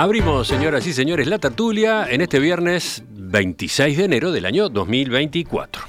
Abrimos, 0.00 0.46
señoras 0.46 0.86
y 0.86 0.92
señores, 0.92 1.26
la 1.26 1.40
tertulia 1.40 2.06
en 2.08 2.20
este 2.20 2.38
viernes 2.38 3.02
26 3.10 3.98
de 3.98 4.04
enero 4.04 4.30
del 4.30 4.46
año 4.46 4.68
2024. 4.68 5.82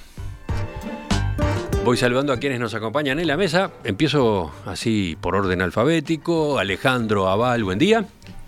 Voy 1.86 1.96
saludando 1.96 2.34
a 2.34 2.38
quienes 2.38 2.60
nos 2.60 2.74
acompañan 2.74 3.20
en 3.20 3.28
la 3.28 3.38
mesa. 3.38 3.70
Empiezo 3.84 4.52
así 4.66 5.16
por 5.22 5.36
orden 5.36 5.62
alfabético. 5.62 6.58
Alejandro 6.58 7.30
Aval, 7.30 7.64
buen 7.64 7.78
día. 7.78 8.04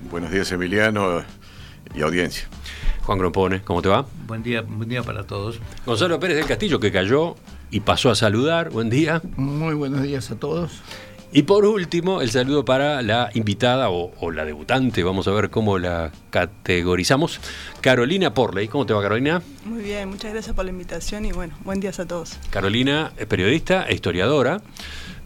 Buenos 0.10 0.32
días, 0.32 0.52
Emiliano 0.52 1.22
y 1.94 2.02
audiencia. 2.02 2.48
Juan 3.04 3.20
Grompone, 3.20 3.62
¿cómo 3.62 3.84
te 3.84 3.90
va? 3.90 4.08
Buen 4.26 4.42
día, 4.42 4.62
buen 4.62 4.90
día 4.90 5.04
para 5.04 5.28
todos. 5.28 5.60
Gonzalo 5.86 6.20
Pérez 6.20 6.38
del 6.38 6.48
Castillo, 6.48 6.80
que 6.80 6.92
cayó 6.92 7.36
y 7.70 7.82
pasó 7.82 8.10
a 8.10 8.16
saludar. 8.16 8.72
Buen 8.72 8.90
día. 8.90 9.22
Muy 9.38 9.76
buenos 9.76 10.02
días 10.02 10.32
a 10.32 10.40
todos. 10.40 10.82
Y 11.34 11.44
por 11.44 11.64
último, 11.64 12.22
el 12.22 12.30
saludo 12.30 12.66
para 12.66 13.02
la 13.02 13.30
invitada 13.34 13.90
o, 13.90 14.32
la 14.32 14.44
debutante, 14.44 15.02
vamos 15.02 15.30
a 15.30 15.32
ver 15.32 15.50
cómo 15.50 15.80
la 15.80 16.12
categorizamos, 16.30 17.40
Carolina 17.80 18.34
Porley. 18.34 18.68
¿Cómo 18.68 18.86
te 18.86 18.92
va, 18.92 19.02
Carolina? 19.02 19.42
Muy 19.64 19.82
bien, 19.82 20.10
muchas 20.10 20.34
gracias 20.34 20.54
por 20.54 20.66
la 20.66 20.72
invitación 20.72 21.24
y 21.26 21.32
bueno, 21.32 21.56
buen 21.64 21.80
día 21.80 21.92
a 21.98 22.06
todos. 22.06 22.38
Carolina 22.50 23.14
es 23.18 23.28
periodista 23.28 23.86
e 23.88 23.94
historiadora, 23.94 24.62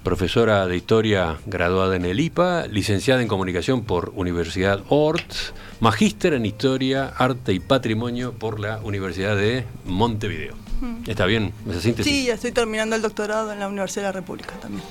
profesora 0.03 0.67
de 0.67 0.77
historia 0.77 1.37
graduada 1.47 1.95
en 1.95 2.05
el 2.05 2.19
IPA, 2.19 2.67
licenciada 2.67 3.23
en 3.23 3.27
comunicación 3.27 3.83
por 3.83 4.11
Universidad 4.15 4.83
Ort, 4.89 5.33
magíster 5.79 6.33
en 6.33 6.45
historia, 6.45 7.13
arte 7.17 7.51
y 7.51 7.59
patrimonio 7.59 8.33
por 8.33 8.59
la 8.59 8.77
Universidad 8.83 9.35
de 9.35 9.65
Montevideo. 9.85 10.64
¿Está 11.07 11.25
bien 11.25 11.53
esa 11.69 11.81
síntesis? 11.81 12.11
Sí, 12.11 12.25
ya 12.25 12.33
estoy 12.33 12.51
terminando 12.51 12.95
el 12.95 13.01
doctorado 13.01 13.51
en 13.51 13.59
la 13.59 13.67
Universidad 13.67 14.03
de 14.03 14.07
la 14.07 14.11
República 14.13 14.53
también. 14.59 14.83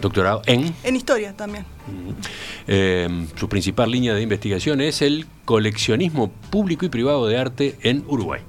Doctorado 0.00 0.42
en... 0.46 0.74
En 0.84 0.96
historia 0.96 1.36
también. 1.36 1.64
Eh, 2.66 3.26
su 3.36 3.48
principal 3.48 3.90
línea 3.90 4.14
de 4.14 4.22
investigación 4.22 4.80
es 4.80 5.02
el 5.02 5.26
coleccionismo 5.44 6.30
público 6.50 6.86
y 6.86 6.88
privado 6.88 7.26
de 7.26 7.38
arte 7.38 7.76
en 7.82 8.04
Uruguay. 8.06 8.40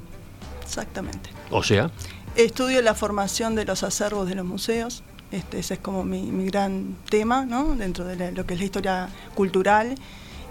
Exactamente. 0.63 1.29
O 1.49 1.63
sea... 1.63 1.91
Estudio 2.35 2.81
la 2.81 2.93
formación 2.93 3.55
de 3.55 3.65
los 3.65 3.83
acervos 3.83 4.29
de 4.29 4.35
los 4.35 4.45
museos. 4.45 5.03
Este, 5.31 5.59
ese 5.59 5.75
es 5.75 5.79
como 5.79 6.03
mi, 6.03 6.45
gran 6.45 6.95
tema, 7.09 7.45
¿no? 7.45 7.75
Dentro 7.75 8.05
de 8.05 8.31
lo 8.31 8.45
que 8.45 8.53
es 8.53 8.59
la 8.59 8.65
historia 8.65 9.09
cultural 9.35 9.95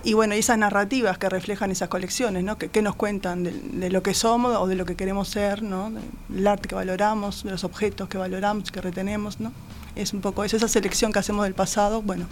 y 0.04 0.14
bueno, 0.14 0.34
esas 0.34 0.58
narrativas 0.58 1.18
que 1.18 1.28
reflejan 1.28 1.70
esas 1.70 1.88
colecciones, 1.88 2.44
¿no? 2.44 2.56
que, 2.58 2.82
nos 2.82 2.94
cuentan 2.94 3.44
de, 3.44 3.90
lo 3.90 4.02
que 4.02 4.14
somos 4.14 4.56
o 4.56 4.66
de 4.66 4.76
lo 4.76 4.84
que 4.84 4.94
queremos 4.94 5.28
ser, 5.28 5.62
¿no? 5.62 5.92
del 6.28 6.46
arte 6.46 6.68
que 6.68 6.74
valoramos, 6.74 7.44
de 7.44 7.50
los 7.50 7.64
objetos 7.64 8.08
que 8.08 8.18
valoramos, 8.18 8.70
que 8.70 8.80
retenemos. 8.80 9.40
¿no? 9.40 9.52
Es 9.96 10.12
un 10.12 10.20
poco 10.20 10.44
eso, 10.44 10.56
esa 10.56 10.68
selección 10.68 11.12
que 11.12 11.18
hacemos 11.18 11.44
del 11.44 11.54
pasado, 11.54 12.02
bueno, 12.02 12.26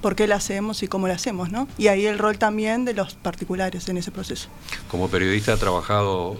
por 0.00 0.14
qué 0.14 0.26
la 0.26 0.36
hacemos 0.36 0.82
y 0.82 0.88
cómo 0.88 1.08
la 1.08 1.14
hacemos, 1.14 1.50
¿no? 1.50 1.68
Y 1.78 1.86
ahí 1.86 2.06
el 2.06 2.18
rol 2.18 2.36
también 2.36 2.84
de 2.84 2.92
los 2.92 3.14
particulares 3.14 3.88
en 3.88 3.96
ese 3.96 4.10
proceso. 4.10 4.48
Como 4.88 5.08
periodista 5.08 5.52
ha 5.52 5.56
trabajado 5.56 6.38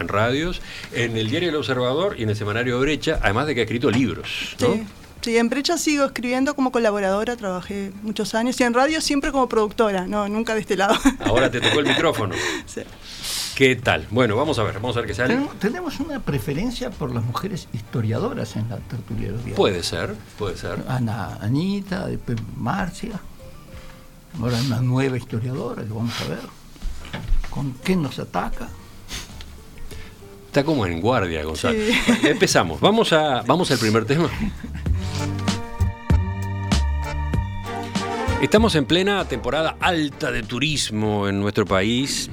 en 0.00 0.08
radios, 0.08 0.60
en 0.92 1.16
el 1.16 1.30
diario 1.30 1.48
El 1.50 1.56
Observador 1.56 2.16
y 2.18 2.24
en 2.24 2.30
el 2.30 2.36
semanario 2.36 2.78
Brecha, 2.80 3.20
además 3.22 3.46
de 3.46 3.54
que 3.54 3.60
ha 3.60 3.64
escrito 3.64 3.90
libros, 3.90 4.56
¿no? 4.60 4.74
Sí. 4.74 4.82
Sí, 5.20 5.36
en 5.36 5.48
Brecha 5.48 5.76
sigo 5.78 6.04
escribiendo 6.04 6.54
como 6.54 6.70
colaboradora, 6.70 7.36
trabajé 7.36 7.92
muchos 8.02 8.34
años 8.34 8.58
y 8.60 8.64
en 8.64 8.72
radio 8.72 9.00
siempre 9.00 9.32
como 9.32 9.48
productora, 9.48 10.06
no, 10.06 10.28
nunca 10.28 10.54
de 10.54 10.60
este 10.60 10.76
lado. 10.76 10.94
Ahora 11.24 11.50
te 11.50 11.60
tocó 11.60 11.80
el 11.80 11.86
micrófono. 11.88 12.34
Sí. 12.66 12.82
¿Qué 13.56 13.74
tal? 13.74 14.06
Bueno, 14.10 14.36
vamos 14.36 14.56
a 14.60 14.62
ver, 14.62 14.74
vamos 14.74 14.96
a 14.96 15.00
ver 15.00 15.08
qué 15.08 15.14
sale. 15.14 15.36
Tenemos 15.58 15.98
una 15.98 16.20
preferencia 16.20 16.90
por 16.90 17.12
las 17.12 17.24
mujeres 17.24 17.66
historiadoras 17.72 18.54
en 18.54 18.68
la 18.68 18.76
tertulia 18.76 19.32
de 19.32 19.52
Puede 19.54 19.82
ser, 19.82 20.14
puede 20.38 20.56
ser. 20.56 20.84
Ana, 20.86 21.38
Anita, 21.40 22.06
después 22.06 22.38
Marcia. 22.56 23.18
Ahora 24.40 24.58
una 24.64 24.80
nueva 24.80 25.16
historiadora 25.16 25.82
que 25.82 25.92
vamos 25.92 26.14
a 26.20 26.28
ver. 26.28 26.38
¿Con 27.50 27.72
qué 27.82 27.96
nos 27.96 28.20
ataca? 28.20 28.68
Está 30.46 30.62
como 30.62 30.86
en 30.86 31.00
guardia, 31.00 31.42
Gonzalo. 31.42 31.76
Empezamos. 32.22 32.80
Vamos, 32.80 33.12
a, 33.12 33.42
vamos 33.42 33.70
al 33.72 33.78
primer 33.78 34.04
tema. 34.04 34.30
Estamos 38.40 38.76
en 38.76 38.84
plena 38.84 39.24
temporada 39.24 39.76
alta 39.80 40.30
de 40.30 40.44
turismo 40.44 41.26
en 41.26 41.40
nuestro 41.40 41.66
país. 41.66 42.30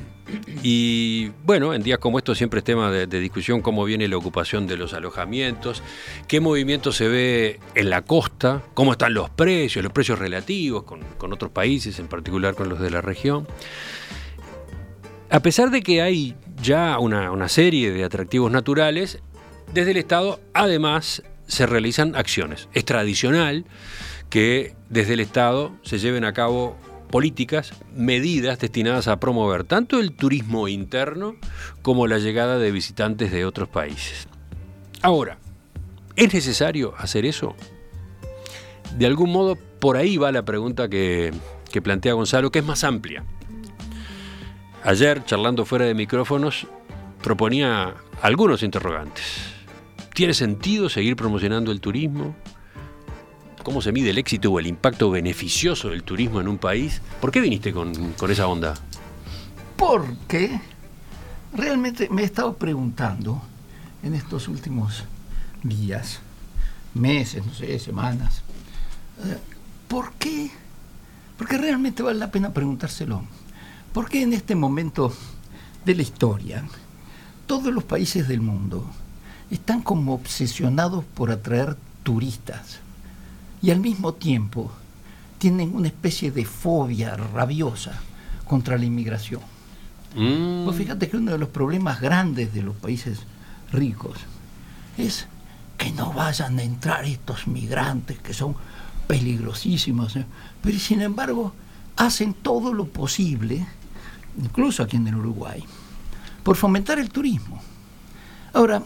Y 0.61 1.29
bueno, 1.43 1.73
en 1.73 1.81
días 1.81 1.97
como 1.97 2.19
estos 2.19 2.37
siempre 2.37 2.59
es 2.59 2.63
tema 2.63 2.91
de, 2.91 3.07
discusión 3.07 3.61
cómo 3.61 3.83
viene 3.85 4.07
la 4.07 4.15
ocupación 4.15 4.67
de 4.67 4.77
los 4.77 4.93
alojamientos, 4.93 5.81
qué 6.27 6.39
movimiento 6.39 6.91
se 6.91 7.07
ve 7.07 7.59
en 7.73 7.89
la 7.89 8.03
costa, 8.03 8.61
cómo 8.75 8.91
están 8.91 9.15
los 9.15 9.31
precios, 9.31 9.83
los 9.83 9.91
precios 9.91 10.19
relativos 10.19 10.83
con, 10.83 11.33
otros 11.33 11.49
países, 11.49 11.97
en 11.97 12.07
particular 12.07 12.53
con 12.53 12.69
los 12.69 12.79
de 12.79 12.91
la 12.91 13.01
región. 13.01 13.47
A 15.31 15.39
pesar 15.39 15.71
de 15.71 15.81
que 15.81 16.03
hay 16.03 16.35
ya 16.61 16.99
una, 16.99 17.49
serie 17.49 17.91
de 17.91 18.03
atractivos 18.03 18.51
naturales, 18.51 19.19
desde 19.73 19.91
el 19.91 19.97
Estado 19.97 20.39
además 20.53 21.23
se 21.47 21.65
realizan 21.65 22.15
acciones. 22.15 22.69
Es 22.73 22.85
tradicional 22.85 23.65
que 24.35 24.75
desde 24.89 25.13
el 25.13 25.21
Estado 25.21 25.71
se 25.83 25.97
lleven 25.97 26.25
a 26.25 26.33
cabo 26.33 26.75
políticas, 27.09 27.71
medidas 27.95 28.59
destinadas 28.59 29.07
a 29.07 29.17
promover 29.17 29.63
tanto 29.63 29.97
el 29.97 30.11
turismo 30.11 30.67
interno 30.67 31.37
como 31.81 32.05
la 32.05 32.17
llegada 32.17 32.57
de 32.57 32.69
visitantes 32.69 33.31
de 33.31 33.45
otros 33.45 33.69
países. 33.69 34.27
Ahora, 35.01 35.37
¿es 36.17 36.33
necesario 36.33 36.93
hacer 36.97 37.25
eso? 37.25 37.55
De 38.97 39.05
algún 39.05 39.31
modo, 39.31 39.57
por 39.79 39.95
ahí 39.95 40.17
va 40.17 40.33
la 40.33 40.43
pregunta 40.43 40.89
que, 40.89 41.31
plantea 41.81 42.11
Gonzalo, 42.11 42.51
que 42.51 42.59
es 42.59 42.65
más 42.65 42.83
amplia. 42.83 43.23
Ayer, 44.83 45.23
charlando 45.23 45.63
fuera 45.63 45.85
de 45.85 45.93
micrófonos, 45.93 46.67
proponía 47.23 47.93
algunos 48.21 48.63
interrogantes. 48.63 49.45
¿Tiene 50.13 50.33
sentido 50.33 50.89
seguir 50.89 51.15
promocionando 51.15 51.71
el 51.71 51.79
turismo? 51.79 52.35
Cómo 53.65 53.81
se 53.81 53.91
mide 53.91 54.11
el 54.11 54.19
éxito 54.19 54.51
o 54.51 54.59
el 54.59 54.67
impacto 54.67 55.09
beneficioso 55.09 55.89
del 55.89 56.03
turismo 56.03 56.39
en 56.39 56.47
un 56.47 56.59
país. 56.59 57.01
¿Por 57.19 57.31
qué 57.31 57.41
viniste 57.41 57.73
con, 57.73 57.91
esa 58.29 58.47
onda? 58.47 58.75
Porque 59.75 60.61
realmente 61.51 62.07
me 62.09 62.21
he 62.21 62.25
estado 62.25 62.55
preguntando 62.55 63.41
en 64.03 64.13
estos 64.13 64.47
últimos 64.47 65.03
días, 65.63 66.19
meses, 66.93 67.43
no 67.43 67.55
sé, 67.55 67.79
semanas, 67.79 68.43
eh, 69.25 69.37
¿por 69.87 70.13
qué? 70.13 70.51
Porque 71.35 71.57
realmente 71.57 72.03
vale 72.03 72.19
la 72.19 72.29
pena 72.29 72.53
preguntárselo. 72.53 73.23
¿Por 73.93 74.09
qué 74.09 74.21
en 74.21 74.33
este 74.33 74.53
momento 74.53 75.11
de 75.85 75.95
la 75.95 76.03
historia 76.03 76.63
todos 77.47 77.73
los 77.73 77.83
países 77.83 78.27
del 78.27 78.41
mundo 78.41 78.85
están 79.49 79.81
como 79.81 80.13
obsesionados 80.13 81.03
por 81.03 81.31
atraer 81.31 81.75
turistas? 82.03 82.84
Y 83.65 83.71
al 83.71 83.79
mismo 83.79 84.13
tiempo 84.13 84.71
tienen 85.39 85.75
una 85.75 85.87
especie 85.87 86.29
de 86.29 86.45
fobia 86.45 87.17
rabiosa 87.17 87.99
contra 88.47 88.77
la 88.77 88.85
inmigración. 88.85 89.41
Mm. 90.15 90.65
Pues 90.65 90.77
fíjate 90.77 91.09
que 91.09 91.17
uno 91.17 91.31
de 91.31 91.39
los 91.39 91.49
problemas 91.49 91.99
grandes 91.99 92.53
de 92.53 92.61
los 92.61 92.75
países 92.75 93.21
ricos 93.71 94.19
es 94.99 95.25
que 95.79 95.91
no 95.91 96.13
vayan 96.13 96.59
a 96.59 96.61
entrar 96.61 97.05
estos 97.05 97.47
migrantes 97.47 98.19
que 98.19 98.35
son 98.35 98.55
peligrosísimos, 99.07 100.15
¿eh? 100.15 100.25
pero 100.61 100.77
sin 100.77 101.01
embargo 101.01 101.51
hacen 101.95 102.35
todo 102.35 102.71
lo 102.71 102.85
posible, 102.85 103.65
incluso 104.39 104.83
aquí 104.83 104.97
en 104.97 105.07
el 105.07 105.15
Uruguay, 105.15 105.63
por 106.43 106.55
fomentar 106.55 106.99
el 106.99 107.09
turismo. 107.09 107.59
Ahora, 108.53 108.83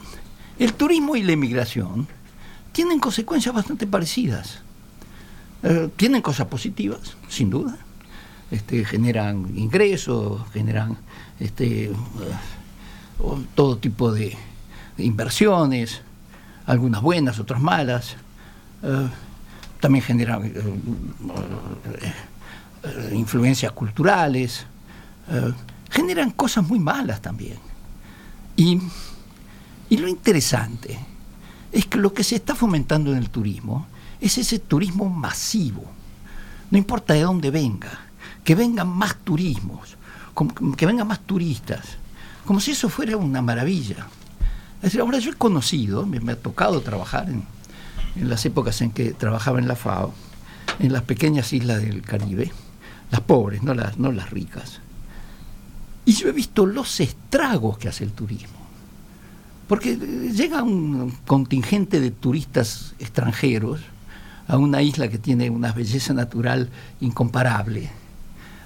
el 0.57 0.73
turismo 0.73 1.17
y 1.17 1.23
la 1.23 1.33
inmigración 1.33 2.07
tienen 2.71 3.01
consecuencias 3.01 3.53
bastante 3.53 3.85
parecidas. 3.85 4.61
Eh, 5.61 5.89
tienen 5.95 6.21
cosas 6.21 6.47
positivas, 6.47 7.17
sin 7.27 7.49
duda. 7.49 7.77
Este, 8.49 8.85
generan 8.85 9.57
ingresos, 9.57 10.41
generan 10.51 10.97
este, 11.39 11.85
eh, 11.85 11.93
todo 13.55 13.77
tipo 13.77 14.11
de, 14.11 14.37
inversiones, 14.97 16.01
algunas 16.65 17.01
buenas, 17.01 17.39
otras 17.39 17.61
malas. 17.61 18.15
Eh, 18.83 19.07
también 19.81 20.03
generan 20.03 20.51
influencias 23.13 23.71
culturales, 23.71 24.65
generan 25.89 26.31
cosas 26.31 26.67
muy 26.67 26.79
malas 26.79 27.21
también. 27.21 27.57
Y, 28.57 28.77
y 29.89 29.97
lo 29.97 30.09
interesante 30.09 30.99
es 31.71 31.85
que 31.85 31.97
lo 31.97 32.13
que 32.13 32.25
se 32.25 32.35
está 32.35 32.55
fomentando 32.55 33.13
en 33.13 33.19
el 33.19 33.29
turismo 33.29 33.87
es 34.21 34.37
ese 34.37 34.59
turismo 34.59 35.09
masivo. 35.09 35.83
No 36.71 36.77
importa 36.77 37.13
de 37.13 37.21
dónde 37.21 37.51
venga, 37.51 37.99
que 38.43 38.55
vengan 38.55 38.87
más 38.87 39.15
turismos, 39.23 39.97
que 40.77 40.85
vengan 40.85 41.07
más 41.07 41.21
turistas, 41.21 41.97
como 42.45 42.59
si 42.59 42.71
eso 42.71 42.89
fuera 42.89 43.17
una 43.17 43.41
maravilla. 43.41 44.07
Es 44.77 44.83
decir, 44.83 45.01
ahora 45.01 45.19
yo 45.19 45.31
he 45.31 45.35
conocido, 45.35 46.05
me, 46.05 46.31
ha 46.31 46.35
tocado 46.35 46.81
trabajar 46.81 47.29
en, 47.29 47.43
las 48.27 48.45
épocas 48.45 48.81
en 48.81 48.91
que 48.91 49.13
trabajaba 49.13 49.59
en 49.59 49.67
la 49.67 49.75
FAO, 49.75 50.13
en 50.79 50.93
las 50.93 51.03
pequeñas 51.03 51.51
islas 51.53 51.81
del 51.81 52.01
Caribe, 52.01 52.51
las 53.11 53.21
pobres, 53.21 53.63
no 53.63 53.73
las, 53.73 53.97
no 53.97 54.11
las 54.11 54.29
ricas. 54.29 54.79
Y 56.05 56.13
yo 56.13 56.29
he 56.29 56.31
visto 56.31 56.65
los 56.65 56.99
estragos 56.99 57.77
que 57.77 57.89
hace 57.89 58.03
el 58.03 58.11
turismo. 58.11 58.57
Porque 59.67 59.95
llega 59.95 60.63
un 60.63 61.11
contingente 61.27 61.99
de 61.99 62.09
turistas 62.09 62.95
extranjeros 62.97 63.81
a 64.49 64.57
una 64.57 64.81
isla 64.81 65.07
que 65.07 65.19
tiene 65.19 65.49
una 65.49 65.71
belleza 65.71 66.11
natural 66.11 66.69
incomparable. 66.99 67.89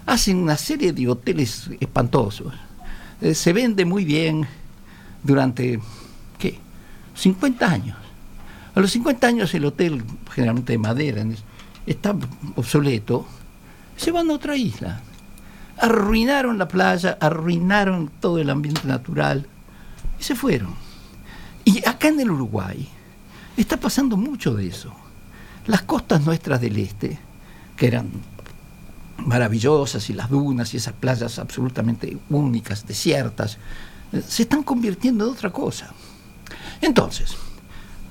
Hacen 0.06 0.38
una 0.38 0.56
serie 0.56 0.94
de 0.94 1.10
hoteles 1.10 1.70
espantosos. 1.80 2.54
Eh, 3.22 3.36
se 3.36 3.52
vende 3.52 3.84
muy 3.84 4.06
bien 4.06 4.48
durante, 5.22 5.80
¿qué? 6.40 6.58
50 7.16 7.70
años. 7.70 7.98
A 8.74 8.80
los 8.80 8.92
50 8.92 9.28
años 9.28 9.54
el 9.54 9.66
hotel, 9.66 10.04
generalmente 10.34 10.72
de 10.72 10.80
madera, 10.80 11.26
está 11.86 12.16
obsoleto. 12.56 13.28
Se 13.98 14.12
van 14.12 14.30
a 14.32 14.34
otra 14.34 14.56
isla. 14.56 15.02
Arruinaron 15.78 16.58
la 16.58 16.68
playa, 16.70 17.18
arruinaron 17.20 18.10
todo 18.22 18.40
el 18.40 18.50
ambiente 18.50 18.88
natural 18.88 19.48
y 20.18 20.24
se 20.24 20.34
fueron. 20.34 20.74
Y 21.66 21.86
acá 21.86 22.08
en 22.08 22.22
el 22.22 22.32
Uruguay 22.32 22.88
está 23.58 23.78
pasando 23.78 24.16
mucho 24.16 24.54
de 24.54 24.68
eso. 24.68 25.03
Las 25.68 25.84
costas 25.84 26.26
nuestras 26.26 26.60
del 26.60 26.78
este, 26.78 27.20
que 27.78 27.88
eran 27.88 28.10
maravillosas, 29.18 30.10
y 30.10 30.14
las 30.14 30.30
dunas 30.30 30.74
y 30.74 30.78
esas 30.78 30.94
playas 30.94 31.40
absolutamente 31.40 32.18
únicas, 32.30 32.86
desiertas, 32.86 33.58
eh, 34.12 34.22
se 34.28 34.44
están 34.44 34.64
convirtiendo 34.64 35.26
en 35.26 35.32
otra 35.32 35.52
cosa. 35.52 35.94
Entonces, 36.82 37.36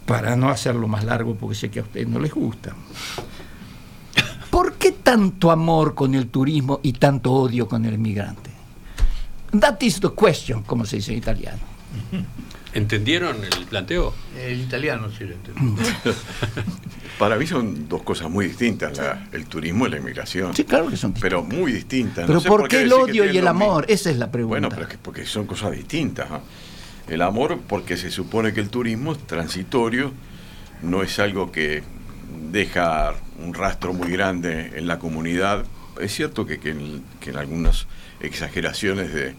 para 0.06 0.37
no 0.37 0.49
hacerlo 0.49 0.88
más 0.88 1.04
largo, 1.04 1.34
porque 1.34 1.54
sé 1.54 1.70
que 1.70 1.81
a 1.81 1.82
ustedes 1.82 2.08
no 2.08 2.19
les 2.19 2.32
gusta, 2.32 2.75
¿por 4.50 4.75
qué 4.75 4.93
tanto 4.93 5.50
amor 5.50 5.94
con 5.94 6.14
el 6.14 6.28
turismo 6.28 6.81
y 6.82 6.94
tanto 6.94 7.32
odio 7.32 7.69
con 7.69 7.84
el 7.84 7.94
inmigrante? 7.94 8.50
That 9.58 9.81
is 9.82 10.00
the 10.00 10.10
question, 10.10 10.62
como 10.62 10.87
se 10.87 10.96
dice 10.96 11.12
en 11.12 11.19
italiano. 11.19 11.60
¿Entendieron 12.74 13.36
el 13.44 13.66
planteo? 13.66 14.14
El 14.38 14.60
italiano 14.60 15.10
sí 15.10 15.24
lo 15.24 15.34
entendió. 15.34 15.62
Para 17.19 17.36
mí 17.36 17.46
son 17.46 17.88
dos 17.88 18.02
cosas 18.02 18.30
muy 18.30 18.46
distintas, 18.48 18.96
la- 18.96 19.28
el 19.32 19.44
turismo 19.46 19.86
y 19.86 19.90
la 19.90 19.98
inmigración. 19.98 20.54
Sí, 20.56 20.64
claro 20.64 20.88
que 20.88 20.96
son 20.96 21.12
distintas. 21.12 21.22
Pero 21.22 21.42
muy 21.44 21.72
distintas. 21.72 22.24
Pero 22.26 22.34
No 22.34 22.40
sé 22.40 22.48
¿por 22.48 22.69
qué 22.69 22.82
el 22.82 22.92
odio 22.92 23.30
y 23.30 23.36
el 23.36 23.46
amor? 23.46 23.82
mismo. 23.82 23.94
Esa 23.94 24.10
es 24.10 24.16
la 24.16 24.30
pregunta. 24.30 24.52
Bueno, 24.54 24.69
pero 24.70 24.82
es 24.82 24.88
que 24.88 24.98
porque 24.98 25.26
son 25.26 25.46
cosas 25.46 25.72
distintas. 25.72 26.28
El 27.08 27.20
amor, 27.20 27.60
porque 27.69 27.96
se 27.96 28.10
supone 28.10 28.52
que 28.54 28.60
el 28.60 28.70
turismo 28.70 29.12
es 29.12 29.18
transitorio, 29.26 30.12
no 30.82 31.02
es 31.02 31.18
algo 31.18 31.52
que 31.52 31.82
deja 32.50 33.12
un 33.38 33.52
rastro 33.54 33.92
muy 33.92 34.10
grande 34.10 34.72
en 34.76 34.86
la 34.86 34.98
comunidad. 34.98 35.64
Es 36.00 36.14
cierto 36.14 36.46
que, 36.46 36.58
que 36.58 36.70
en, 36.70 37.02
que 37.20 37.30
en 37.30 37.36
algunas 37.36 37.86
exageraciones 38.20 39.12
de 39.12 39.34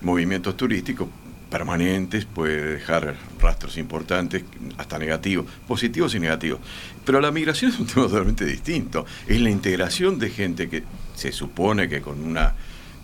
movimientos 0.00 0.56
turísticos 0.56 1.08
permanentes 1.52 2.24
puede 2.24 2.78
dejar 2.78 3.14
rastros 3.38 3.76
importantes, 3.76 4.42
hasta 4.78 4.98
negativos, 4.98 5.46
positivos 5.68 6.14
y 6.14 6.18
negativos. 6.18 6.60
Pero 7.04 7.20
la 7.20 7.30
migración 7.30 7.70
es 7.70 7.78
un 7.78 7.86
tema 7.86 8.06
totalmente 8.08 8.46
distinto. 8.46 9.04
Es 9.26 9.38
la 9.38 9.50
integración 9.50 10.18
de 10.18 10.30
gente 10.30 10.70
que 10.70 10.82
se 11.14 11.30
supone 11.30 11.90
que 11.90 12.00
con 12.00 12.24
una 12.24 12.54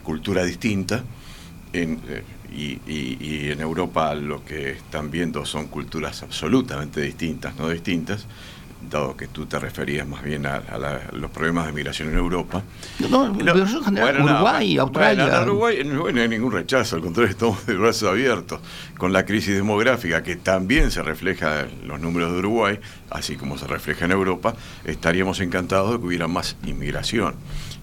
cultura 0.02 0.42
distinta, 0.44 1.04
eh, 1.74 2.24
y 2.50 3.50
en 3.50 3.60
Europa 3.60 4.14
lo 4.14 4.42
que 4.42 4.70
están 4.70 5.10
viendo 5.10 5.44
son 5.44 5.68
culturas 5.68 6.22
absolutamente 6.22 7.02
distintas, 7.02 7.54
no 7.56 7.68
distintas, 7.68 8.26
dado 8.90 9.16
que 9.16 9.26
tú 9.26 9.46
te 9.46 9.58
referías 9.58 10.06
más 10.06 10.22
bien 10.22 10.46
a, 10.46 10.54
a 10.56 10.78
la- 10.78 11.00
a 11.12 11.14
los 11.16 11.30
problemas 11.30 11.66
de 11.66 11.72
migración 11.72 12.08
en 12.10 12.16
Europa. 12.16 12.62
No, 13.10 13.36
pero 13.36 13.64
eso 13.64 13.78
en 13.78 13.84
general, 13.84 14.12
Bueno, 14.14 14.26
no, 14.30 14.34
Uruguay, 14.36 14.68
bueno, 14.68 14.82
Australia. 14.82 15.24
bueno, 15.24 15.36
en 15.42 15.48
Uruguay 15.48 15.78
no, 15.84 16.10
no 16.12 16.20
hay 16.22 16.28
ningún 16.28 16.52
rechazo, 16.52 16.96
al 16.96 17.02
contrario, 17.02 17.30
estamos 17.30 17.66
de 17.66 17.74
brazos 17.76 18.08
abiertos. 18.08 18.60
Con 18.96 19.12
la 19.12 19.24
crisis 19.26 19.54
demográfica, 19.54 20.22
que 20.22 20.36
también 20.36 20.90
se 20.90 21.02
refleja 21.02 21.60
en 21.62 21.88
los 21.88 22.00
números 22.00 22.32
de 22.32 22.38
Uruguay, 22.38 22.78
así 23.10 23.36
como 23.36 23.58
se 23.58 23.66
refleja 23.66 24.04
en 24.04 24.12
Europa, 24.12 24.54
estaríamos 24.84 25.40
encantados 25.40 25.92
de 25.92 25.98
que 25.98 26.06
hubiera 26.06 26.28
más 26.28 26.56
inmigración. 26.64 27.34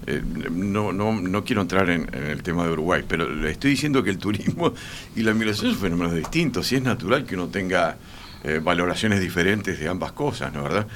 Eh, 0.07 0.21
no, 0.51 0.93
no, 0.93 1.13
no 1.19 1.43
quiero 1.43 1.61
entrar 1.61 1.89
en, 1.89 2.07
en 2.13 2.25
el 2.25 2.43
tema 2.43 2.63
de 2.65 2.71
Uruguay, 2.71 3.03
pero 3.07 3.27
le 3.29 3.51
estoy 3.51 3.71
diciendo 3.71 4.03
que 4.03 4.11
el 4.11 4.17
turismo 4.19 4.73
y 5.15 5.21
la 5.23 5.31
inmigración 5.31 5.71
son 5.71 5.79
fenómenos 5.81 6.13
distintos. 6.13 6.71
Y 6.71 6.75
es 6.75 6.83
natural 6.83 7.25
que 7.25 7.35
uno 7.35 7.47
tenga 7.47 7.97
eh, 8.45 8.59
valoraciones 8.63 9.19
diferentes 9.19 9.79
de 9.79 9.87
ambas 9.89 10.11
cosas, 10.13 10.53
¿no 10.53 10.63
verdad? 10.63 10.87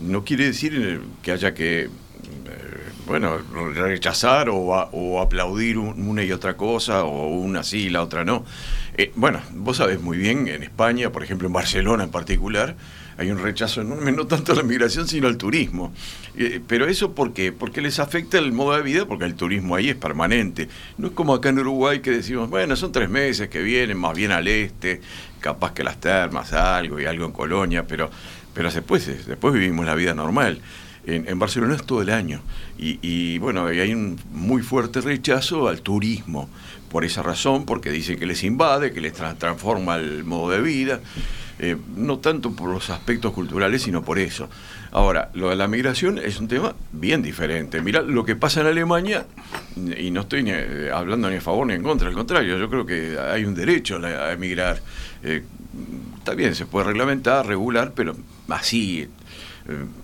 No 0.00 0.24
quiere 0.24 0.46
decir 0.46 0.72
eh, 0.76 1.00
que 1.22 1.32
haya 1.32 1.54
que 1.54 1.82
eh, 1.84 1.88
bueno, 3.06 3.38
rechazar 3.74 4.48
o, 4.48 4.74
a- 4.74 4.88
o 4.92 5.20
aplaudir 5.20 5.78
un- 5.78 6.08
una 6.08 6.22
y 6.24 6.32
otra 6.32 6.56
cosa, 6.56 7.04
o 7.04 7.28
una 7.28 7.62
sí 7.62 7.84
y 7.86 7.90
la 7.90 8.02
otra 8.02 8.24
no. 8.24 8.44
Eh, 8.96 9.12
bueno, 9.16 9.40
vos 9.52 9.76
sabés 9.78 10.00
muy 10.00 10.16
bien, 10.18 10.48
en 10.48 10.62
España, 10.62 11.10
por 11.10 11.22
ejemplo 11.22 11.46
en 11.46 11.52
Barcelona 11.52 12.04
en 12.04 12.10
particular, 12.10 12.76
hay 13.16 13.30
un 13.30 13.38
rechazo 13.38 13.80
enorme, 13.80 14.12
no 14.12 14.26
tanto 14.26 14.52
a 14.52 14.56
la 14.56 14.62
migración, 14.62 15.06
sino 15.06 15.28
al 15.28 15.36
turismo. 15.36 15.92
Eh, 16.36 16.60
pero 16.66 16.86
eso 16.86 17.14
¿por 17.14 17.32
qué? 17.32 17.52
Porque 17.52 17.80
les 17.80 17.98
afecta 17.98 18.38
el 18.38 18.52
modo 18.52 18.76
de 18.76 18.82
vida, 18.82 19.06
porque 19.06 19.24
el 19.24 19.34
turismo 19.34 19.76
ahí 19.76 19.90
es 19.90 19.96
permanente. 19.96 20.68
No 20.98 21.08
es 21.08 21.12
como 21.12 21.34
acá 21.34 21.50
en 21.50 21.58
Uruguay 21.58 22.00
que 22.00 22.10
decimos, 22.10 22.50
bueno, 22.50 22.76
son 22.76 22.92
tres 22.92 23.08
meses 23.08 23.48
que 23.48 23.62
vienen, 23.62 23.98
más 23.98 24.16
bien 24.16 24.32
al 24.32 24.48
este, 24.48 25.00
capaz 25.40 25.72
que 25.72 25.84
las 25.84 26.00
termas, 26.00 26.52
algo 26.52 27.00
y 27.00 27.04
algo 27.04 27.26
en 27.26 27.32
Colonia, 27.32 27.86
pero, 27.86 28.10
pero 28.52 28.70
después, 28.70 29.26
después 29.26 29.54
vivimos 29.54 29.86
la 29.86 29.94
vida 29.94 30.14
normal. 30.14 30.60
En, 31.06 31.38
Barcelona 31.38 31.74
es 31.76 31.84
todo 31.84 32.00
el 32.00 32.08
año. 32.08 32.40
Y, 32.78 33.36
bueno, 33.38 33.66
hay 33.66 33.92
un 33.92 34.18
muy 34.32 34.62
fuerte 34.62 35.00
rechazo 35.02 35.68
al 35.68 35.82
turismo. 35.82 36.48
Por 36.88 37.04
esa 37.04 37.22
razón, 37.22 37.66
porque 37.66 37.90
dicen 37.90 38.18
que 38.18 38.24
les 38.24 38.42
invade, 38.44 38.92
que 38.92 39.00
les 39.00 39.14
tra- 39.14 39.36
transforma 39.36 39.96
el 39.96 40.24
modo 40.24 40.50
de 40.50 40.62
vida. 40.62 41.00
Eh, 41.58 41.76
no 41.96 42.18
tanto 42.18 42.52
por 42.52 42.70
los 42.70 42.90
aspectos 42.90 43.32
culturales, 43.32 43.82
sino 43.82 44.02
por 44.02 44.18
eso. 44.18 44.48
Ahora, 44.90 45.30
lo 45.34 45.50
de 45.50 45.56
la 45.56 45.68
migración 45.68 46.18
es 46.18 46.38
un 46.40 46.48
tema 46.48 46.74
bien 46.92 47.22
diferente. 47.22 47.80
Mira 47.80 48.02
lo 48.02 48.24
que 48.24 48.36
pasa 48.36 48.60
en 48.60 48.68
Alemania, 48.68 49.26
y 49.76 50.10
no 50.10 50.22
estoy 50.22 50.42
ni, 50.42 50.50
eh, 50.52 50.90
hablando 50.92 51.30
ni 51.30 51.36
a 51.36 51.40
favor 51.40 51.66
ni 51.66 51.74
en 51.74 51.82
contra, 51.82 52.08
al 52.08 52.14
contrario, 52.14 52.58
yo 52.58 52.68
creo 52.68 52.86
que 52.86 53.18
hay 53.18 53.44
un 53.44 53.54
derecho 53.54 53.98
a, 54.04 54.32
emigrar. 54.32 54.80
Eh, 55.22 55.42
está 56.18 56.34
bien, 56.34 56.54
se 56.54 56.66
puede 56.66 56.86
reglamentar, 56.86 57.46
regular, 57.46 57.92
pero 57.94 58.16
así, 58.48 59.08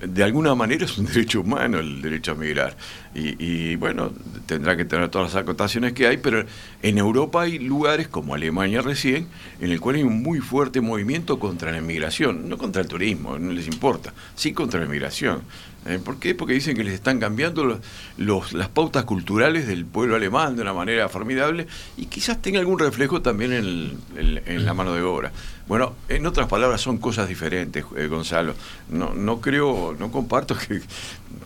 de 0.00 0.24
alguna 0.24 0.54
manera 0.54 0.84
es 0.86 0.96
un 0.98 1.06
derecho 1.12 1.40
humano 1.42 1.78
el 1.78 2.00
derecho 2.02 2.32
a 2.32 2.34
migrar. 2.34 2.76
Y, 3.14 3.74
bueno, 3.74 4.12
tendrá 4.46 4.76
que 4.76 4.84
tener 4.84 5.08
todas 5.08 5.34
las 5.34 5.42
acotaciones 5.42 5.92
que 5.94 6.06
hay, 6.06 6.16
pero 6.18 6.44
en 6.82 6.96
Europa 6.98 7.42
hay 7.42 7.58
lugares 7.58 8.06
como 8.06 8.34
Alemania 8.34 8.82
recién, 8.82 9.26
en 9.60 9.72
el 9.72 9.80
cual 9.80 9.96
hay 9.96 10.04
un 10.04 10.22
muy 10.22 10.38
fuerte 10.38 10.80
movimiento 10.80 11.38
contra 11.40 11.72
la 11.72 11.78
inmigración, 11.78 12.48
no 12.48 12.56
contra 12.56 12.82
el 12.82 12.88
turismo, 12.88 13.36
no 13.38 13.52
les 13.52 13.66
importa, 13.66 14.14
sí 14.36 14.52
contra 14.52 14.78
la 14.78 14.86
inmigración. 14.86 15.42
Eh, 15.86 15.98
¿Por 16.04 16.18
qué? 16.20 16.34
Porque 16.34 16.52
dicen 16.52 16.76
que 16.76 16.84
les 16.84 16.92
están 16.94 17.18
cambiando 17.18 17.80
los, 18.18 18.52
las 18.52 18.68
pautas 18.68 19.04
culturales 19.04 19.66
del 19.66 19.86
pueblo 19.86 20.14
alemán 20.14 20.54
de 20.54 20.62
una 20.62 20.74
manera 20.74 21.08
formidable 21.08 21.66
y 21.96 22.06
quizás 22.06 22.40
tenga 22.40 22.60
algún 22.60 22.78
reflejo 22.78 23.22
también 23.22 23.52
en, 23.52 23.98
en- 24.16 24.42
en 24.46 24.64
la 24.66 24.74
mano 24.74 24.94
de 24.94 25.02
obra. 25.02 25.32
Bueno, 25.70 25.94
en 26.08 26.26
otras 26.26 26.48
palabras 26.48 26.80
son 26.80 26.98
cosas 26.98 27.28
diferentes, 27.28 27.84
eh, 27.96 28.08
Gonzalo. 28.08 28.56
No, 28.88 29.14
no 29.14 29.40
creo, 29.40 29.94
no 29.96 30.10
comparto 30.10 30.56
que, 30.56 30.80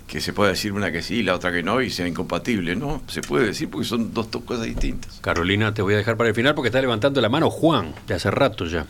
que 0.07 0.19
se 0.23 0.33
pueda 0.33 0.49
decir 0.49 0.73
una 0.73 0.91
que 0.91 1.03
sí 1.03 1.17
y 1.17 1.23
la 1.23 1.35
otra 1.35 1.53
que 1.53 1.63
no 1.63 1.83
y 1.83 1.91
sea 1.91 2.09
incompatible. 2.09 2.75
No, 2.75 3.03
se 3.07 3.21
puede 3.21 3.45
decir 3.45 3.69
porque 3.69 3.87
son 3.87 4.15
dos, 4.15 4.31
dos 4.31 4.43
cosas 4.45 4.65
distintas. 4.65 5.19
Carolina, 5.21 5.75
te 5.75 5.83
voy 5.83 5.93
a 5.93 5.99
dejar 5.99 6.17
para 6.17 6.31
el 6.31 6.35
final 6.35 6.55
porque 6.55 6.69
está 6.69 6.81
levantando 6.81 7.21
la 7.21 7.29
mano 7.29 7.51
Juan, 7.51 7.95
de 8.07 8.15
hace 8.15 8.31
rato 8.31 8.65
ya. 8.65 8.87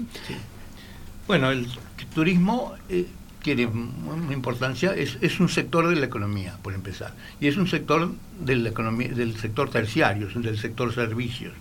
Bueno, 1.26 1.50
el 1.50 1.66
turismo 2.14 2.74
eh, 2.88 3.08
tiene 3.42 3.66
una 3.66 4.32
importancia, 4.32 4.94
es, 4.94 5.18
es 5.20 5.40
un 5.40 5.48
sector 5.48 5.88
de 5.88 5.96
la 5.96 6.06
economía, 6.06 6.58
por 6.62 6.74
empezar. 6.74 7.12
Y 7.40 7.48
es 7.48 7.56
un 7.56 7.66
sector 7.66 8.12
de 8.38 8.54
la 8.54 8.68
economía, 8.68 9.08
del 9.08 9.36
sector 9.36 9.68
terciario, 9.68 10.28
es 10.28 10.40
del 10.40 10.60
sector 10.60 10.94
servicios. 10.94 11.54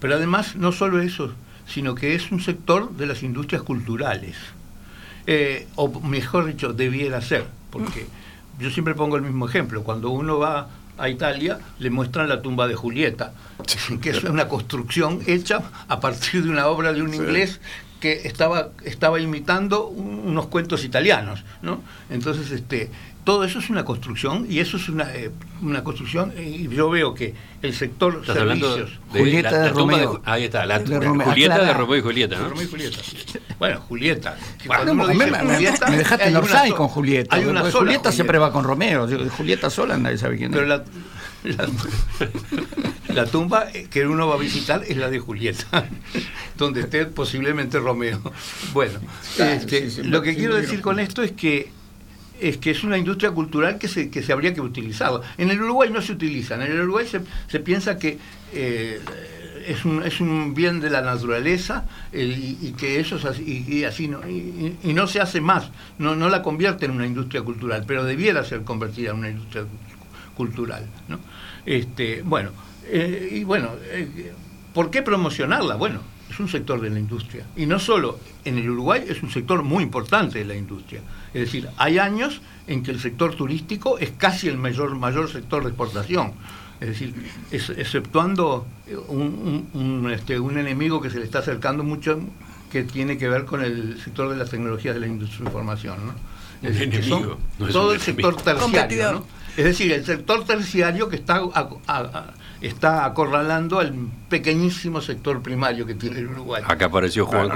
Pero 0.00 0.14
además, 0.14 0.56
no 0.56 0.72
solo 0.72 1.02
eso, 1.02 1.34
sino 1.66 1.94
que 1.94 2.14
es 2.14 2.30
un 2.30 2.40
sector 2.40 2.92
de 2.96 3.06
las 3.06 3.22
industrias 3.22 3.62
culturales. 3.62 4.36
Eh, 5.26 5.66
o 5.76 6.00
mejor 6.00 6.46
dicho, 6.46 6.72
debiera 6.72 7.20
ser, 7.22 7.46
porque 7.70 8.06
yo 8.58 8.70
siempre 8.70 8.94
pongo 8.94 9.16
el 9.16 9.22
mismo 9.22 9.48
ejemplo. 9.48 9.82
Cuando 9.82 10.10
uno 10.10 10.38
va 10.38 10.68
a 10.98 11.08
Italia, 11.08 11.58
le 11.78 11.90
muestran 11.90 12.28
la 12.28 12.42
tumba 12.42 12.68
de 12.68 12.74
Julieta, 12.74 13.32
que 14.00 14.10
es 14.10 14.22
una 14.24 14.48
construcción 14.48 15.20
hecha 15.26 15.62
a 15.88 15.98
partir 16.00 16.44
de 16.44 16.50
una 16.50 16.66
obra 16.68 16.92
de 16.92 17.02
un 17.02 17.10
Sí. 17.10 17.16
inglés 17.16 17.60
que 18.00 18.28
estaba, 18.28 18.68
estaba 18.84 19.18
imitando 19.18 19.86
un- 19.88 20.20
unos 20.26 20.46
cuentos 20.48 20.84
italianos, 20.84 21.42
¿no? 21.62 21.80
Entonces, 22.10 22.50
este, 22.50 22.90
todo 23.24 23.44
eso 23.44 23.58
es 23.58 23.70
una 23.70 23.84
construcción 23.84 24.46
y 24.50 24.58
eso 24.60 24.76
es 24.76 24.88
una, 24.88 25.14
eh, 25.14 25.30
una 25.62 25.82
construcción 25.82 26.32
y 26.38 26.68
yo 26.68 26.90
veo 26.90 27.14
que 27.14 27.34
el 27.62 27.74
sector 27.74 28.18
Estás 28.20 28.36
servicios, 28.36 28.90
de 29.12 29.18
Julieta 29.20 29.50
la- 29.50 29.58
de 29.58 29.64
la 29.64 29.72
Romeo. 29.72 30.12
Ju- 30.14 30.20
ahí 30.24 30.44
está, 30.44 30.66
la 30.66 30.78
De 30.78 31.00
Romeo, 31.00 31.26
Julieta 31.26 31.54
aclara. 31.54 31.72
de 31.72 31.78
Romeo 31.78 31.96
y 31.96 32.02
Julieta, 32.02 32.38
¿no? 32.38 32.48
Romeo 32.50 32.62
y 32.64 32.68
Julieta. 32.68 32.98
Bueno, 33.58 33.80
Julieta. 33.80 34.36
me, 34.68 35.08
dice 35.14 35.26
me- 35.30 35.54
Julieta, 35.54 35.86
me 35.90 35.96
dejaste 35.96 36.28
en 36.28 36.34
so- 36.46 36.76
con 36.76 36.88
Julieta. 36.88 37.34
Hay 37.36 37.44
una 37.46 37.60
sola 37.70 37.72
Julieta 37.78 38.12
siempre 38.12 38.38
Julieta. 38.38 38.48
va 38.48 38.52
con 38.52 38.64
Romeo. 38.64 39.08
Julieta 39.30 39.70
sola 39.70 39.96
nadie 39.96 40.18
sabe 40.18 40.36
quién 40.36 40.50
Pero 40.50 40.62
es. 40.64 40.68
la, 40.68 40.84
La, 43.14 43.26
tumba 43.26 43.66
que 43.90 44.06
uno 44.06 44.26
va 44.28 44.34
a 44.34 44.38
visitar 44.38 44.82
es 44.88 44.96
la 44.96 45.08
de 45.08 45.18
Julieta, 45.20 45.86
donde 46.58 46.80
esté 46.80 47.06
posiblemente 47.06 47.78
Romeo. 47.78 48.20
Bueno, 48.72 48.98
este, 49.38 50.02
lo 50.04 50.20
que 50.22 50.34
quiero 50.34 50.56
decir 50.56 50.80
con 50.80 50.98
esto 50.98 51.22
es 51.22 51.32
que 51.32 51.70
es 52.40 52.56
que 52.58 52.70
es 52.70 52.84
una 52.84 52.98
industria 52.98 53.30
cultural 53.30 53.78
que 53.78 53.88
se, 53.88 54.10
que 54.10 54.22
se 54.22 54.32
habría 54.32 54.52
que 54.54 54.60
utilizar. 54.60 55.20
En 55.38 55.50
el 55.50 55.62
Uruguay 55.62 55.90
no 55.90 56.02
se 56.02 56.12
utiliza, 56.12 56.54
en 56.56 56.62
el 56.62 56.80
Uruguay 56.80 57.06
se, 57.06 57.20
se 57.48 57.60
piensa 57.60 57.98
que 57.98 58.18
eh, 58.52 59.00
es, 59.66 59.84
un, 59.84 60.02
es 60.02 60.20
un 60.20 60.54
bien 60.54 60.80
de 60.80 60.90
la 60.90 61.00
naturaleza 61.00 61.86
y, 62.12 62.72
que 62.72 63.00
eso 63.00 63.16
es 63.16 63.24
así, 63.24 63.64
y, 63.66 63.84
así 63.84 64.08
no, 64.08 64.20
y, 64.28 64.92
no 64.92 65.06
se 65.06 65.20
hace 65.20 65.40
más, 65.40 65.70
no, 65.98 66.16
no 66.16 66.28
la 66.28 66.42
convierte 66.42 66.86
en 66.86 66.92
una 66.92 67.06
industria 67.06 67.42
cultural, 67.42 67.84
pero 67.86 68.04
debiera 68.04 68.44
ser 68.44 68.62
convertida 68.62 69.10
en 69.10 69.18
una 69.18 69.30
industria 69.30 69.64
cultural. 70.36 70.86
¿no? 71.08 71.18
Este, 71.64 72.22
bueno, 72.22 72.50
eh, 72.86 73.28
y 73.32 73.44
bueno, 73.44 73.70
eh, 73.90 74.32
¿por 74.72 74.90
qué 74.90 75.02
promocionarla? 75.02 75.76
Bueno, 75.76 76.00
es 76.30 76.40
un 76.40 76.48
sector 76.48 76.80
de 76.80 76.90
la 76.90 76.98
industria. 76.98 77.46
Y 77.56 77.66
no 77.66 77.78
solo 77.78 78.18
en 78.44 78.58
el 78.58 78.68
Uruguay, 78.70 79.04
es 79.06 79.22
un 79.22 79.30
sector 79.30 79.62
muy 79.62 79.82
importante 79.82 80.38
de 80.38 80.44
la 80.44 80.54
industria. 80.54 81.00
Es 81.32 81.42
decir, 81.42 81.68
hay 81.76 81.98
años 81.98 82.40
en 82.66 82.82
que 82.82 82.90
el 82.90 83.00
sector 83.00 83.34
turístico 83.34 83.98
es 83.98 84.10
casi 84.10 84.48
el 84.48 84.56
mayor, 84.56 84.94
mayor 84.94 85.30
sector 85.30 85.62
de 85.62 85.70
exportación. 85.70 86.32
Es 86.80 86.88
decir, 86.88 87.14
exceptuando 87.50 88.66
un, 89.08 90.10
este, 90.12 90.38
un 90.38 90.58
enemigo 90.58 91.00
que 91.00 91.10
se 91.10 91.18
le 91.18 91.24
está 91.24 91.38
acercando 91.38 91.84
mucho, 91.84 92.20
que 92.70 92.82
tiene 92.82 93.16
que 93.16 93.28
ver 93.28 93.44
con 93.44 93.62
el 93.62 94.00
sector 94.02 94.28
de 94.30 94.36
las 94.36 94.50
tecnologías 94.50 94.94
de 94.94 95.00
la 95.00 95.06
industria 95.06 95.40
de 95.40 95.46
información. 95.46 96.06
¿no? 96.06 96.68
Es 96.68 96.78
decir, 96.78 97.04
todo 97.72 97.92
el 97.92 98.00
sector 98.00 98.36
terciario. 98.36 99.12
¿no? 99.12 99.26
Es 99.56 99.64
decir, 99.64 99.92
el 99.92 100.04
sector 100.04 100.44
terciario 100.44 101.08
que 101.08 101.16
está, 101.16 101.42
está 102.66 103.04
acorralando 103.04 103.78
al 103.78 103.94
pequeñísimo 104.28 105.02
sector 105.02 105.42
primario 105.42 105.84
que 105.84 105.94
tiene 105.94 106.20
el 106.20 106.28
Uruguay. 106.28 106.62
Acá 106.66 106.86
apareció 106.86 107.26
Juan 107.26 107.50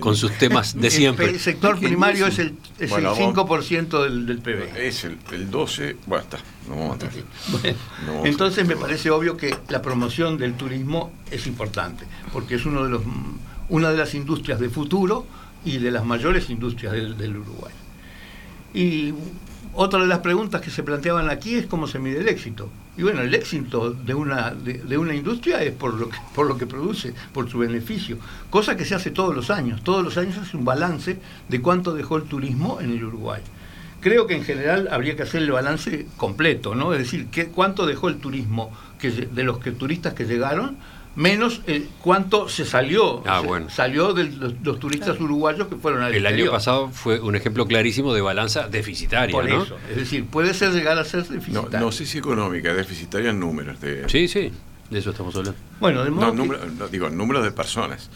con, 0.00 0.16
sus 0.16 0.32
temas 0.38 0.78
de 0.78 0.90
siempre. 0.90 1.26
El, 1.30 1.38
sector 1.38 1.78
primario 1.78 2.26
es 2.26 2.40
el, 2.40 2.56
es 2.78 2.90
el 2.90 3.06
5% 3.06 4.02
del, 4.02 4.26
del 4.26 4.38
PBI. 4.38 4.70
Es 4.76 5.04
el, 5.04 5.18
el 5.32 5.50
12%, 5.50 5.96
bueno, 6.06 6.24
está, 6.24 6.38
no 6.68 6.76
vamos 6.76 6.98
a 7.00 7.08
bueno, 7.50 7.78
entonces 8.24 8.66
me 8.66 8.76
parece 8.76 9.10
obvio 9.10 9.36
que 9.36 9.56
la 9.68 9.82
promoción 9.82 10.36
del 10.36 10.54
turismo 10.54 11.12
es 11.30 11.46
importante, 11.46 12.04
porque 12.32 12.56
es 12.56 12.66
uno 12.66 12.84
de 12.84 12.90
los, 12.90 13.02
una 13.68 13.90
de 13.90 13.98
las 13.98 14.14
industrias 14.14 14.58
de 14.58 14.68
futuro 14.68 15.26
y 15.64 15.78
de 15.78 15.92
las 15.92 16.04
mayores 16.04 16.50
industrias 16.50 16.92
del, 16.92 17.16
del 17.16 17.36
Uruguay. 17.36 17.72
Y 18.74 19.14
otra 19.74 20.00
de 20.00 20.06
las 20.06 20.18
preguntas 20.18 20.60
que 20.60 20.70
se 20.70 20.82
planteaban 20.82 21.30
aquí 21.30 21.54
es 21.54 21.66
cómo 21.66 21.86
se 21.86 22.00
mide 22.00 22.18
el 22.20 22.28
éxito. 22.28 22.68
Y 23.00 23.02
bueno, 23.02 23.22
el 23.22 23.34
éxito 23.34 23.92
de 23.92 24.12
una, 24.12 24.50
de, 24.50 24.98
una 24.98 25.14
industria 25.14 25.62
es 25.62 25.72
por 25.72 25.94
lo, 25.94 26.10
que, 26.10 26.18
por 26.34 26.46
lo 26.46 26.58
que 26.58 26.66
produce, 26.66 27.14
por 27.32 27.48
su 27.48 27.56
beneficio, 27.56 28.18
cosa 28.50 28.76
que 28.76 28.84
se 28.84 28.94
hace 28.94 29.10
todos 29.10 29.34
los 29.34 29.48
años. 29.48 29.82
Todos 29.82 30.04
los 30.04 30.18
años 30.18 30.36
hace 30.36 30.54
un 30.54 30.66
balance 30.66 31.16
de 31.48 31.62
cuánto 31.62 31.94
dejó 31.94 32.18
el 32.18 32.24
turismo 32.24 32.78
en 32.78 32.90
el 32.90 33.02
Uruguay. 33.02 33.40
Creo 34.02 34.26
que 34.26 34.36
en 34.36 34.44
general 34.44 34.88
habría 34.90 35.16
que 35.16 35.22
hacer 35.22 35.40
el 35.40 35.50
balance 35.50 36.08
completo, 36.18 36.74
¿no? 36.74 36.92
Es 36.92 36.98
decir, 36.98 37.28
¿qué, 37.32 37.46
cuánto 37.46 37.86
dejó 37.86 38.10
el 38.10 38.18
turismo 38.18 38.70
que, 38.98 39.10
de 39.10 39.44
los 39.44 39.60
que, 39.60 39.72
turistas 39.72 40.12
que 40.12 40.26
llegaron 40.26 40.76
menos 41.16 41.62
el 41.66 41.88
cuánto 42.02 42.48
se 42.48 42.64
salió. 42.64 43.22
Ah, 43.26 43.40
bueno. 43.40 43.68
salió 43.70 44.12
de 44.12 44.24
los, 44.62 44.78
turistas 44.78 45.20
uruguayos 45.20 45.68
que 45.68 45.76
fueron 45.76 46.02
al 46.02 46.14
el 46.14 46.26
año 46.26 46.50
pasado 46.50 46.90
fue 46.90 47.20
un 47.20 47.34
ejemplo 47.36 47.66
clarísimo 47.66 48.14
de 48.14 48.20
balanza 48.20 48.68
deficitaria 48.68 49.32
por 49.32 49.48
eso. 49.48 49.76
Es 49.90 49.96
decir 49.96 50.24
puede 50.26 50.54
ser 50.54 50.72
llegar 50.72 50.98
a 50.98 51.04
ser 51.04 51.26
deficitaria 51.26 51.80
no, 51.80 51.92
sé 51.92 52.06
si 52.06 52.18
económica 52.18 52.72
deficitaria 52.72 53.30
en 53.30 53.40
números 53.40 53.80
de... 53.80 54.08
sí 54.08 54.28
sí 54.28 54.52
de 54.90 54.98
eso 54.98 55.10
estamos 55.10 55.34
hablando. 55.36 55.58
Bueno 55.78 56.04
de 56.04 56.10
modo 56.10 56.32
no, 56.32 56.88
digo 56.88 57.10
números 57.10 57.44
de 57.44 57.52
personas. 57.52 58.10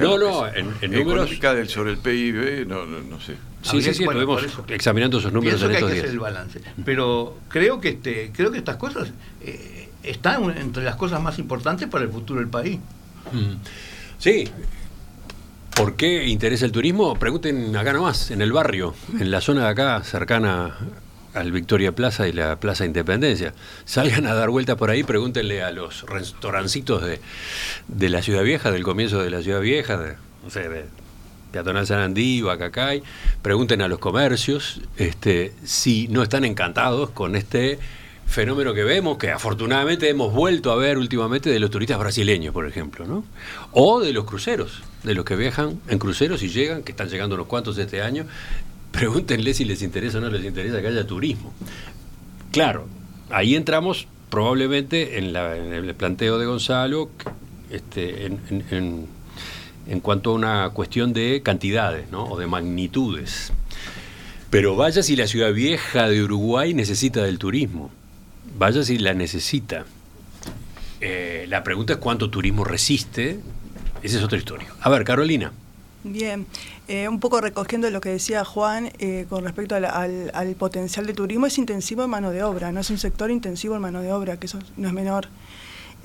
No 0.00 0.18
no 0.18 0.46
en, 0.46 0.74
en 0.82 0.92
números 0.92 1.30
del, 1.40 1.68
sobre 1.68 1.92
el 1.92 1.98
PIB 1.98 2.66
no, 2.66 2.86
no, 2.86 3.20
sé. 3.20 3.36
Sí, 3.62 3.82
sí, 3.82 3.94
sí, 3.94 4.04
estuvimos 4.04 4.46
examinando 4.68 5.18
esos 5.18 5.32
números 5.32 5.60
en 5.62 5.70
que 5.70 5.76
hay 5.76 5.82
que 5.82 5.92
hacer 5.92 6.06
el 6.06 6.18
balance. 6.18 6.60
Pero 6.84 7.38
creo 7.48 7.80
que 7.80 7.90
este, 7.90 8.30
creo 8.34 8.52
que 8.52 8.58
estas 8.58 8.76
cosas 8.76 9.10
eh, 9.40 9.77
está 10.02 10.36
entre 10.56 10.84
las 10.84 10.96
cosas 10.96 11.20
más 11.20 11.38
importantes 11.38 11.88
para 11.88 12.04
el 12.04 12.10
futuro 12.10 12.40
del 12.40 12.48
país. 12.48 12.78
Mm. 13.32 13.54
Sí. 14.18 14.48
¿Por 15.74 15.94
qué 15.94 16.26
interesa 16.26 16.64
el 16.64 16.72
turismo? 16.72 17.14
Pregunten 17.16 17.76
acá 17.76 17.92
nomás, 17.92 18.32
en 18.32 18.42
el 18.42 18.52
barrio, 18.52 18.94
en 19.18 19.30
la 19.30 19.40
zona 19.40 19.64
de 19.64 19.68
acá, 19.68 20.02
cercana 20.02 20.76
al 21.34 21.52
Victoria 21.52 21.92
Plaza 21.92 22.26
y 22.26 22.32
la 22.32 22.58
Plaza 22.58 22.84
Independencia. 22.84 23.54
Salgan 23.84 24.26
a 24.26 24.34
dar 24.34 24.50
vueltas 24.50 24.76
por 24.76 24.90
ahí, 24.90 25.04
pregúntenle 25.04 25.62
a 25.62 25.70
los 25.70 26.02
restaurancitos 26.02 27.04
de, 27.04 27.20
de 27.86 28.08
la 28.08 28.22
Ciudad 28.22 28.42
Vieja, 28.42 28.72
del 28.72 28.82
comienzo 28.82 29.22
de 29.22 29.30
la 29.30 29.40
Ciudad 29.40 29.60
Vieja, 29.60 29.96
de, 29.96 30.16
no 30.42 30.50
sé, 30.50 30.68
de 30.68 30.86
Peatonal 31.52 31.86
San 31.86 32.00
Andí, 32.00 32.42
Bacacay, 32.42 33.02
pregunten 33.40 33.80
a 33.80 33.88
los 33.88 33.98
comercios 33.98 34.80
este, 34.96 35.54
si 35.64 36.08
no 36.08 36.22
están 36.22 36.44
encantados 36.44 37.10
con 37.10 37.36
este 37.36 37.78
fenómeno 38.28 38.74
que 38.74 38.84
vemos, 38.84 39.16
que 39.16 39.30
afortunadamente 39.30 40.08
hemos 40.08 40.32
vuelto 40.34 40.70
a 40.70 40.76
ver 40.76 40.98
últimamente 40.98 41.48
de 41.48 41.58
los 41.58 41.70
turistas 41.70 41.98
brasileños, 41.98 42.52
por 42.52 42.66
ejemplo, 42.66 43.06
¿no? 43.06 43.24
O 43.72 44.00
de 44.00 44.12
los 44.12 44.26
cruceros, 44.26 44.82
de 45.02 45.14
los 45.14 45.24
que 45.24 45.34
viajan 45.34 45.80
en 45.88 45.98
cruceros 45.98 46.42
y 46.42 46.50
llegan, 46.50 46.82
que 46.82 46.92
están 46.92 47.08
llegando 47.08 47.36
unos 47.36 47.46
cuantos 47.46 47.78
este 47.78 48.02
año. 48.02 48.26
Pregúntenle 48.92 49.54
si 49.54 49.64
les 49.64 49.82
interesa 49.82 50.18
o 50.18 50.20
no 50.20 50.28
les 50.28 50.44
interesa 50.44 50.80
que 50.82 50.88
haya 50.88 51.06
turismo. 51.06 51.54
Claro, 52.52 52.86
ahí 53.30 53.54
entramos 53.54 54.06
probablemente 54.28 55.18
en, 55.18 55.34
el 55.34 55.94
planteo 55.94 56.38
de 56.38 56.44
Gonzalo, 56.44 57.10
este, 57.70 58.26
en, 58.26 59.08
en, 59.86 60.00
cuanto 60.00 60.30
a 60.30 60.34
una 60.34 60.70
cuestión 60.70 61.14
de 61.14 61.40
cantidades, 61.42 62.10
¿no? 62.10 62.24
O 62.24 62.38
de 62.38 62.46
magnitudes. 62.46 63.52
Pero 64.50 64.76
vaya 64.76 65.02
si 65.02 65.16
la 65.16 65.26
ciudad 65.26 65.52
vieja 65.52 66.08
de 66.08 66.22
Uruguay 66.22 66.74
necesita 66.74 67.22
del 67.22 67.38
turismo 67.38 67.90
vaya 68.58 68.82
si 68.82 68.98
la 68.98 69.14
necesita. 69.14 69.86
Eh, 71.00 71.46
la 71.48 71.62
pregunta 71.62 71.94
es 71.94 71.98
cuánto 71.98 72.28
turismo 72.28 72.64
resiste. 72.64 73.40
Esa 74.02 74.18
es 74.18 74.24
otra 74.24 74.38
historia. 74.38 74.68
A 74.80 74.90
ver, 74.90 75.04
Carolina. 75.04 75.52
Bien, 76.04 76.46
eh, 76.86 77.08
un 77.08 77.20
poco 77.20 77.40
recogiendo 77.40 77.90
lo 77.90 78.00
que 78.00 78.10
decía 78.10 78.44
Juan 78.44 78.90
eh, 78.98 79.26
con 79.28 79.44
respecto 79.44 79.74
al, 79.74 80.56
potencial 80.56 81.06
de 81.06 81.12
turismo, 81.12 81.46
es 81.46 81.58
intensivo 81.58 82.04
en 82.04 82.10
mano 82.10 82.30
de 82.30 82.42
obra, 82.42 82.70
no 82.70 82.80
es 82.80 82.90
un 82.90 82.98
sector 82.98 83.30
intensivo 83.30 83.74
en 83.74 83.82
mano 83.82 84.00
de 84.00 84.12
obra, 84.12 84.38
que 84.38 84.46
eso 84.46 84.60
no 84.76 84.88
es 84.88 84.94
menor. 84.94 85.28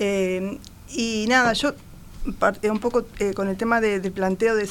y 0.00 1.26
nada, 1.28 1.52
yo 1.52 1.74
un 2.70 2.78
poco 2.80 3.06
con 3.34 3.48
el 3.48 3.56
tema 3.56 3.80
del 3.80 4.10
planteo 4.10 4.56
de, 4.56 4.68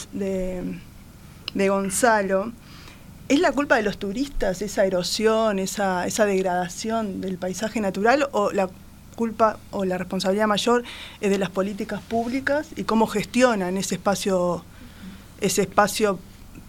de 1.53 1.69
Gonzalo, 1.69 2.51
¿Es 3.29 3.39
la 3.39 3.51
culpa 3.51 3.77
de 3.77 3.83
los 3.83 3.97
turistas 3.97 4.61
esa 4.61 4.85
erosión, 4.85 5.59
esa, 5.59 6.05
esa 6.05 6.25
degradación 6.25 7.21
del 7.21 7.37
paisaje 7.37 7.79
natural 7.79 8.27
o 8.31 8.51
la 8.51 8.69
culpa 9.13 9.59
o 9.71 9.85
la 9.85 9.97
responsabilidad 9.97 10.47
mayor 10.47 10.83
es 11.21 11.29
de 11.29 11.37
las 11.37 11.49
políticas 11.49 12.01
públicas 12.01 12.67
y 12.75 12.83
cómo 12.83 13.07
gestionan 13.07 13.77
ese 13.77 13.95
espacio, 13.95 14.65
ese 15.39 15.61
espacio 15.61 16.19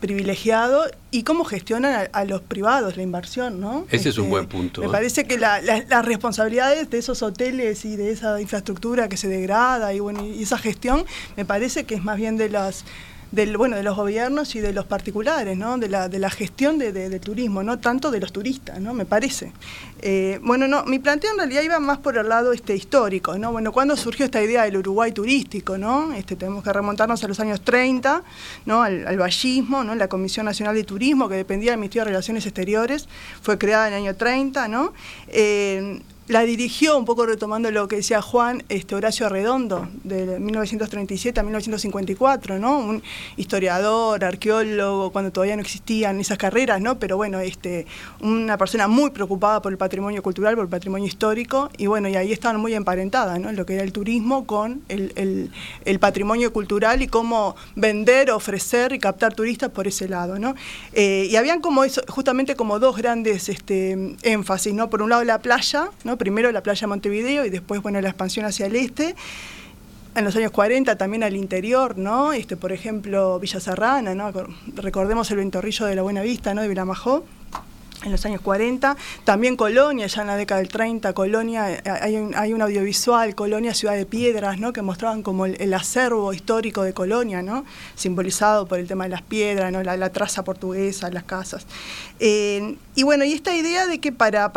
privilegiado 0.01 0.85
y 1.11 1.23
cómo 1.23 1.45
gestionan 1.45 2.09
a, 2.13 2.25
los 2.25 2.43
privados 2.43 2.97
la 2.97 3.03
inversión, 3.03 3.61
¿no? 3.61 3.87
Ese 3.91 4.11
es 4.11 4.19
un 4.19 4.25
este, 4.25 4.31
buen 4.31 4.47
punto. 4.47 4.83
Me 4.83 4.89
parece 4.89 5.25
que 5.25 5.39
las 5.39 6.05
responsabilidades 6.05 6.91
de 6.91 6.99
esos 6.99 7.23
hoteles 7.23 7.85
y 7.85 7.97
de 7.97 8.11
esa 8.11 8.41
infraestructura 8.41 9.09
que 9.09 9.17
se 9.17 9.29
degrada 9.29 9.95
y 9.95 10.01
bueno 10.01 10.25
y 10.27 10.43
esa 10.43 10.59
gestión 10.59 11.05
me 11.37 11.45
parece 11.45 11.85
que 11.85 11.95
es 11.95 12.05
más 12.05 12.19
bien 12.19 12.37
de 12.37 12.51
las 12.51 12.85
del, 13.35 13.57
bueno, 13.57 13.77
de 13.77 13.83
los 13.83 13.97
gobiernos 13.97 14.55
y 14.55 14.61
de 14.61 14.73
los 14.73 14.87
particulares, 14.87 15.57
¿no? 15.57 15.77
de, 15.79 15.89
la, 15.89 16.09
de 16.09 16.19
la 16.19 16.31
gestión 16.31 16.79
de, 16.79 17.21
turismo, 17.21 17.63
no 17.63 17.79
tanto 17.79 18.11
de 18.11 18.21
los 18.21 18.33
turistas, 18.33 18.81
¿no? 18.81 18.95
me 18.95 19.05
parece. 19.05 19.53
Eh, 20.01 20.39
bueno, 20.43 20.69
no, 20.69 20.85
mi 20.85 20.99
planteo 20.99 21.33
en 21.33 21.39
realidad 21.39 21.63
iba 21.63 21.79
más 21.81 21.99
por 21.99 22.17
el 22.17 22.29
lado 22.29 22.53
este, 22.53 22.77
histórico, 22.77 23.37
¿no? 23.39 23.53
Bueno, 23.53 23.73
¿cuándo 23.73 23.97
surgió 23.97 24.27
esta 24.27 24.43
idea 24.43 24.65
del 24.65 24.77
Uruguay 24.77 25.13
turístico? 25.13 25.79
¿no? 25.79 26.13
Este, 26.13 26.37
tenemos 26.37 26.63
que 26.63 26.73
remontarnos 26.73 27.25
a 27.25 27.29
los 27.29 27.41
años 27.41 27.63
30, 27.63 28.23
¿no? 28.67 28.83
al, 28.83 29.07
al 29.07 29.17
vallismo, 29.17 29.83
¿no? 29.83 29.95
la 29.95 30.09
Comisión 30.09 30.47
Nacional 30.47 30.75
de 30.75 30.85
Turismo, 30.85 31.29
que 31.29 31.37
dependía 31.37 31.73
del 31.73 31.81
Ministerio 31.81 32.05
de 32.05 32.11
Relaciones 32.11 32.47
Exteriores, 32.47 33.09
fue 33.43 33.59
creada 33.59 33.89
en 33.89 33.95
el 33.95 34.03
año 34.03 34.17
30, 34.17 34.69
¿no? 34.69 34.93
Eh, 35.29 36.01
la 36.27 36.43
dirigió, 36.43 36.97
un 36.97 37.05
poco 37.05 37.27
retomando 37.27 37.71
lo 37.71 37.87
que 37.87 37.97
decía 37.97 38.23
Juan, 38.23 38.65
este 38.71 38.95
Horacio 38.95 39.29
Redondo, 39.29 39.89
de 40.05 40.39
1937 40.41 41.39
a 41.39 41.43
1954, 41.43 42.59
¿no? 42.59 42.79
Un 42.79 43.03
historiador, 43.37 44.25
arqueólogo, 44.25 45.11
cuando 45.11 45.33
todavía 45.33 45.57
no 45.57 45.63
existían 45.63 46.19
esas 46.21 46.39
carreras, 46.39 46.81
¿no? 46.81 46.99
Pero 46.99 47.19
bueno, 47.19 47.41
este, 47.41 47.87
una 48.21 48.57
persona 48.57 48.89
muy 48.89 49.11
preocupada 49.11 49.61
por 49.61 49.71
el 49.73 49.77
patrimonio 49.77 50.23
cultural, 50.23 50.55
por 50.55 50.65
el 50.65 50.71
patrimonio 50.71 51.07
histórico, 51.07 51.69
y 51.77 51.89
bueno, 51.89 52.09
y 52.09 52.17
ahí 52.17 52.33
estaban 52.33 52.59
muy 52.59 52.73
emparentadas, 52.73 53.39
¿no? 53.39 53.53
Lo 53.53 53.67
que 53.67 53.75
era 53.75 53.83
el 53.83 53.93
turismo 53.93 54.47
con 54.47 54.83
el, 54.89 55.51
patrimonio 56.01 56.53
cultural 56.53 57.03
y 57.03 57.07
cómo 57.07 57.55
vender, 57.77 58.31
ofrecer 58.31 58.93
y 58.93 58.99
captar 58.99 59.35
turistas 59.35 59.71
por 59.71 59.87
ese 59.87 60.09
lado, 60.09 60.39
¿no? 60.39 60.55
Eh, 60.93 61.29
y 61.31 61.37
habían 61.37 61.61
como 61.61 61.85
eso, 61.85 62.03
justamente 62.09 62.57
como 62.57 62.79
dos 62.79 62.97
grandes 62.97 63.49
este, 63.49 64.17
énfasis, 64.23 64.73
¿no? 64.73 64.89
Por 64.89 65.03
un 65.03 65.11
lado 65.11 65.23
la 65.25 65.39
playa, 65.41 65.91
¿no? 66.03 66.14
Primero 66.17 66.51
la 66.53 66.63
playa 66.63 66.87
Montevideo 66.87 67.45
y 67.45 67.51
después, 67.51 67.83
bueno, 67.83 68.01
la 68.01 68.09
expansión 68.09 68.47
hacia 68.47 68.67
el 68.67 68.77
este 68.77 69.15
en 70.15 70.25
los 70.25 70.37
años 70.37 70.53
40 70.53 70.97
también 70.97 71.25
al 71.25 71.37
interior, 71.37 71.99
¿no? 71.99 72.33
Este, 72.33 72.57
por 72.57 72.73
ejemplo, 72.73 73.39
Villa 73.41 73.61
Serrana, 73.61 74.15
¿no? 74.15 74.31
Recordemos 74.77 75.31
el 75.31 75.39
ventorrillo 75.39 75.87
de 75.87 75.97
la 75.97 76.03
Buena 76.03 76.23
Vista, 76.23 76.55
¿no? 76.55 76.63
De 76.63 76.69
Vilamajó 76.69 77.25
en 78.05 78.13
los 78.13 78.25
años 78.27 78.41
40. 78.41 78.97
También 79.25 79.57
Colonia, 79.57 80.07
ya 80.07 80.23
en 80.23 80.29
la 80.29 80.37
década 80.37 80.61
del 80.61 80.69
30, 80.69 81.13
Colonia, 81.13 81.73
eh, 81.73 81.83
hay 81.85 82.53
un, 82.53 82.63
audiovisual, 82.63 83.35
Colonia 83.35 83.75
Ciudad 83.75 83.97
de 83.97 84.07
Piedras, 84.07 84.59
¿no? 84.59 84.73
que 84.73 84.83
mostraban 84.83 85.23
como 85.23 85.47
el, 85.47 85.75
acervo 85.75 86.33
histórico 86.33 86.83
de 86.83 86.93
Colonia, 86.93 87.43
¿no? 87.43 87.65
simbolizado 87.97 88.67
por 88.67 88.79
el 88.79 88.87
tema 88.87 89.05
de 89.05 89.11
las 89.11 89.23
piedras, 89.23 89.73
¿no? 89.73 89.83
la, 89.83 90.11
traza 90.11 90.45
portuguesa, 90.45 91.11
las 91.11 91.25
casas. 91.25 91.67
Eh, 92.21 92.77
y 92.95 93.03
bueno, 93.03 93.25
y 93.25 93.33
esta 93.33 93.57
idea 93.57 93.87
de 93.87 93.99
que 93.99 94.13
para, 94.13 94.53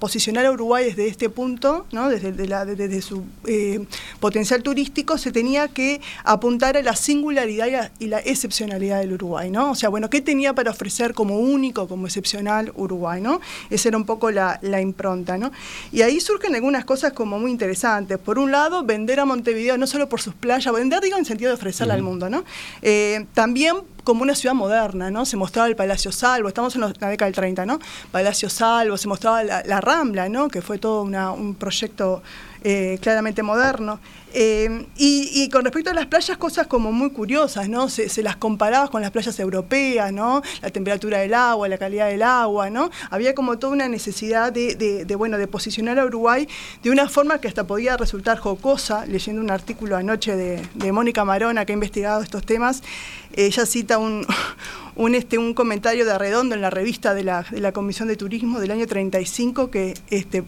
posicionar 0.00 0.46
a 0.46 0.50
Uruguay 0.50 0.86
desde 0.86 1.06
este 1.06 1.28
punto, 1.28 1.86
¿no? 1.92 2.08
desde, 2.08 3.02
su 3.02 3.24
eh, 3.46 3.86
potencial 4.18 4.62
turístico, 4.62 5.16
se 5.16 5.30
tenía 5.30 5.68
que 5.68 6.00
apuntar 6.24 6.76
a 6.76 6.82
la 6.82 6.96
singularidad 6.96 7.92
y 7.98 8.06
la 8.08 8.18
excepcionalidad 8.18 9.00
del 9.00 9.12
Uruguay. 9.12 9.50
¿no? 9.50 9.70
O 9.70 9.74
sea, 9.74 9.88
bueno, 9.88 10.10
¿qué 10.10 10.20
tenía 10.20 10.54
para 10.54 10.70
ofrecer 10.70 11.14
como 11.14 11.38
único, 11.38 11.86
como 11.86 12.06
excepcional? 12.06 12.61
Uruguay, 12.76 13.20
¿no? 13.20 13.40
Esa 13.70 13.88
era 13.88 13.96
un 13.96 14.04
poco 14.04 14.30
la, 14.30 14.60
impronta, 14.80 15.38
¿no? 15.38 15.50
Y 15.90 16.02
ahí 16.02 16.20
surgen 16.20 16.54
algunas 16.54 16.84
cosas 16.84 17.12
como 17.12 17.38
muy 17.38 17.50
interesantes. 17.50 18.18
Por 18.18 18.38
un 18.38 18.52
lado, 18.52 18.84
vender 18.84 19.18
a 19.20 19.24
Montevideo 19.24 19.76
no 19.78 19.86
solo 19.86 20.08
por 20.08 20.20
sus 20.20 20.34
playas, 20.34 20.72
vender 20.72 21.00
digo 21.00 21.16
en 21.16 21.24
sentido 21.24 21.50
de 21.50 21.54
ofrecerla 21.54 21.94
al 21.94 22.02
mundo, 22.02 22.28
¿no? 22.28 22.44
Eh, 22.82 23.26
también 23.34 23.76
como 24.04 24.22
una 24.22 24.34
ciudad 24.34 24.54
moderna, 24.54 25.10
¿no? 25.10 25.24
Se 25.24 25.36
mostraba 25.36 25.68
el 25.68 25.76
Palacio 25.76 26.12
Salvo, 26.12 26.48
estamos 26.48 26.74
en 26.74 26.82
la 26.82 26.88
década 26.88 27.26
del 27.26 27.34
30, 27.34 27.66
¿no? 27.66 27.78
Palacio 28.10 28.48
Salvo, 28.48 28.96
se 28.96 29.08
mostraba 29.08 29.44
la, 29.44 29.80
Rambla, 29.80 30.28
¿no? 30.28 30.48
Que 30.48 30.62
fue 30.62 30.78
todo 30.78 31.02
un 31.02 31.54
proyecto 31.54 32.22
eh, 32.64 32.98
claramente 33.00 33.42
moderno. 33.42 33.98
Eh, 34.34 34.86
y, 34.96 35.48
con 35.50 35.64
respecto 35.64 35.90
a 35.90 35.94
las 35.94 36.06
playas, 36.06 36.38
cosas 36.38 36.66
como 36.66 36.90
muy 36.92 37.10
curiosas, 37.10 37.68
¿no? 37.68 37.88
Se, 37.88 38.22
las 38.22 38.36
comparaba 38.36 38.88
con 38.88 39.02
las 39.02 39.10
playas 39.10 39.38
europeas, 39.40 40.12
¿no? 40.12 40.42
La 40.62 40.70
temperatura 40.70 41.18
del 41.18 41.34
agua, 41.34 41.68
la 41.68 41.76
calidad 41.76 42.08
del 42.08 42.22
agua, 42.22 42.70
¿no? 42.70 42.90
Había 43.10 43.34
como 43.34 43.58
toda 43.58 43.72
una 43.72 43.88
necesidad 43.88 44.52
de, 44.52 45.14
bueno, 45.16 45.38
de 45.38 45.46
posicionar 45.48 45.98
a 45.98 46.06
Uruguay 46.06 46.48
de 46.82 46.90
una 46.90 47.08
forma 47.08 47.40
que 47.40 47.48
hasta 47.48 47.66
podía 47.66 47.96
resultar 47.96 48.38
jocosa, 48.38 49.04
leyendo 49.06 49.42
un 49.42 49.50
artículo 49.50 49.96
anoche 49.96 50.36
de, 50.36 50.92
Mónica 50.92 51.24
Marona, 51.24 51.64
que 51.66 51.72
ha 51.72 51.74
investigado 51.74 52.22
estos 52.22 52.46
temas. 52.46 52.82
Ella 53.34 53.66
cita 53.66 53.98
un, 53.98 54.26
un, 54.96 55.14
este, 55.14 55.36
un 55.36 55.52
comentario 55.52 56.04
de 56.04 56.12
Arredondo 56.12 56.54
en 56.54 56.60
la 56.60 56.70
revista 56.70 57.12
de 57.12 57.24
la, 57.24 57.44
de 57.50 57.60
la 57.60 57.72
Comisión 57.72 58.08
de 58.08 58.16
Turismo 58.16 58.60
del 58.60 58.70
año 58.70 58.86
35 58.86 59.70
que 59.70 59.94
este, 60.10 60.44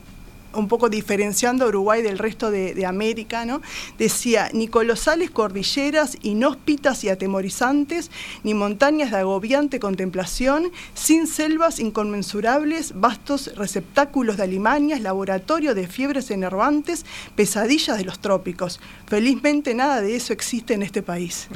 un 0.54 0.68
poco 0.68 0.88
diferenciando 0.88 1.64
a 1.64 1.68
Uruguay 1.68 2.02
del 2.02 2.18
resto 2.18 2.50
de, 2.50 2.84
América, 2.84 3.44
¿no? 3.44 3.62
decía, 3.99 4.50
ni 4.52 4.68
colosales 4.68 5.30
cordilleras 5.30 6.18
inhóspitas 6.23 7.02
y 7.04 7.08
atemorizantes, 7.08 8.11
ni 8.42 8.52
montañas 8.54 9.11
de 9.11 9.18
agobiante 9.18 9.80
contemplación, 9.80 10.70
sin 10.94 11.26
selvas 11.26 11.78
inconmensurables, 11.78 12.92
vastos 12.94 13.52
receptáculos 13.56 14.37
de 14.37 14.42
alimañas, 14.42 15.00
laboratorio 15.00 15.75
de 15.75 15.88
fiebres 15.88 16.30
enervantes, 16.30 17.06
pesadillas 17.37 17.99
de 17.99 18.04
los 18.04 18.18
trópicos. 18.18 18.80
Felizmente 19.06 19.75
nada 19.75 20.00
de 20.00 20.16
eso 20.16 20.32
existe 20.32 20.75
en 20.75 20.82
este 20.82 21.02
país. 21.02 21.49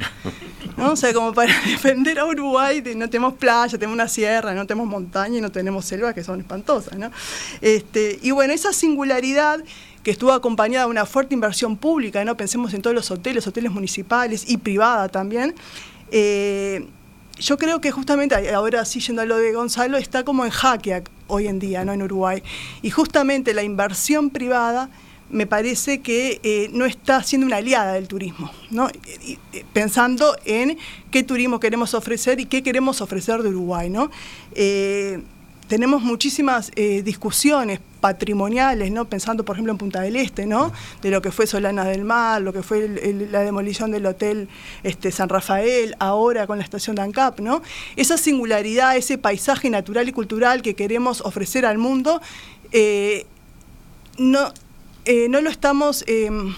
¿no? 0.77 0.91
O 0.91 0.95
sea, 0.95 1.13
como 1.13 1.33
para 1.33 1.53
defender 1.65 2.19
a 2.19 2.25
Uruguay, 2.25 2.81
no 2.95 3.09
tenemos 3.09 3.33
playa, 3.33 3.77
tenemos 3.77 3.93
una 3.93 4.07
sierra, 4.07 4.53
no 4.53 4.65
tenemos 4.65 4.87
montaña 4.87 5.37
y 5.37 5.41
no 5.41 5.51
tenemos 5.51 5.85
selvas 5.85 6.13
que 6.13 6.23
son 6.23 6.39
espantosas. 6.39 6.97
¿no? 6.97 7.11
Este, 7.61 8.19
y 8.21 8.31
bueno, 8.31 8.53
esa 8.53 8.73
singularidad 8.89 9.63
que 10.03 10.11
estuvo 10.11 10.31
acompañada 10.31 10.85
de 10.85 10.91
una 10.91 11.05
fuerte 11.05 11.33
inversión 11.33 11.77
pública, 11.77 12.23
¿no? 12.25 12.35
pensemos 12.35 12.73
en 12.73 12.81
todos 12.81 12.95
los 12.95 13.11
hoteles, 13.11 13.45
hoteles 13.45 13.71
municipales 13.71 14.45
y 14.47 14.57
privada 14.57 15.09
también. 15.09 15.53
Eh, 16.11 16.87
yo 17.37 17.57
creo 17.57 17.79
que 17.79 17.91
justamente, 17.91 18.53
ahora 18.53 18.83
sí 18.85 18.99
yendo 18.99 19.21
a 19.21 19.25
lo 19.25 19.37
de 19.37 19.53
Gonzalo, 19.53 19.97
está 19.97 20.23
como 20.23 20.43
en 20.45 20.51
jaque 20.51 21.03
hoy 21.27 21.47
en 21.47 21.59
día 21.59 21.85
¿no? 21.85 21.93
en 21.93 22.01
Uruguay. 22.01 22.41
Y 22.81 22.89
justamente 22.89 23.53
la 23.53 23.63
inversión 23.63 24.29
privada 24.29 24.89
me 25.29 25.45
parece 25.45 26.01
que 26.01 26.39
eh, 26.41 26.69
no 26.73 26.85
está 26.85 27.21
siendo 27.21 27.45
una 27.45 27.57
aliada 27.57 27.93
del 27.93 28.07
turismo, 28.07 28.51
¿no? 28.71 28.89
pensando 29.73 30.35
en 30.43 30.77
qué 31.11 31.21
turismo 31.21 31.59
queremos 31.59 31.93
ofrecer 31.93 32.39
y 32.39 32.45
qué 32.45 32.63
queremos 32.63 32.99
ofrecer 33.01 33.43
de 33.43 33.49
Uruguay. 33.49 33.89
¿no? 33.91 34.09
Eh, 34.55 35.21
tenemos 35.69 36.01
muchísimas 36.01 36.71
eh, 36.75 37.03
discusiones 37.03 37.79
patrimoniales, 38.01 38.91
¿no? 38.91 39.05
pensando 39.05 39.45
por 39.45 39.55
ejemplo 39.55 39.71
en 39.71 39.77
Punta 39.77 40.01
del 40.01 40.15
Este, 40.15 40.47
¿no? 40.47 40.73
de 41.03 41.11
lo 41.11 41.21
que 41.21 41.31
fue 41.31 41.45
Solana 41.45 41.85
del 41.85 42.03
Mar, 42.03 42.41
lo 42.41 42.51
que 42.51 42.63
fue 42.63 42.89
la 43.31 43.41
demolición 43.41 43.91
del 43.91 44.07
Hotel 44.07 44.49
este, 44.83 45.11
San 45.11 45.29
Rafael, 45.29 45.95
ahora 45.99 46.47
con 46.47 46.57
la 46.57 46.63
estación 46.63 46.95
de 46.95 47.03
ANCAP. 47.03 47.39
¿no? 47.39 47.61
Esa 47.95 48.17
singularidad, 48.17 48.97
ese 48.97 49.19
paisaje 49.19 49.69
natural 49.69 50.09
y 50.09 50.11
cultural 50.11 50.63
que 50.63 50.73
queremos 50.73 51.21
ofrecer 51.21 51.67
al 51.67 51.77
mundo, 51.77 52.19
no, 54.17 54.53
eh, 55.05 55.27
no 55.29 55.41
lo 55.41 55.49
estamos 55.51 56.03
em, 56.07 56.55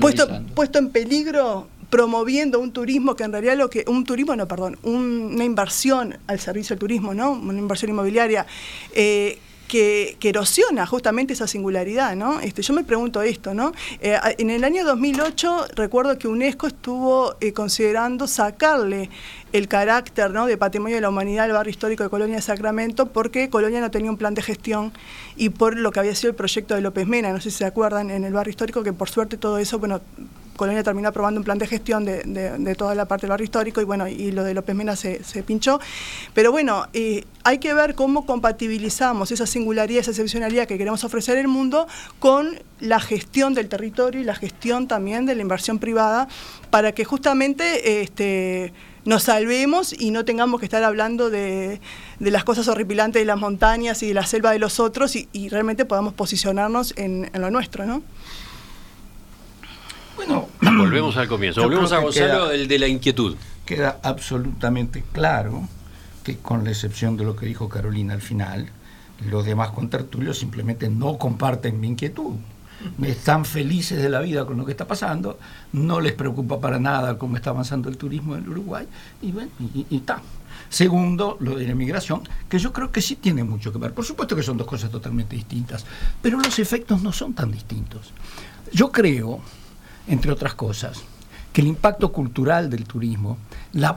puesto, 0.00 0.26
puesto 0.54 0.78
en 0.78 0.90
peligro 0.90 1.68
promoviendo 1.90 2.60
un 2.60 2.72
turismo 2.72 3.16
que 3.16 3.24
en 3.24 3.32
realidad 3.32 3.56
lo 3.56 3.68
que 3.68 3.84
un 3.88 4.04
turismo 4.04 4.34
no 4.36 4.46
perdón 4.46 4.78
una 4.82 5.44
inversión 5.44 6.16
al 6.26 6.40
servicio 6.40 6.74
del 6.74 6.80
turismo 6.80 7.14
no 7.14 7.32
una 7.32 7.58
inversión 7.58 7.90
inmobiliaria 7.90 8.46
eh, 8.94 9.38
que, 9.70 10.16
erosiona 10.20 10.84
justamente 10.84 11.32
esa 11.32 11.46
singularidad, 11.46 12.16
¿no? 12.16 12.40
Este, 12.40 12.60
yo 12.62 12.74
me 12.74 12.82
pregunto 12.82 13.22
esto, 13.22 13.54
¿no? 13.54 13.72
Eh, 14.00 14.18
en 14.38 14.50
el 14.50 14.64
año 14.64 14.84
2008 14.84 15.68
recuerdo 15.76 16.18
que 16.18 16.26
UNESCO 16.26 16.66
estuvo 16.66 17.36
considerando 17.54 18.26
sacarle 18.26 19.10
el 19.52 19.68
carácter 19.68 20.30
¿no? 20.30 20.46
de 20.46 20.56
patrimonio 20.56 20.96
de 20.96 21.00
la 21.00 21.08
humanidad 21.08 21.44
del 21.44 21.52
barrio 21.52 21.70
histórico 21.70 22.02
de 22.02 22.10
Colonia 22.10 22.36
de 22.36 22.42
Sacramento, 22.42 23.06
porque 23.06 23.48
Colonia 23.48 23.80
no 23.80 23.90
tenía 23.90 24.10
un 24.10 24.16
plan 24.16 24.34
de 24.34 24.42
gestión 24.42 24.92
y 25.36 25.50
por 25.50 25.76
lo 25.76 25.92
que 25.92 26.00
había 26.00 26.14
sido 26.14 26.30
el 26.30 26.36
proyecto 26.36 26.74
de 26.74 26.80
López 26.80 27.06
Mena, 27.06 27.32
no 27.32 27.40
sé 27.40 27.50
si 27.50 27.58
se 27.58 27.64
acuerdan, 27.64 28.10
en 28.10 28.24
el 28.24 28.32
barrio 28.32 28.50
histórico, 28.50 28.82
que 28.82 28.92
por 28.92 29.08
suerte 29.08 29.36
todo 29.36 29.58
eso, 29.58 29.78
bueno, 29.78 30.00
Colonia 30.60 30.82
terminó 30.82 31.08
aprobando 31.08 31.40
un 31.40 31.44
plan 31.44 31.56
de 31.56 31.66
gestión 31.66 32.04
de, 32.04 32.74
toda 32.76 32.94
la 32.94 33.06
parte 33.06 33.22
del 33.22 33.30
barrio 33.30 33.44
histórico 33.44 33.80
y 33.80 33.84
bueno, 33.84 34.06
y 34.06 34.30
lo 34.30 34.44
de 34.44 34.52
López 34.52 34.76
Mena 34.76 34.94
se, 34.94 35.42
pinchó. 35.42 35.80
Pero 36.34 36.52
bueno, 36.52 36.86
eh, 36.92 37.24
hay 37.44 37.56
que 37.56 37.72
ver 37.72 37.94
cómo 37.94 38.26
compatibilizamos 38.26 39.30
esa 39.30 39.46
singularidad, 39.46 40.02
esa 40.02 40.10
excepcionalidad 40.10 40.68
que 40.68 40.76
queremos 40.76 41.02
ofrecer 41.02 41.38
al 41.38 41.48
mundo 41.48 41.88
con 42.18 42.62
la 42.78 43.00
gestión 43.00 43.54
del 43.54 43.70
territorio 43.70 44.20
y 44.20 44.24
la 44.24 44.34
gestión 44.34 44.86
también 44.86 45.24
de 45.24 45.34
la 45.34 45.40
inversión 45.40 45.78
privada 45.78 46.28
para 46.68 46.92
que 46.92 47.06
justamente 47.06 48.02
este, 48.02 48.74
nos 49.06 49.22
salvemos 49.22 49.94
y 49.98 50.10
no 50.10 50.26
tengamos 50.26 50.60
que 50.60 50.66
estar 50.66 50.84
hablando 50.84 51.30
de, 51.30 51.80
las 52.18 52.44
cosas 52.44 52.68
horripilantes 52.68 53.22
de 53.22 53.24
las 53.24 53.38
montañas 53.38 54.02
y 54.02 54.08
de 54.08 54.14
la 54.14 54.26
selva 54.26 54.52
de 54.52 54.58
los 54.58 54.78
otros 54.78 55.16
y, 55.16 55.48
realmente 55.48 55.86
podamos 55.86 56.12
posicionarnos 56.12 56.92
en, 56.98 57.30
lo 57.32 57.50
nuestro, 57.50 57.86
¿no? 57.86 58.02
Bueno, 60.26 60.48
volvemos 60.60 61.16
al 61.16 61.28
comienzo. 61.28 61.62
Volvemos 61.62 61.92
a 61.92 61.98
Gonzalo, 61.98 62.50
el 62.50 62.68
de 62.68 62.78
la 62.78 62.86
inquietud. 62.86 63.36
Queda 63.64 64.00
absolutamente 64.02 65.02
claro 65.12 65.66
que 66.22 66.36
con 66.36 66.62
la 66.62 66.70
excepción 66.70 67.16
de 67.16 67.24
lo 67.24 67.36
que 67.36 67.46
dijo 67.46 67.70
Carolina 67.70 68.12
al 68.12 68.20
final, 68.20 68.68
los 69.30 69.46
demás 69.46 69.70
contertulios 69.70 70.38
simplemente 70.38 70.90
no 70.90 71.16
comparten 71.16 71.80
mi 71.80 71.88
inquietud 71.88 72.34
están 73.02 73.44
felices 73.44 74.02
de 74.02 74.08
la 74.08 74.20
vida 74.20 74.46
con 74.46 74.56
lo 74.56 74.64
que 74.64 74.72
está 74.72 74.86
pasando, 74.86 75.38
no 75.72 76.00
les 76.00 76.12
preocupa 76.12 76.60
para 76.60 76.78
nada 76.78 77.18
cómo 77.18 77.36
está 77.36 77.50
avanzando 77.50 77.88
el 77.88 77.96
turismo 77.96 78.36
en 78.36 78.48
Uruguay, 78.48 78.86
y 79.22 79.32
bueno, 79.32 79.50
y, 79.74 79.96
está. 79.96 80.22
Segundo, 80.68 81.36
lo 81.40 81.56
de 81.56 81.64
la 81.66 81.72
inmigración, 81.72 82.22
que 82.48 82.58
yo 82.58 82.72
creo 82.72 82.90
que 82.92 83.02
sí 83.02 83.16
tiene 83.16 83.44
mucho 83.44 83.72
que 83.72 83.78
ver. 83.78 83.92
Por 83.92 84.04
supuesto 84.04 84.36
que 84.36 84.42
son 84.42 84.56
dos 84.56 84.66
cosas 84.66 84.90
totalmente 84.90 85.36
distintas, 85.36 85.84
pero 86.22 86.38
los 86.38 86.58
efectos 86.58 87.02
no 87.02 87.12
son 87.12 87.34
tan 87.34 87.50
distintos. 87.50 88.12
Yo 88.72 88.90
creo, 88.92 89.40
entre 90.10 90.32
otras 90.32 90.54
cosas, 90.54 91.00
que 91.52 91.60
el 91.60 91.68
impacto 91.68 92.12
cultural 92.12 92.68
del 92.68 92.84
turismo, 92.84 93.38
la 93.72 93.96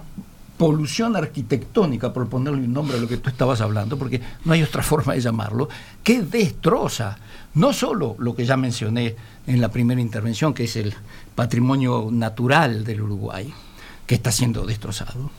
polución 0.58 1.16
arquitectónica, 1.16 2.14
por 2.14 2.30
ponerle 2.30 2.60
un 2.60 2.72
nombre 2.72 2.98
a 2.98 3.02
lo 3.02 3.08
que 3.08 3.18
tú 3.18 3.30
estabas 3.30 3.62
hablando, 3.62 3.98
porque 3.98 4.22
no 4.46 4.54
hay 4.54 4.62
otra 4.62 4.84
forma 4.92 5.14
de 5.14 5.22
llamarlo, 5.22 5.68
que 6.04 6.22
destroza 6.22 7.18
no 7.56 7.74
solo 7.74 8.16
lo 8.20 8.36
que 8.36 8.46
ya 8.46 8.58
mencioné 8.58 9.16
en 9.48 9.60
la 9.60 9.70
primera 9.70 10.00
intervención, 10.00 10.54
que 10.54 10.66
es 10.66 10.76
el 10.76 10.94
patrimonio 11.36 12.10
natural 12.12 12.84
del 12.84 13.02
Uruguay, 13.02 13.52
que 14.06 14.16
está 14.16 14.32
siendo 14.32 14.66
destrozado, 14.66 15.32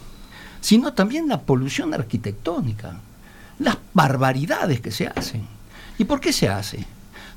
sino 0.61 0.93
también 0.93 1.29
la 1.29 1.41
polución 1.41 1.95
arquitectónica, 1.95 2.99
las 3.61 3.79
barbaridades 3.93 4.81
que 4.81 4.91
se 4.91 5.07
hacen. 5.07 5.47
¿Y 5.99 6.05
por 6.05 6.21
qué 6.21 6.33
se 6.33 6.49
hace? 6.49 6.85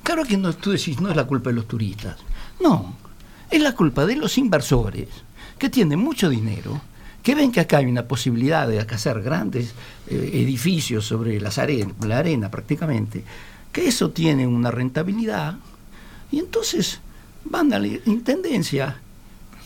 Claro 0.02 0.26
que 0.26 0.38
no, 0.38 0.54
tú 0.54 0.72
decís, 0.72 1.00
no 1.00 1.10
es 1.10 1.16
la 1.16 1.26
culpa 1.26 1.52
de 1.52 1.58
los 1.58 1.68
turistas. 1.68 2.18
No, 2.60 2.96
es 3.50 3.62
la 3.62 3.74
culpa 3.74 4.06
de 4.06 4.16
los 4.16 4.38
inversores 4.38 5.08
que 5.58 5.70
tienen 5.70 6.00
mucho 6.00 6.30
dinero, 6.30 6.82
que 7.24 7.36
ven 7.36 7.52
que 7.52 7.60
acá 7.60 7.78
hay 7.78 7.86
una 7.86 8.08
posibilidad 8.08 8.68
de 8.68 8.80
hacer 8.80 9.22
grandes 9.22 9.74
eh, 10.08 10.32
edificios 10.34 11.06
sobre 11.06 11.40
la 11.40 12.18
arena 12.18 12.52
prácticamente, 12.52 13.24
que 13.72 13.88
eso 13.88 14.12
tiene 14.12 14.48
una 14.48 14.72
rentabilidad. 14.72 15.58
Y 16.32 16.40
entonces 16.40 17.00
van 17.46 17.74
a 17.74 17.80
la 17.80 17.88
intendencia 17.88 19.00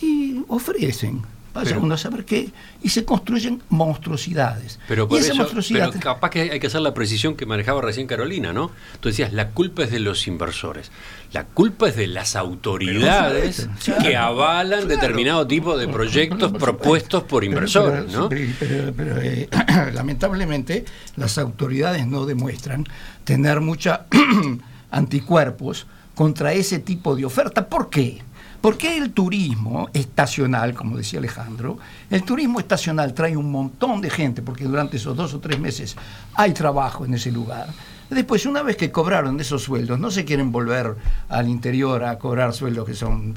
y 0.02 0.44
ofrecen 0.48 1.22
Vaya 1.54 1.78
uno 1.78 1.96
a 1.96 1.98
saber 1.98 2.24
qué, 2.24 2.50
y 2.82 2.90
se 2.90 3.04
construyen 3.04 3.62
monstruosidades. 3.68 4.80
Pero, 4.88 5.08
por 5.08 5.20
eso, 5.20 5.50
pero 5.70 5.92
capaz 6.00 6.30
que 6.30 6.42
hay 6.52 6.60
que 6.60 6.68
hacer 6.68 6.80
la 6.80 6.94
precisión 6.94 7.36
que 7.36 7.46
manejaba 7.46 7.82
recién 7.82 8.08
Carolina, 8.08 8.54
¿no? 8.54 8.72
Tú 9.02 9.10
decías, 9.10 9.34
la 9.34 9.50
culpa 9.50 9.84
es 9.84 9.92
de 9.92 10.00
los 10.00 10.28
inversores, 10.28 10.92
la 11.34 11.44
culpa 11.44 11.90
es 11.90 11.98
de 11.98 12.08
las 12.08 12.38
autoridades 12.38 13.68
que 14.02 14.16
avalan 14.16 14.88
determinado 14.88 15.46
tipo 15.46 15.78
de 15.78 15.90
proyectos 15.90 16.54
propuestos 16.54 17.24
por 17.24 17.44
inversores, 17.44 18.12
¿no? 18.12 18.30
Pero, 18.30 19.22
eh, 19.22 19.50
lamentablemente 19.94 20.86
las 21.18 21.38
autoridades 21.38 22.08
no 22.08 22.26
demuestran 22.26 22.86
tener 23.26 23.60
mucha 23.60 24.06
anticuerpos 24.92 25.86
contra 26.16 26.54
ese 26.54 26.80
tipo 26.80 27.16
de 27.16 27.26
oferta. 27.26 27.68
¿Por 27.68 27.90
qué? 27.90 28.22
Porque 28.62 28.96
el 28.96 29.12
turismo 29.12 29.90
estacional, 29.92 30.76
como 30.76 30.96
decía 30.96 31.18
Alejandro, 31.18 31.80
el 32.12 32.24
turismo 32.24 32.60
estacional 32.60 33.14
trae 33.16 33.36
un 33.36 33.52
montón 33.52 34.02
de 34.02 34.12
gente, 34.12 34.44
porque 34.44 34.66
durante 34.66 34.98
esos 34.98 35.18
dos 35.18 35.34
o 35.34 35.40
tres 35.40 35.60
meses 35.60 35.96
hay 36.36 36.54
trabajo 36.54 37.04
en 37.04 37.16
ese 37.16 37.32
lugar. 37.32 37.70
Después, 38.12 38.46
una 38.46 38.62
vez 38.62 38.78
que 38.78 38.92
cobraron 38.92 39.40
esos 39.40 39.64
sueldos, 39.64 40.00
no 40.00 40.12
se 40.12 40.26
quieren 40.26 40.52
volver 40.52 40.96
al 41.30 41.50
interior 41.50 42.04
a 42.04 42.20
cobrar 42.20 42.54
sueldos 42.54 42.86
que 42.86 42.94
son 42.94 43.34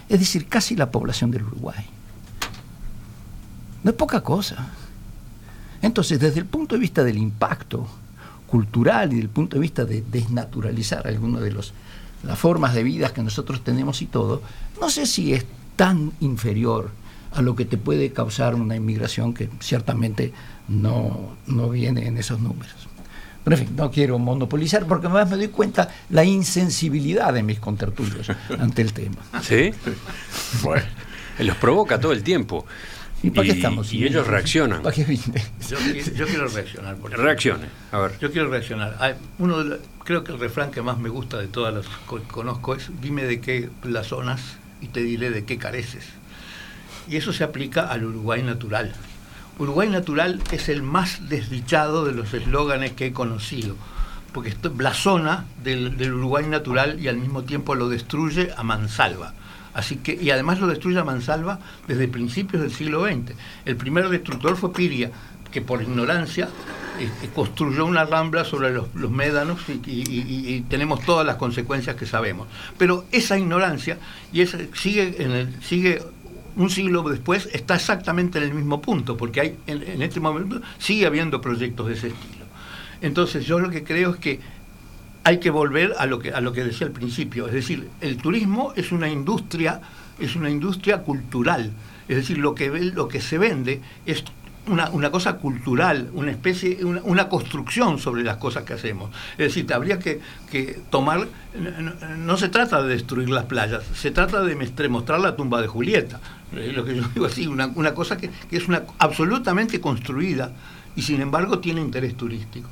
Es 0.09 0.19
decir, 0.19 0.49
casi 0.49 0.75
la 0.75 0.91
población 0.91 1.31
del 1.31 1.43
Uruguay. 1.43 1.85
No 3.83 3.91
es 3.91 3.97
poca 3.97 4.21
cosa. 4.21 4.67
Entonces, 5.81 6.19
desde 6.19 6.41
el 6.41 6.45
punto 6.45 6.75
de 6.75 6.81
vista 6.81 7.05
del 7.05 7.17
impacto, 7.17 7.87
cultural 8.51 9.13
y 9.13 9.17
del 9.17 9.29
punto 9.29 9.55
de 9.55 9.61
vista 9.61 9.85
de 9.85 10.03
desnaturalizar 10.11 11.07
algunas 11.07 11.41
de 11.41 11.51
los, 11.51 11.73
las 12.23 12.37
formas 12.37 12.75
de 12.75 12.83
vida 12.83 13.13
que 13.13 13.23
nosotros 13.23 13.63
tenemos 13.63 14.01
y 14.01 14.07
todo, 14.07 14.41
no 14.79 14.89
sé 14.89 15.05
si 15.05 15.33
es 15.33 15.45
tan 15.77 16.11
inferior 16.19 16.91
a 17.33 17.41
lo 17.41 17.55
que 17.55 17.63
te 17.63 17.77
puede 17.77 18.11
causar 18.11 18.55
una 18.55 18.75
inmigración 18.75 19.33
que 19.33 19.49
ciertamente 19.61 20.33
no, 20.67 21.37
no 21.47 21.69
viene 21.69 22.07
en 22.07 22.17
esos 22.17 22.41
números. 22.41 22.75
Pero 23.45 23.55
en 23.55 23.67
fin, 23.67 23.75
no 23.75 23.89
quiero 23.89 24.19
monopolizar 24.19 24.85
porque 24.85 25.07
además 25.07 25.29
me 25.29 25.37
doy 25.37 25.47
cuenta 25.47 25.89
la 26.09 26.25
insensibilidad 26.25 27.33
de 27.33 27.43
mis 27.43 27.59
contertulios 27.59 28.27
ante 28.59 28.81
el 28.81 28.91
tema. 28.91 29.15
¿Sí? 29.41 29.71
Bueno, 30.61 30.85
los 31.39 31.55
provoca 31.55 32.01
todo 32.01 32.11
el 32.11 32.21
tiempo. 32.21 32.65
¿Y 33.23 33.29
para 33.29 33.45
qué 33.45 33.53
estamos? 33.53 33.93
Y 33.93 34.03
ellos 34.05 34.25
reaccionan. 34.27 34.83
yo, 34.83 36.25
quiero 36.25 36.47
reaccionar. 36.47 36.97
Reaccione, 37.11 37.67
a 37.91 37.99
ver. 37.99 38.19
Yo 38.19 38.31
quiero 38.31 38.49
reaccionar. 38.49 39.19
uno 39.37 39.57
creo 40.03 40.23
que 40.23 40.31
el 40.31 40.39
refrán 40.39 40.71
que 40.71 40.81
más 40.81 40.97
me 40.97 41.09
gusta 41.09 41.37
de 41.37 41.47
todas 41.47 41.73
las 41.73 41.85
que 41.85 42.27
conozco 42.27 42.75
es, 42.75 42.89
dime 43.01 43.23
de 43.23 43.39
qué 43.39 43.69
zonas 44.03 44.57
y 44.81 44.87
te 44.87 45.01
diré 45.01 45.29
de 45.29 45.45
qué 45.45 45.57
careces. 45.57 46.05
Y 47.07 47.17
eso 47.17 47.33
se 47.33 47.43
aplica 47.43 47.87
al 47.87 48.05
Uruguay 48.05 48.41
natural. 48.41 48.93
Uruguay 49.59 49.89
natural 49.89 50.41
es 50.51 50.69
el 50.69 50.81
más 50.81 51.29
desdichado 51.29 52.05
de 52.05 52.13
los 52.13 52.33
eslóganes 52.33 52.93
que 52.93 53.07
he 53.07 53.13
conocido, 53.13 53.75
porque 54.33 54.55
blasona 54.69 55.45
del, 55.63 55.97
del 55.97 56.13
Uruguay 56.13 56.47
natural 56.47 56.99
y 56.99 57.07
al 57.07 57.17
mismo 57.17 57.43
tiempo 57.43 57.75
lo 57.75 57.89
destruye 57.89 58.49
a 58.57 58.63
mansalva 58.63 59.33
Así 59.73 59.97
que, 59.97 60.17
y 60.21 60.31
además 60.31 60.59
lo 60.59 60.67
destruye 60.67 60.99
a 60.99 61.03
mansalva 61.03 61.59
desde 61.87 62.07
principios 62.07 62.61
del 62.61 62.71
siglo 62.71 63.05
XX. 63.05 63.33
El 63.65 63.75
primer 63.77 64.09
destructor 64.09 64.57
fue 64.57 64.73
Piria, 64.73 65.11
que 65.51 65.61
por 65.61 65.81
ignorancia 65.81 66.49
este, 66.99 67.29
construyó 67.29 67.85
una 67.85 68.05
rambla 68.05 68.43
sobre 68.43 68.71
los, 68.71 68.87
médanos 69.09 69.59
y, 69.85 70.61
tenemos 70.69 71.03
todas 71.03 71.25
las 71.25 71.35
consecuencias 71.35 71.95
que 71.95 72.05
sabemos. 72.05 72.47
Pero 72.77 73.05
esa 73.11 73.37
ignorancia, 73.37 73.97
y 74.31 74.45
sigue, 74.45 75.15
en 75.23 75.31
el, 75.31 75.63
sigue 75.63 76.01
un 76.55 76.69
siglo 76.69 77.03
después, 77.03 77.49
está 77.53 77.75
exactamente 77.75 78.37
en 78.37 78.45
el 78.45 78.53
mismo 78.53 78.81
punto, 78.81 79.17
porque 79.17 79.41
hay, 79.41 79.57
en, 79.67 79.83
en 79.83 80.01
este 80.01 80.19
momento 80.19 80.61
sigue 80.79 81.05
habiendo 81.05 81.41
proyectos 81.41 81.87
de 81.87 81.93
ese 81.93 82.07
estilo. 82.07 82.45
Entonces 83.01 83.45
yo 83.45 83.59
lo 83.59 83.69
que 83.69 83.83
creo 83.83 84.11
es 84.11 84.17
que 84.17 84.39
hay 85.23 85.39
que 85.39 85.49
volver 85.49 85.93
a 85.97 86.05
lo 86.05 86.19
que, 86.19 86.31
a 86.31 86.41
lo 86.41 86.53
que 86.53 86.63
decía 86.63 86.87
al 86.87 86.93
principio, 86.93 87.47
es 87.47 87.53
decir, 87.53 87.89
el 88.01 88.17
turismo 88.17 88.73
es 88.75 88.91
una 88.91 89.09
industria, 89.09 89.81
es 90.19 90.35
una 90.35 90.49
industria 90.49 90.99
cultural, 91.03 91.71
es 92.07 92.15
decir, 92.15 92.37
lo 92.37 92.55
que, 92.55 92.69
lo 92.69 93.07
que 93.07 93.21
se 93.21 93.37
vende 93.37 93.81
es 94.05 94.23
una, 94.67 95.11
cosa 95.11 95.37
cultural, 95.37 96.09
una 96.13 96.31
especie, 96.31 96.83
una, 96.83 97.29
construcción 97.29 97.99
sobre 97.99 98.23
las 98.23 98.37
cosas 98.37 98.63
que 98.63 98.73
hacemos. 98.73 99.09
Es 99.33 99.53
decir, 99.53 99.71
habría 99.73 99.99
que, 99.99 100.21
tomar, 100.89 101.27
no, 102.17 102.37
se 102.37 102.49
trata 102.49 102.81
de 102.83 102.89
destruir 102.89 103.29
las 103.29 103.45
playas, 103.45 103.83
se 103.95 104.11
trata 104.11 104.41
de 104.41 104.89
mostrar 104.89 105.19
la 105.19 105.35
tumba 105.35 105.61
de 105.61 105.67
Julieta. 105.67 106.19
Lo 106.51 106.83
que 106.83 106.95
yo 106.95 107.03
digo 107.13 107.25
así, 107.25 107.47
una, 107.47 107.93
cosa 107.93 108.17
que, 108.17 108.29
que 108.49 108.57
es 108.57 108.67
una 108.67 108.83
absolutamente 108.99 109.79
construida 109.81 110.51
y 110.95 111.01
sin 111.01 111.21
embargo 111.21 111.59
tiene 111.59 111.81
interés 111.81 112.15
turístico. 112.15 112.69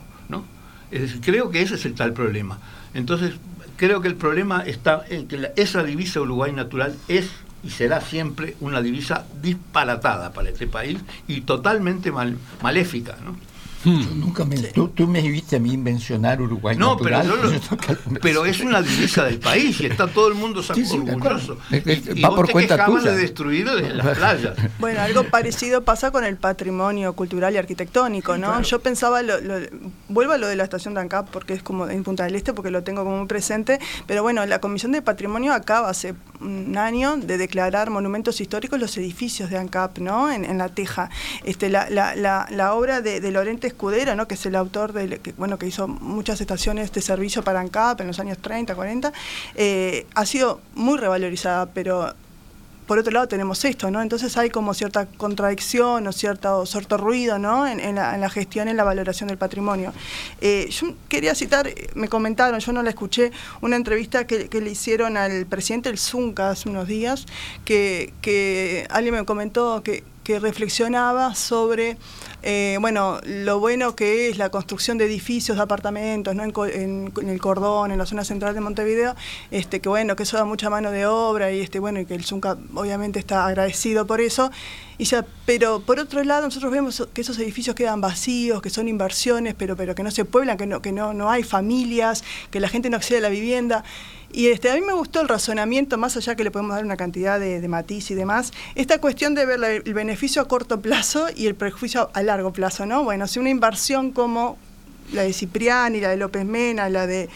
¿No? 0.92 1.00
creo 1.22 1.50
que 1.50 1.62
ese 1.62 1.76
es 1.76 1.86
el 1.86 1.96
tal 1.96 2.14
problema. 2.14 2.60
Entonces, 2.94 3.34
creo 3.78 4.02
que 4.02 4.08
el 4.08 4.16
problema 4.16 4.64
está 4.66 5.04
en 5.10 5.28
que 5.28 5.52
esa 5.56 5.84
divisa 5.84 6.22
Uruguay 6.22 6.52
natural 6.52 6.96
es 7.08 7.30
y 7.64 7.72
será 7.72 8.02
siempre 8.02 8.56
una 8.62 8.82
divisa 8.82 9.26
disparatada 9.42 10.32
para 10.32 10.50
este 10.50 10.68
país 10.68 11.00
y 11.28 11.42
totalmente 11.42 12.12
mal, 12.12 12.38
maléfica. 12.62 13.18
¿no? 13.24 13.36
Hmm. 13.84 14.20
nunca 14.20 14.44
me, 14.44 14.58
tú, 14.58 14.92
me 15.08 15.22
viste 15.22 15.56
a 15.56 15.60
mí 15.60 15.78
mencionar 15.78 16.42
Uruguay 16.42 16.76
no, 16.76 16.98
Pero, 16.98 17.22
pero 18.22 18.46
es 18.46 18.60
una 18.60 18.82
divisa 18.82 19.24
del 19.24 19.40
país 19.40 19.80
y 19.80 19.86
está 19.86 20.08
todo 20.08 20.28
el 20.28 20.34
mundo 20.34 20.62
sí, 20.62 20.84
orgulloso. 20.92 21.58
y, 21.72 22.22
Va 22.22 22.36
por 22.36 22.52
cuenta 22.52 22.86
tuya. 22.86 23.12
de 23.12 23.18
destruir 23.22 23.66
las 23.68 24.18
playas. 24.18 24.56
Bueno, 24.80 25.02
algo 25.02 25.24
parecido 25.26 25.84
pasa 25.84 26.12
con 26.12 26.24
el 26.24 26.36
patrimonio 26.38 27.14
cultural 27.14 27.54
y 27.54 27.58
arquitectónico, 27.58 28.38
¿no? 28.38 28.62
Yo 28.62 28.80
pensaba, 28.80 29.22
lo, 29.22 29.36
vuelvo 30.10 30.34
a 30.34 30.38
lo 30.38 30.48
de 30.48 30.56
la 30.56 30.64
estación 30.64 30.94
de 30.94 31.02
ANCAP 31.02 31.30
porque 31.30 31.54
es 31.54 31.64
como 31.64 31.88
en 31.88 32.04
Punta 32.04 32.24
del 32.24 32.36
Este 32.36 32.54
porque 32.54 32.72
lo 32.72 32.84
tengo 32.84 33.04
como 33.04 33.18
muy 33.18 33.28
presente, 33.28 33.80
pero 34.08 34.24
bueno, 34.24 34.46
la 34.46 34.60
Comisión 34.60 34.92
de 34.92 35.02
Patrimonio 35.02 35.54
acaba 35.54 35.90
hace 35.90 36.16
un 36.42 36.78
año 36.78 37.18
de 37.18 37.38
declarar 37.38 37.90
monumentos 37.90 38.42
históricos 38.42 38.80
los 38.80 38.98
edificios 38.98 39.50
de 39.50 39.58
ANCAP, 39.58 40.00
¿no? 40.00 40.30
En, 40.32 40.58
la 40.58 40.68
Teja. 40.68 41.10
Este, 41.46 41.70
la, 41.70 41.90
la, 41.90 42.16
la, 42.16 42.74
obra 42.74 43.02
de, 43.02 43.22
de 43.22 43.32
Lorente 43.32 43.69
Escudero, 43.70 44.16
¿no? 44.16 44.28
que 44.28 44.36
es 44.36 44.46
el 44.46 44.56
autor 44.56 44.94
de, 44.94 45.20
que, 45.20 45.32
bueno, 45.34 45.58
que 45.58 45.68
hizo 45.68 45.88
muchas 45.88 46.42
estaciones 46.42 46.92
de 46.92 47.02
servicio 47.02 47.44
para 47.44 47.60
ANCAP 47.60 48.02
en 48.02 48.08
los 48.08 48.20
años 48.20 48.38
30, 48.38 48.76
40, 48.76 49.14
eh, 49.56 50.06
ha 50.14 50.26
sido 50.26 50.62
muy 50.76 50.98
revalorizada, 50.98 51.68
pero 51.68 52.14
por 52.90 52.98
otro 52.98 53.12
lado 53.12 53.28
tenemos 53.28 53.64
esto, 53.66 53.92
¿no? 53.92 54.02
Entonces 54.02 54.36
hay 54.36 54.50
como 54.50 54.74
cierta 54.74 55.06
contradicción 55.06 56.08
o 56.08 56.12
cierto, 56.12 56.66
cierto 56.66 56.98
ruido, 56.98 57.38
¿no? 57.38 57.68
En, 57.68 57.94
la, 57.94 58.30
gestión, 58.32 58.68
en 58.68 58.78
la 58.78 58.84
valoración 58.84 59.28
del 59.28 59.38
patrimonio. 59.38 59.94
Eh, 60.42 60.68
yo 60.72 60.96
quería 61.08 61.36
citar, 61.36 61.72
me 61.94 62.10
comentaron, 62.10 62.60
yo 62.60 62.72
no 62.72 62.82
la 62.82 62.90
escuché, 62.90 63.32
una 63.62 63.76
entrevista 63.76 64.26
que, 64.26 64.50
le 64.52 64.72
hicieron 64.72 65.18
al 65.18 65.46
presidente 65.46 65.90
del 65.90 66.00
Zunca 66.00 66.50
hace 66.50 66.68
unos 66.68 66.88
días, 66.88 67.28
que 67.64 68.88
alguien 68.90 69.14
me 69.14 69.24
comentó 69.24 69.84
que, 69.84 70.04
que 70.30 70.38
reflexionaba 70.40 71.34
sobre 71.34 71.98
eh, 72.44 72.78
bueno, 72.82 73.20
lo 73.26 73.60
bueno 73.60 73.96
que 73.96 74.30
es 74.30 74.38
la 74.38 74.50
construcción 74.50 75.00
de 75.00 75.06
edificios, 75.06 75.58
de 75.58 75.64
apartamentos, 75.64 76.36
¿no? 76.36 76.44
en, 76.44 77.12
el 77.28 77.42
cordón, 77.42 77.92
en 77.92 77.98
la 77.98 78.06
zona 78.06 78.24
central 78.24 78.54
de 78.54 78.62
Montevideo, 78.62 79.16
este, 79.50 79.80
que 79.80 79.90
bueno, 79.90 80.16
que 80.16 80.22
eso 80.22 80.38
da 80.38 80.46
mucha 80.46 80.70
mano 80.70 80.92
de 80.92 81.08
obra 81.08 81.52
y 81.52 81.62
este, 81.62 81.80
bueno, 81.80 82.00
y 82.00 82.06
que 82.06 82.14
el 82.14 82.26
Zunca 82.26 82.60
obviamente 82.76 83.18
está 83.18 83.48
agradecido 83.48 84.06
por 84.06 84.22
eso. 84.22 84.52
Y 85.00 85.06
ya, 85.06 85.26
pero 85.48 85.80
por 85.80 86.00
otro 86.00 86.24
lado, 86.24 86.44
nosotros 86.44 86.72
vemos 86.72 87.08
que 87.12 87.22
esos 87.22 87.40
edificios 87.40 87.76
quedan 87.76 88.00
vacíos, 88.00 88.62
que 88.62 88.70
son 88.70 88.88
inversiones, 88.88 89.56
pero, 89.58 89.76
pero 89.76 89.96
que 89.96 90.04
no 90.04 90.12
se 90.12 90.26
pueblan, 90.26 90.58
que 90.58 90.68
no, 90.68 90.80
que 90.80 90.92
no, 90.92 91.12
no 91.16 91.32
hay 91.32 91.42
familias, 91.42 92.24
que 92.52 92.60
la 92.60 92.70
gente 92.70 92.92
no 92.92 92.98
accede 92.98 93.18
a 93.18 93.22
la 93.22 93.30
vivienda. 93.30 93.84
Y 94.32 94.48
este, 94.48 94.70
a 94.70 94.76
mí 94.76 94.82
me 94.82 94.94
gustó 94.94 95.22
el 95.22 95.28
razonamiento, 95.28 95.98
más 95.98 96.16
allá 96.16 96.36
que 96.36 96.44
le 96.44 96.52
podemos 96.52 96.76
dar 96.76 96.86
una 96.86 96.98
cantidad 96.98 97.40
de, 97.40 97.68
matiz 97.68 98.12
y 98.12 98.16
demás, 98.16 98.52
esta 98.76 99.00
cuestión 99.00 99.34
de 99.34 99.46
ver 99.46 99.84
el 99.86 99.94
beneficio 99.94 100.42
a 100.42 100.48
corto 100.48 100.82
plazo 100.82 101.28
y 101.36 101.48
el 101.48 101.56
prejuicio 101.56 102.10
a 102.14 102.22
largo 102.22 102.54
plazo, 102.54 102.86
¿no? 102.86 103.04
Bueno, 103.04 103.28
si 103.28 103.40
una 103.40 103.50
inversión 103.50 104.12
como 104.12 104.58
la 105.14 105.24
de 105.24 105.34
Cipriani, 105.34 106.00
la 106.00 106.10
de 106.10 106.18
López 106.18 106.46
Mena, 106.46 106.90
la 106.90 107.08
de 107.08 107.30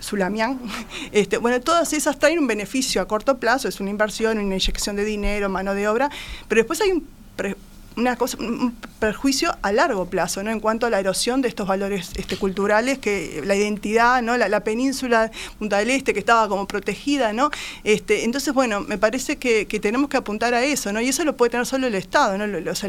Sulamián. 0.00 0.58
Este, 1.12 1.36
bueno, 1.36 1.60
todas 1.60 1.92
esas 1.92 2.18
traen 2.18 2.38
un 2.38 2.46
beneficio 2.46 3.02
a 3.02 3.06
corto 3.06 3.38
plazo, 3.38 3.68
es 3.68 3.80
una 3.80 3.90
inversión, 3.90 4.38
una 4.38 4.54
inyección 4.54 4.96
de 4.96 5.04
dinero, 5.04 5.50
mano 5.50 5.74
de 5.74 5.88
obra, 5.88 6.10
pero 6.48 6.60
después 6.60 6.80
hay 6.80 6.92
un 6.92 7.06
una 7.96 8.16
cosa, 8.16 8.38
un 8.38 8.74
perjuicio 8.98 9.56
a 9.62 9.72
largo 9.72 10.06
plazo, 10.06 10.42
¿no? 10.42 10.50
En 10.50 10.60
cuanto 10.60 10.86
a 10.86 10.90
la 10.90 11.00
erosión 11.00 11.42
de 11.42 11.48
estos 11.48 11.66
valores 11.66 12.10
este, 12.14 12.36
culturales, 12.36 12.98
que 12.98 13.42
la 13.44 13.54
identidad, 13.54 14.22
¿no? 14.22 14.36
La, 14.36 14.62
península 14.62 15.30
Punta 15.58 15.78
del 15.78 15.90
Este, 15.90 16.12
que 16.12 16.20
estaba 16.20 16.48
como 16.48 16.68
protegida, 16.68 17.32
¿no? 17.32 17.50
Este, 17.84 18.24
entonces, 18.24 18.54
bueno, 18.54 18.80
me 18.80 18.98
parece 18.98 19.36
que, 19.36 19.66
tenemos 19.80 20.08
que 20.08 20.16
apuntar 20.16 20.54
a 20.54 20.64
eso, 20.64 20.92
¿no? 20.92 21.00
Y 21.00 21.08
eso 21.08 21.24
lo 21.24 21.36
puede 21.36 21.50
tener 21.50 21.66
solo 21.66 21.86
el 21.86 21.94
Estado, 21.94 22.38
¿no? 22.38 22.46
las 22.46 22.84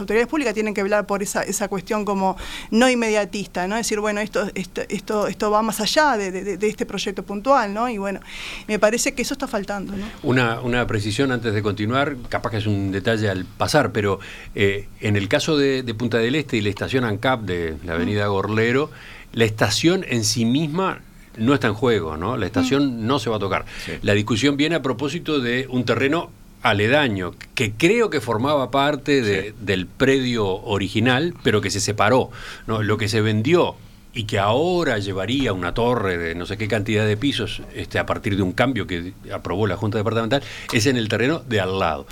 autoridades 0.00 0.28
públicas 0.28 0.54
tienen 0.54 0.74
que 0.74 0.80
hablar 0.80 1.06
por 1.06 1.22
esa, 1.22 1.42
esa 1.42 1.68
cuestión 1.68 2.04
como 2.04 2.36
no 2.70 2.88
inmediatista, 2.88 3.66
¿no? 3.66 3.76
Decir, 3.76 4.00
bueno, 4.00 4.20
esto, 4.20 4.48
esto, 4.54 4.82
esto, 4.88 5.26
esto 5.26 5.50
va 5.50 5.62
más 5.62 5.80
allá 5.80 6.16
de, 6.16 6.58
este 6.60 6.86
proyecto 6.86 7.22
puntual, 7.22 7.74
¿no? 7.74 7.88
Y 7.88 7.98
bueno, 7.98 8.20
me 8.66 8.78
parece 8.78 9.14
que 9.14 9.22
eso 9.22 9.34
está 9.34 9.48
faltando, 9.48 9.94
¿no? 9.96 10.06
Una, 10.22 10.60
una 10.60 10.86
precisión 10.86 11.32
antes 11.32 11.52
de 11.52 11.62
continuar, 11.62 12.16
capaz 12.28 12.50
que 12.50 12.56
es 12.58 12.66
un 12.66 12.92
detalle 12.92 13.28
al 13.28 13.44
pasar, 13.44 13.92
pero 13.92 14.20
eh, 14.54 14.88
en 15.00 15.16
el 15.16 15.28
caso 15.28 15.56
de, 15.56 15.82
Punta 15.94 16.18
del 16.18 16.34
Este 16.34 16.56
y 16.56 16.60
la 16.60 16.68
estación 16.68 17.04
ANCAP 17.04 17.42
de 17.42 17.76
la 17.84 17.94
avenida 17.94 18.26
Gorlero, 18.26 18.90
la 19.32 19.44
estación 19.44 20.04
en 20.08 20.24
sí 20.24 20.44
misma 20.44 21.00
no 21.36 21.54
está 21.54 21.68
en 21.68 21.74
juego, 21.74 22.16
¿no? 22.16 22.36
La 22.36 22.46
estación 22.46 23.06
no 23.06 23.18
se 23.18 23.30
va 23.30 23.36
a 23.36 23.38
tocar. 23.38 23.64
La 24.02 24.14
discusión 24.14 24.56
viene 24.56 24.74
a 24.74 24.82
propósito 24.82 25.40
de 25.40 25.66
un 25.68 25.84
terreno 25.84 26.30
aledaño, 26.62 27.34
que 27.54 27.72
creo 27.72 28.10
que 28.10 28.20
formaba 28.20 28.70
parte 28.70 29.52
del 29.52 29.86
predio 29.86 30.46
original, 30.46 31.34
pero 31.42 31.60
que 31.60 31.70
se 31.70 31.80
separó. 31.80 32.30
¿no? 32.66 32.82
Lo 32.82 32.98
que 32.98 33.08
se 33.08 33.20
vendió 33.20 33.76
y 34.18 34.24
que 34.24 34.40
ahora 34.40 34.98
llevaría 34.98 35.52
una 35.52 35.72
torre 35.72 36.18
de 36.18 36.34
no 36.34 36.44
sé 36.44 36.58
qué 36.58 36.66
cantidad 36.66 37.06
de 37.06 37.16
pisos 37.16 37.62
este, 37.72 38.00
a 38.00 38.04
partir 38.04 38.36
de 38.36 38.42
un 38.42 38.50
cambio 38.50 38.84
que 38.84 39.12
aprobó 39.32 39.68
la 39.68 39.76
Junta 39.76 39.96
Departamental, 39.96 40.42
es 40.72 40.86
en 40.86 40.96
el 40.96 41.08
terreno 41.08 41.40
de 41.48 41.60
al 41.60 41.78
lado. 41.78 42.04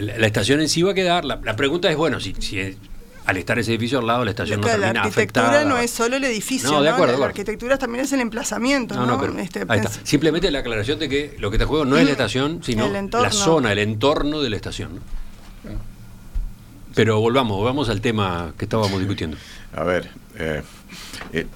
La, 0.00 0.26
estación 0.26 0.62
en 0.62 0.70
sí 0.70 0.80
va 0.80 0.92
a 0.92 0.94
quedar, 0.94 1.26
la, 1.26 1.38
pregunta 1.54 1.90
es, 1.90 1.96
bueno, 1.98 2.20
si, 2.20 2.34
si 2.38 2.74
al 3.26 3.36
estar 3.36 3.58
ese 3.58 3.72
edificio 3.72 3.98
al 3.98 4.06
lado 4.06 4.24
la 4.24 4.30
estación 4.30 4.62
no 4.62 4.66
termina 4.66 4.94
La 4.94 5.02
arquitectura 5.02 5.64
no 5.66 5.76
es 5.76 5.90
solo 5.90 6.16
el 6.16 6.24
edificio, 6.24 6.70
no, 6.70 6.80
de 6.80 6.88
acuerdo, 6.88 7.18
La, 7.18 7.26
arquitectura 7.26 7.76
también 7.76 8.06
es 8.06 8.12
el 8.14 8.20
emplazamiento, 8.20 8.94
¿no? 8.94 9.22
Este, 9.38 9.66
Simplemente 10.04 10.50
la 10.50 10.60
aclaración 10.60 10.98
de 10.98 11.10
que 11.10 11.36
lo 11.38 11.50
que 11.50 11.58
te 11.58 11.66
juego 11.66 11.84
no 11.84 11.98
es 11.98 12.06
la 12.06 12.12
estación, 12.12 12.62
sino 12.64 12.88
la 12.88 13.30
zona, 13.30 13.72
el 13.72 13.80
entorno 13.80 14.40
de 14.40 14.48
la 14.48 14.56
estación. 14.56 15.00
Pero 16.94 17.20
volvamos, 17.20 17.58
volvamos 17.58 17.90
al 17.90 18.00
tema 18.00 18.54
que 18.56 18.64
estábamos 18.64 18.98
discutiendo. 19.00 19.36
A 19.74 19.84
ver, 19.84 20.08
eh, 20.38 20.62
eh, 21.32 21.46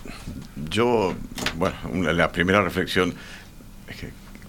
yo, 0.70 1.14
bueno, 1.56 2.12
la 2.12 2.30
primera 2.30 2.62
reflexión, 2.62 3.14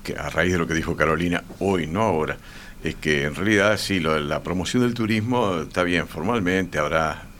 que, 0.03 0.15
a 0.17 0.29
raíz 0.29 0.51
de 0.51 0.57
lo 0.57 0.67
que 0.67 0.73
dijo 0.73 0.95
Carolina, 0.95 1.43
hoy, 1.59 1.87
no 1.87 2.01
ahora, 2.01 2.37
es 2.83 2.95
que 2.95 3.25
en 3.25 3.35
realidad 3.35 3.77
sí, 3.77 3.99
lo 3.99 4.19
la 4.19 4.41
promoción 4.41 4.83
del 4.83 4.93
turismo 4.93 5.61
está 5.61 5.83
bien, 5.83 6.07
formalmente 6.07 6.79
habrá 6.79 7.31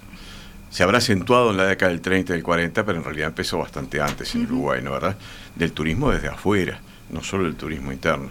se 0.72 0.84
habrá 0.84 1.00
acentuado 1.00 1.52
en 1.52 1.58
la 1.58 1.66
década 1.66 1.92
del 1.92 2.00
30 2.00 2.32
y 2.32 2.36
del 2.36 2.44
40, 2.44 2.86
pero 2.86 2.98
en 2.98 3.04
realidad 3.04 3.28
empezó 3.28 3.58
bastante 3.58 4.02
antes 4.02 4.34
en 4.36 4.46
Uruguay, 4.46 4.82
¿no 4.82 4.94
verdad? 4.94 5.18
Del 5.54 5.74
turismo 5.74 6.10
desde 6.10 6.30
afuera, 6.30 6.80
no 7.10 7.22
solo 7.22 7.46
el 7.46 7.56
turismo 7.56 7.92
interno. 7.92 8.30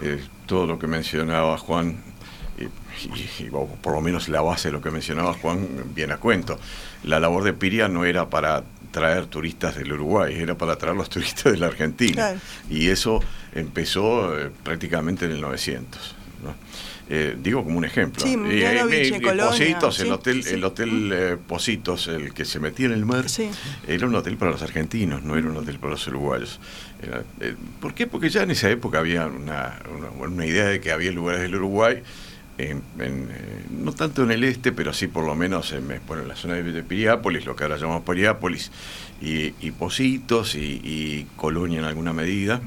Eh, 0.00 0.24
todo 0.46 0.66
lo 0.66 0.78
que 0.78 0.86
mencionaba 0.86 1.58
Juan, 1.58 1.98
y, 2.58 3.50
por 3.50 3.92
lo 3.92 4.00
menos 4.00 4.30
la 4.30 4.40
base 4.40 4.68
de 4.68 4.72
lo 4.72 4.80
que 4.80 4.90
mencionaba 4.90 5.34
Juan, 5.34 5.68
viene 5.94 6.14
a 6.14 6.16
cuento. 6.16 6.58
La 7.04 7.20
labor 7.20 7.44
de 7.44 7.52
Piria 7.52 7.88
no 7.88 8.06
era 8.06 8.30
para 8.30 8.64
traer 8.92 9.26
turistas 9.26 9.74
del 9.74 9.92
Uruguay, 9.92 10.34
era 10.38 10.56
para 10.56 10.76
traer 10.76 10.94
los 10.94 11.10
turistas 11.10 11.52
de 11.52 11.58
la 11.58 11.66
Argentina. 11.66 12.34
Y 12.70 12.88
eso 12.90 13.20
empezó 13.54 14.38
eh, 14.38 14.50
prácticamente 14.62 15.24
en 15.24 15.32
el 15.32 15.40
900. 15.40 16.16
Eh, 17.08 17.36
digo 17.42 17.64
como 17.64 17.78
un 17.78 17.84
ejemplo. 17.84 18.22
Sí, 18.24 18.36
y, 18.50 18.62
eh, 18.62 19.20
Positos, 19.36 20.00
el 20.00 20.12
hotel, 20.12 20.46
el 20.46 20.64
hotel 20.64 21.38
Positos, 21.46 22.06
el 22.06 22.32
que 22.32 22.44
se 22.44 22.60
metía 22.60 22.86
en 22.86 22.92
el 22.92 23.04
mar, 23.04 23.26
era 23.88 24.06
un 24.06 24.14
hotel 24.14 24.36
para 24.36 24.52
los 24.52 24.62
argentinos, 24.62 25.22
no 25.22 25.36
era 25.36 25.48
un 25.48 25.56
hotel 25.56 25.78
para 25.78 25.92
los 25.92 26.06
uruguayos. 26.06 26.60
¿Por 27.80 27.94
qué? 27.94 28.06
Porque 28.06 28.30
ya 28.30 28.44
en 28.44 28.52
esa 28.52 28.70
época 28.70 29.00
había 29.00 29.26
una, 29.26 29.80
una 30.20 30.46
idea 30.46 30.66
de 30.66 30.80
que 30.80 30.92
había 30.92 31.10
lugares 31.10 31.42
del 31.42 31.56
Uruguay 31.56 32.02
en, 32.70 32.82
eh, 32.98 33.64
no 33.70 33.92
tanto 33.92 34.22
en 34.22 34.30
el 34.30 34.44
este, 34.44 34.72
pero 34.72 34.92
sí 34.92 35.08
por 35.08 35.24
lo 35.24 35.34
menos 35.34 35.72
en, 35.72 35.86
bueno, 36.06 36.22
en 36.22 36.28
la 36.28 36.36
zona 36.36 36.54
de 36.54 36.82
Piriápolis, 36.82 37.44
lo 37.44 37.56
que 37.56 37.64
ahora 37.64 37.76
llamamos 37.76 38.02
Piriápolis, 38.04 38.70
y, 39.20 39.54
y 39.60 39.70
Positos, 39.72 40.54
y, 40.54 41.26
Colonia 41.36 41.80
en 41.80 41.84
alguna 41.84 42.12
medida, 42.12 42.60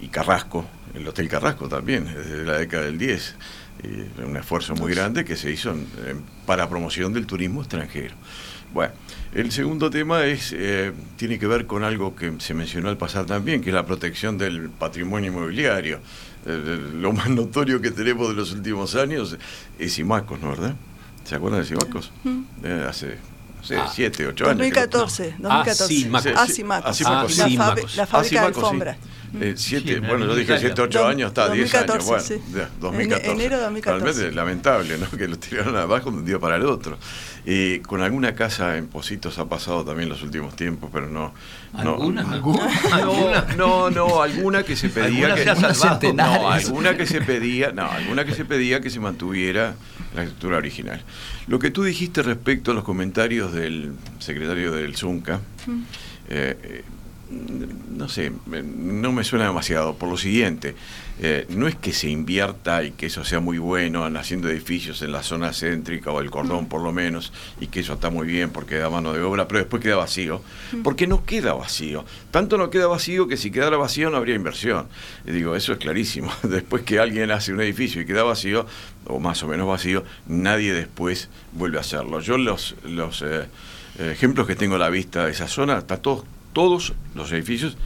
y 0.00 0.08
Carrasco, 0.08 0.64
el 0.94 1.06
Hotel 1.06 1.28
Carrasco 1.28 1.68
también, 1.68 2.04
desde 2.04 2.44
la 2.44 2.58
década 2.58 2.84
del 2.84 2.98
10. 2.98 3.36
un 4.26 4.36
esfuerzo 4.36 4.74
muy 4.74 4.94
grande 4.94 5.24
que 5.24 5.36
se 5.36 5.50
hizo 5.50 5.74
para 6.46 6.68
promoción 6.68 7.12
del 7.12 7.26
turismo 7.26 7.60
extranjero. 7.60 8.14
Bueno, 8.74 8.92
el 9.32 9.52
segundo 9.52 9.88
tema 9.88 10.24
es 10.26 10.52
eh, 10.52 10.92
tiene 11.16 11.38
que 11.38 11.46
ver 11.46 11.66
con 11.66 11.84
algo 11.84 12.16
que 12.16 12.32
se 12.38 12.54
mencionó 12.54 12.88
al 12.88 12.96
pasar 12.96 13.24
también, 13.24 13.60
que 13.60 13.70
es 13.70 13.74
la 13.74 13.86
protección 13.86 14.36
del 14.36 14.68
patrimonio 14.68 15.30
inmobiliario. 15.30 16.00
Lo 16.44 17.12
más 17.12 17.30
notorio 17.30 17.80
que 17.80 17.90
tenemos 17.90 18.28
de 18.28 18.34
los 18.34 18.52
últimos 18.52 18.94
años 18.94 19.36
es 19.78 19.92
Simacos, 19.92 20.40
¿no 20.40 20.50
verdad? 20.50 20.74
¿Se 21.24 21.34
acuerdan 21.34 21.60
de 21.60 21.66
Simacos? 21.66 22.12
Eh, 22.62 22.86
hace 22.88 23.18
no 23.56 23.64
sé, 23.64 23.78
7, 23.94 24.26
8 24.26 24.44
años. 24.44 24.58
2014, 24.58 25.36
2014. 25.38 26.34
Ah, 26.36 26.46
Simacos. 26.46 27.00
Ah, 27.06 27.74
La, 27.96 28.06
fábrica 28.06 28.40
de 28.42 28.46
alfombras. 28.46 28.96
Eh, 29.40 29.54
siete, 29.56 30.00
bueno, 30.00 30.26
yo 30.26 30.36
dije 30.36 30.58
7, 30.58 30.80
8 30.80 31.06
años, 31.06 31.28
está, 31.28 31.48
10 31.48 31.74
años. 31.74 32.06
Bueno, 32.06 32.22
sí. 32.22 32.36
2014. 32.80 33.30
enero 33.32 33.56
de 33.56 33.62
2014. 33.62 34.04
Realmente 34.04 34.36
lamentable, 34.36 34.98
¿no? 34.98 35.10
Que 35.18 35.28
lo 35.28 35.38
tiraron 35.38 35.76
abajo 35.76 36.10
de 36.10 36.18
un 36.18 36.24
día 36.24 36.38
para 36.38 36.56
el 36.56 36.66
otro. 36.66 36.98
Y 37.44 37.80
con 37.80 38.00
alguna 38.02 38.34
casa 38.34 38.76
en 38.76 38.86
Positos 38.86 39.38
ha 39.38 39.48
pasado 39.48 39.84
también 39.84 40.08
los 40.08 40.22
últimos 40.22 40.54
tiempos, 40.54 40.90
pero 40.92 41.08
no. 41.08 41.34
¿Alguna? 41.74 42.22
No, 42.34 42.60
¿Alguna? 42.92 43.46
no, 43.56 43.90
no, 43.90 44.22
alguna 44.22 44.62
que 44.62 44.76
se 44.76 44.88
pedía 44.88 45.34
que. 45.34 46.12
No, 46.12 46.50
alguna 46.50 46.96
que 46.96 47.06
se 47.06 47.20
pedía, 47.20 47.72
no, 47.72 47.90
alguna 47.90 48.24
que 48.24 48.34
se 48.34 48.44
pedía 48.44 48.80
que 48.80 48.90
se 48.90 49.00
mantuviera 49.00 49.74
la 50.14 50.22
estructura 50.22 50.58
original. 50.58 51.02
Lo 51.46 51.58
que 51.58 51.70
tú 51.70 51.82
dijiste 51.82 52.22
respecto 52.22 52.70
a 52.70 52.74
los 52.74 52.84
comentarios 52.84 53.52
del 53.52 53.92
secretario 54.18 54.72
del 54.72 54.96
ZUNCA, 54.96 55.40
eh, 56.28 56.84
no 57.90 58.08
sé, 58.08 58.32
no 58.46 59.12
me 59.12 59.24
suena 59.24 59.46
demasiado, 59.46 59.94
por 59.94 60.08
lo 60.08 60.16
siguiente, 60.16 60.74
eh, 61.20 61.46
no 61.50 61.68
es 61.68 61.76
que 61.76 61.92
se 61.92 62.08
invierta 62.08 62.82
y 62.82 62.90
que 62.90 63.06
eso 63.06 63.24
sea 63.24 63.38
muy 63.38 63.58
bueno 63.58 64.06
en 64.06 64.16
haciendo 64.16 64.48
edificios 64.48 65.00
en 65.02 65.12
la 65.12 65.22
zona 65.22 65.52
céntrica 65.52 66.10
o 66.10 66.20
el 66.20 66.30
cordón 66.30 66.66
por 66.66 66.82
lo 66.82 66.92
menos, 66.92 67.32
y 67.60 67.68
que 67.68 67.80
eso 67.80 67.94
está 67.94 68.10
muy 68.10 68.26
bien 68.26 68.50
porque 68.50 68.76
da 68.76 68.90
mano 68.90 69.12
de 69.12 69.22
obra, 69.22 69.46
pero 69.46 69.60
después 69.60 69.82
queda 69.82 69.96
vacío, 69.96 70.42
porque 70.82 71.06
no 71.06 71.24
queda 71.24 71.54
vacío. 71.54 72.04
Tanto 72.30 72.58
no 72.58 72.70
queda 72.70 72.88
vacío 72.88 73.28
que 73.28 73.36
si 73.36 73.50
quedara 73.50 73.76
vacío 73.76 74.10
no 74.10 74.16
habría 74.16 74.34
inversión. 74.34 74.88
Y 75.24 75.30
digo, 75.30 75.54
eso 75.54 75.72
es 75.72 75.78
clarísimo. 75.78 76.32
Después 76.42 76.82
que 76.82 76.98
alguien 76.98 77.30
hace 77.30 77.52
un 77.52 77.60
edificio 77.60 78.02
y 78.02 78.06
queda 78.06 78.24
vacío, 78.24 78.66
o 79.06 79.20
más 79.20 79.42
o 79.42 79.48
menos 79.48 79.68
vacío, 79.68 80.02
nadie 80.26 80.72
después 80.72 81.28
vuelve 81.52 81.78
a 81.78 81.82
hacerlo. 81.82 82.20
Yo 82.20 82.38
los, 82.38 82.74
los 82.84 83.22
eh, 83.22 83.46
ejemplos 83.98 84.46
que 84.46 84.56
tengo 84.56 84.76
a 84.76 84.78
la 84.78 84.90
vista 84.90 85.26
de 85.26 85.32
esa 85.32 85.46
zona, 85.46 85.78
está 85.78 85.98
todo 85.98 86.24
todos 86.54 86.94
los 87.14 87.30
edificios 87.32 87.76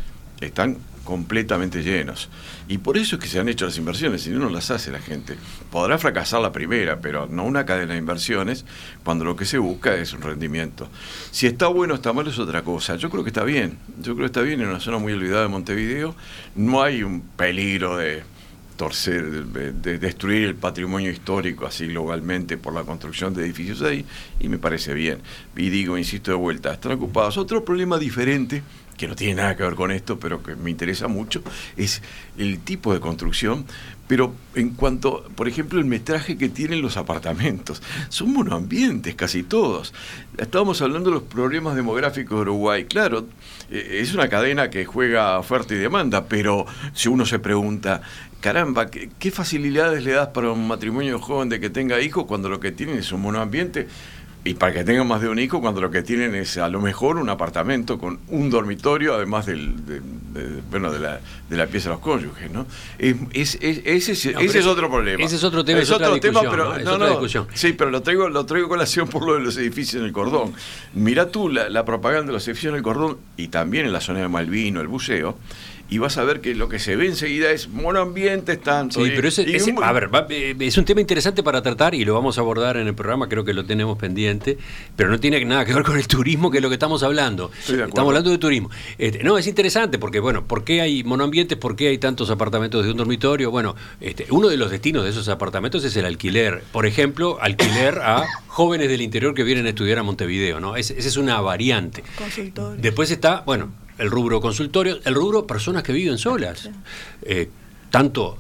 están 0.40 0.78
completamente 1.02 1.82
llenos. 1.82 2.28
Y 2.68 2.76
por 2.78 2.98
eso 2.98 3.16
es 3.16 3.22
que 3.22 3.28
se 3.28 3.40
han 3.40 3.48
hecho 3.48 3.64
las 3.64 3.78
inversiones, 3.78 4.20
si 4.20 4.30
no, 4.30 4.50
las 4.50 4.70
hace 4.70 4.92
la 4.92 5.00
gente. 5.00 5.36
Podrá 5.70 5.96
fracasar 5.96 6.42
la 6.42 6.52
primera, 6.52 7.00
pero 7.00 7.26
no 7.26 7.44
una 7.44 7.64
cadena 7.64 7.94
de 7.94 7.98
inversiones, 7.98 8.66
cuando 9.04 9.24
lo 9.24 9.34
que 9.34 9.46
se 9.46 9.56
busca 9.56 9.94
es 9.94 10.12
un 10.12 10.20
rendimiento. 10.20 10.90
Si 11.30 11.46
está 11.46 11.66
bueno 11.68 11.94
o 11.94 11.96
está 11.96 12.12
mal 12.12 12.28
es 12.28 12.38
otra 12.38 12.62
cosa. 12.62 12.96
Yo 12.96 13.08
creo 13.08 13.24
que 13.24 13.30
está 13.30 13.42
bien. 13.42 13.78
Yo 14.02 14.14
creo 14.14 14.18
que 14.18 14.26
está 14.26 14.42
bien 14.42 14.60
en 14.60 14.68
una 14.68 14.80
zona 14.80 14.98
muy 14.98 15.14
olvidada 15.14 15.42
de 15.42 15.48
Montevideo. 15.48 16.14
No 16.54 16.82
hay 16.82 17.02
un 17.02 17.22
peligro 17.22 17.96
de 17.96 18.22
torcer, 18.78 19.44
de, 19.44 19.98
destruir 19.98 20.44
el 20.44 20.54
patrimonio 20.54 21.10
histórico 21.10 21.66
así 21.66 21.88
globalmente 21.88 22.56
por 22.56 22.72
la 22.72 22.84
construcción 22.84 23.34
de 23.34 23.44
edificios 23.44 23.82
ahí, 23.82 24.06
y 24.40 24.48
me 24.48 24.56
parece 24.56 24.94
bien. 24.94 25.18
Y 25.56 25.68
digo, 25.68 25.98
insisto 25.98 26.30
de 26.30 26.36
vuelta, 26.36 26.72
están 26.72 26.92
ocupados. 26.92 27.36
Otro 27.36 27.64
problema 27.64 27.98
diferente, 27.98 28.62
que 28.96 29.08
no 29.08 29.16
tiene 29.16 29.34
nada 29.34 29.56
que 29.56 29.64
ver 29.64 29.74
con 29.74 29.90
esto, 29.90 30.18
pero 30.18 30.42
que 30.42 30.54
me 30.54 30.70
interesa 30.70 31.08
mucho, 31.08 31.42
es 31.76 32.02
el 32.38 32.60
tipo 32.60 32.94
de 32.94 33.00
construcción, 33.00 33.66
pero 34.08 34.34
en 34.54 34.70
cuanto, 34.70 35.24
por 35.36 35.48
ejemplo, 35.48 35.78
el 35.78 35.84
metraje 35.84 36.38
que 36.38 36.48
tienen 36.48 36.80
los 36.80 36.96
apartamentos. 36.96 37.82
Son 38.08 38.32
monoambientes 38.32 39.14
casi 39.14 39.42
todos. 39.42 39.92
Estábamos 40.38 40.80
hablando 40.80 41.10
de 41.10 41.16
los 41.16 41.24
problemas 41.24 41.76
demográficos 41.76 42.38
de 42.38 42.42
Uruguay. 42.42 42.86
Claro, 42.86 43.26
eh, 43.70 43.98
es 44.00 44.14
una 44.14 44.28
cadena 44.28 44.70
que 44.70 44.86
juega 44.86 45.38
oferta 45.38 45.74
y 45.74 45.76
demanda, 45.76 46.24
pero 46.26 46.64
si 46.94 47.08
uno 47.10 47.26
se 47.26 47.38
pregunta, 47.38 48.00
caramba, 48.40 48.86
¿qué, 48.90 49.30
facilidades 49.30 50.04
le 50.04 50.12
das 50.12 50.28
para 50.28 50.50
un 50.52 50.66
matrimonio 50.68 51.18
joven 51.18 51.48
de 51.48 51.60
que 51.60 51.70
tenga 51.70 52.00
hijos 52.00 52.24
cuando 52.26 52.48
lo 52.48 52.60
que 52.60 52.72
tienen 52.72 52.98
es 52.98 53.10
un 53.12 53.20
monoambiente? 53.22 53.88
Y 54.44 54.54
para 54.54 54.72
que 54.72 54.84
tengan 54.84 55.06
más 55.06 55.20
de 55.20 55.28
un 55.28 55.38
hijo, 55.40 55.60
cuando 55.60 55.80
lo 55.80 55.90
que 55.90 56.00
tienen 56.02 56.34
es 56.36 56.56
a 56.56 56.68
lo 56.68 56.80
mejor 56.80 57.16
un 57.18 57.28
apartamento 57.28 57.98
con 57.98 58.20
un 58.28 58.48
dormitorio, 58.48 59.14
además 59.14 59.44
del, 59.46 59.84
de, 59.84 59.94
de- 60.00 60.62
bueno, 60.70 60.90
de, 60.92 61.00
la, 61.00 61.20
de 61.50 61.56
la 61.56 61.66
pieza 61.66 61.88
de 61.90 61.96
los 61.96 62.00
cónyuges, 62.02 62.50
¿no? 62.50 62.64
Es- 62.98 63.16
es- 63.32 63.58
es- 63.60 63.82
ese 63.84 64.12
es, 64.12 64.24
No, 64.34 64.40
ese 64.40 64.48
pero 64.48 64.60
es 64.60 64.66
otro 64.66 64.88
problema. 64.90 65.22
ese 65.24 65.36
es 65.36 65.44
otro 65.44 65.64
tema, 65.64 65.80
es 65.80 65.90
otra 65.90 66.08
discusión, 66.14 66.56
¿no? 66.56 66.76
Es 66.76 66.86
otra 66.86 67.08
discusión. 67.10 67.46
Sí, 67.52 67.72
pero 67.74 67.90
lo 67.90 68.00
traigo, 68.02 68.28
lo 68.30 68.46
traigo 68.46 68.68
colación 68.68 69.08
por 69.08 69.26
lo 69.26 69.34
de 69.34 69.40
los 69.40 69.56
edificios 69.58 70.00
en 70.00 70.06
el 70.06 70.12
cordón. 70.12 70.54
Mirá 70.94 71.28
tú 71.30 71.48
la, 71.50 71.68
la 71.68 71.84
propaganda 71.84 72.28
de 72.28 72.32
los 72.34 72.46
edificios 72.46 72.70
en 72.70 72.76
el 72.76 72.82
cordón 72.82 73.18
y 73.36 73.48
también 73.48 73.86
en 73.86 73.92
la 73.92 74.00
zona 74.00 74.20
de 74.20 74.28
Malvino, 74.28 74.80
el 74.80 74.88
buceo, 74.88 75.36
y 75.90 75.98
vas 75.98 76.18
a 76.18 76.24
ver 76.24 76.40
que 76.40 76.54
lo 76.54 76.68
que 76.68 76.78
se 76.78 76.96
ve 76.96 77.06
enseguida 77.06 77.50
es 77.50 77.68
monoambientes 77.68 78.60
tanto. 78.60 79.00
Sí, 79.02 79.10
y- 79.10 79.16
pero 79.16 79.28
ese, 79.28 79.42
y 79.48 79.54
ese- 79.56 79.72
un- 79.72 79.82
a 79.82 79.90
ver, 79.92 80.14
va- 80.14 80.26
eh, 80.28 80.54
es 80.60 80.76
un 80.76 80.84
tema 80.84 81.00
interesante 81.00 81.42
para 81.42 81.62
tratar 81.62 81.94
y 81.94 82.04
lo 82.04 82.14
vamos 82.14 82.36
a 82.38 82.42
abordar 82.42 82.76
en 82.76 82.86
el 82.86 82.94
programa, 82.94 83.28
creo 83.28 83.44
que 83.44 83.54
lo 83.54 83.64
tenemos 83.64 83.96
pendiente, 83.98 84.58
pero 84.96 85.08
no 85.10 85.18
tiene 85.18 85.42
nada 85.44 85.64
que 85.64 85.72
ver 85.72 85.82
con 85.84 85.96
el 85.96 86.06
turismo, 86.06 86.50
que 86.50 86.58
es 86.58 86.62
lo 86.62 86.68
que 86.68 86.74
estamos 86.74 87.02
hablando. 87.02 87.50
Estamos 87.58 87.98
hablando 87.98 88.30
de 88.30 88.38
turismo. 88.38 88.70
Este, 88.98 89.22
no, 89.24 89.38
es 89.38 89.46
interesante 89.46 89.98
porque, 89.98 90.20
bueno, 90.20 90.44
¿por 90.46 90.64
qué 90.64 90.80
hay 90.80 91.04
monoambientes? 91.04 91.56
¿Por 91.58 91.74
qué 91.76 91.88
hay 91.88 91.98
tantos 91.98 92.30
apartamentos 92.30 92.84
de 92.84 92.90
un 92.90 92.96
dormitorio? 92.96 93.50
Bueno, 93.50 93.74
este, 94.00 94.26
uno 94.30 94.48
de 94.48 94.56
los 94.56 94.70
destinos 94.70 95.04
de 95.04 95.10
esos 95.10 95.28
apartamentos 95.28 95.84
es 95.84 95.96
el 95.96 96.04
alquiler. 96.04 96.62
Por 96.72 96.86
ejemplo, 96.86 97.38
alquiler 97.40 97.98
a 98.02 98.24
jóvenes 98.58 98.88
del 98.88 99.02
interior 99.02 99.34
que 99.34 99.44
vienen 99.44 99.66
a 99.66 99.68
estudiar 99.68 99.98
a 100.00 100.02
Montevideo, 100.02 100.58
¿no? 100.58 100.74
Es- 100.74 100.90
esa 100.90 101.06
es 101.08 101.16
una 101.16 101.40
variante. 101.40 102.02
Después 102.82 103.08
está, 103.12 103.42
bueno, 103.46 103.70
el 103.98 104.10
rubro 104.10 104.40
consultorio, 104.40 104.98
el 105.04 105.14
rubro 105.14 105.46
personas 105.46 105.84
que 105.84 105.92
viven 105.92 106.18
solas, 106.18 106.68
eh, 107.22 107.50
tanto 107.92 108.36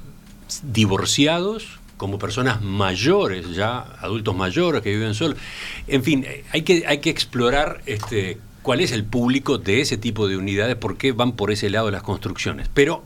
divorciados 0.64 1.78
como 1.96 2.18
personas 2.18 2.62
mayores, 2.62 3.50
ya 3.54 3.78
adultos 4.00 4.34
mayores 4.36 4.82
que 4.82 4.90
viven 4.90 5.14
solos. 5.14 5.38
En 5.86 6.02
fin, 6.02 6.24
eh, 6.26 6.44
hay 6.52 6.62
que, 6.62 6.84
hay 6.86 6.98
que 6.98 7.10
explorar 7.10 7.80
este, 7.86 8.38
cuál 8.62 8.80
es 8.80 8.90
el 8.90 9.04
público 9.04 9.58
de 9.58 9.80
ese 9.82 9.96
tipo 9.98 10.26
de 10.26 10.36
unidades, 10.36 10.74
por 10.76 10.96
qué 10.96 11.12
van 11.12 11.32
por 11.32 11.50
ese 11.52 11.70
lado 11.70 11.90
las 11.92 12.02
construcciones. 12.02 12.68
Pero 12.74 13.04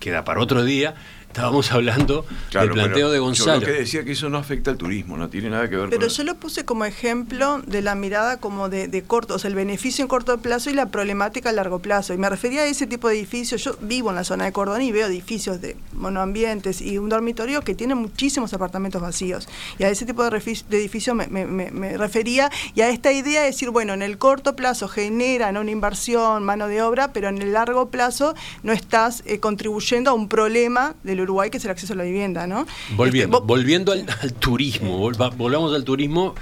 queda 0.00 0.24
para 0.24 0.40
otro 0.40 0.64
día. 0.64 0.94
Estábamos 1.32 1.72
hablando 1.72 2.26
Claro, 2.50 2.66
del 2.66 2.74
planteo 2.74 3.10
de 3.10 3.16
Yo 3.16 3.24
Gonzalo. 3.24 3.60
lo 3.60 3.66
que 3.66 3.72
decía 3.72 4.04
que 4.04 4.12
eso 4.12 4.28
no 4.28 4.36
afecta 4.36 4.70
al 4.70 4.76
turismo, 4.76 5.16
no 5.16 5.30
tiene 5.30 5.48
nada 5.48 5.66
que 5.70 5.76
ver 5.76 5.88
Pero 5.88 6.02
con... 6.02 6.10
yo 6.10 6.24
lo 6.24 6.34
puse 6.34 6.66
como 6.66 6.84
ejemplo 6.84 7.62
de 7.66 7.80
la 7.80 7.94
mirada 7.94 8.36
como 8.36 8.68
de, 8.68 8.86
de 8.86 9.02
corto, 9.02 9.36
o 9.36 9.38
sea, 9.38 9.48
el 9.48 9.54
beneficio 9.54 10.02
en 10.02 10.08
corto 10.08 10.36
plazo 10.42 10.68
y 10.68 10.74
la 10.74 10.86
problemática 10.90 11.48
a 11.48 11.52
largo 11.52 11.78
plazo. 11.78 12.12
Y 12.12 12.18
me 12.18 12.28
refería 12.28 12.60
a 12.60 12.66
ese 12.66 12.86
tipo 12.86 13.08
de 13.08 13.14
edificios. 13.16 13.64
Yo 13.64 13.76
vivo 13.80 14.10
en 14.10 14.16
la 14.16 14.24
zona 14.24 14.44
de 14.44 14.52
Cordón 14.52 14.82
y 14.82 14.92
veo 14.92 15.06
edificios 15.06 15.62
de 15.62 15.74
monoambientes 15.94 16.82
y 16.82 16.98
un 16.98 17.08
dormitorio 17.08 17.62
que 17.62 17.74
tiene 17.74 17.94
muchísimos 17.94 18.52
apartamentos 18.52 19.00
vacíos. 19.00 19.48
Y 19.78 19.84
a 19.84 19.88
ese 19.88 20.04
tipo 20.04 20.22
de, 20.28 20.30
de 20.68 20.76
edificios 20.78 21.16
me, 21.16 21.28
me- 21.28 21.46
me- 21.46 21.70
me 21.70 21.96
refería 21.96 22.50
y 22.74 22.82
a 22.82 22.90
esta 22.90 23.10
idea 23.10 23.40
de 23.40 23.46
decir, 23.46 23.70
bueno, 23.70 23.94
en 23.94 24.02
el 24.02 24.18
corto 24.18 24.54
plazo 24.54 24.86
generan 24.86 25.56
una 25.56 25.70
inversión, 25.70 26.44
mano 26.44 26.68
de 26.68 26.82
obra, 26.82 27.14
pero 27.14 27.28
en 27.30 27.40
el 27.40 27.54
largo 27.54 27.88
plazo 27.88 28.34
no 28.62 28.74
estás 28.74 29.22
eh, 29.24 29.40
contribuyendo 29.40 30.10
a 30.10 30.12
un 30.12 30.28
problema 30.28 30.94
del 31.04 31.21
Uruguay 31.22 31.50
que 31.50 31.58
es 31.58 31.64
el 31.64 31.70
acceso 31.70 31.92
a 31.92 31.96
la 31.96 32.04
vivienda, 32.04 32.46
¿no? 32.46 32.66
Volviendo, 32.96 33.38
Este, 33.38 33.40
vos- 33.40 33.46
volviendo 33.46 33.92
al, 33.92 34.06
al 34.20 34.32
turismo, 34.34 34.98
volva- 34.98 35.30
volvamos 35.30 35.74
al 35.74 35.84
turismo. 35.84 36.34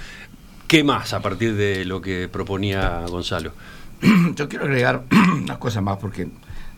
¿Qué 0.67 0.83
más 0.83 1.13
a 1.13 1.21
partir 1.21 1.55
de 1.55 1.83
lo 1.85 2.01
que 2.01 2.27
proponía 2.29 3.01
Gonzalo? 3.07 3.51
Yo 4.35 4.47
quiero 4.49 4.65
agregar 4.65 5.03
una 5.43 5.59
cosa 5.59 5.81
más 5.81 5.97
porque 5.97 6.27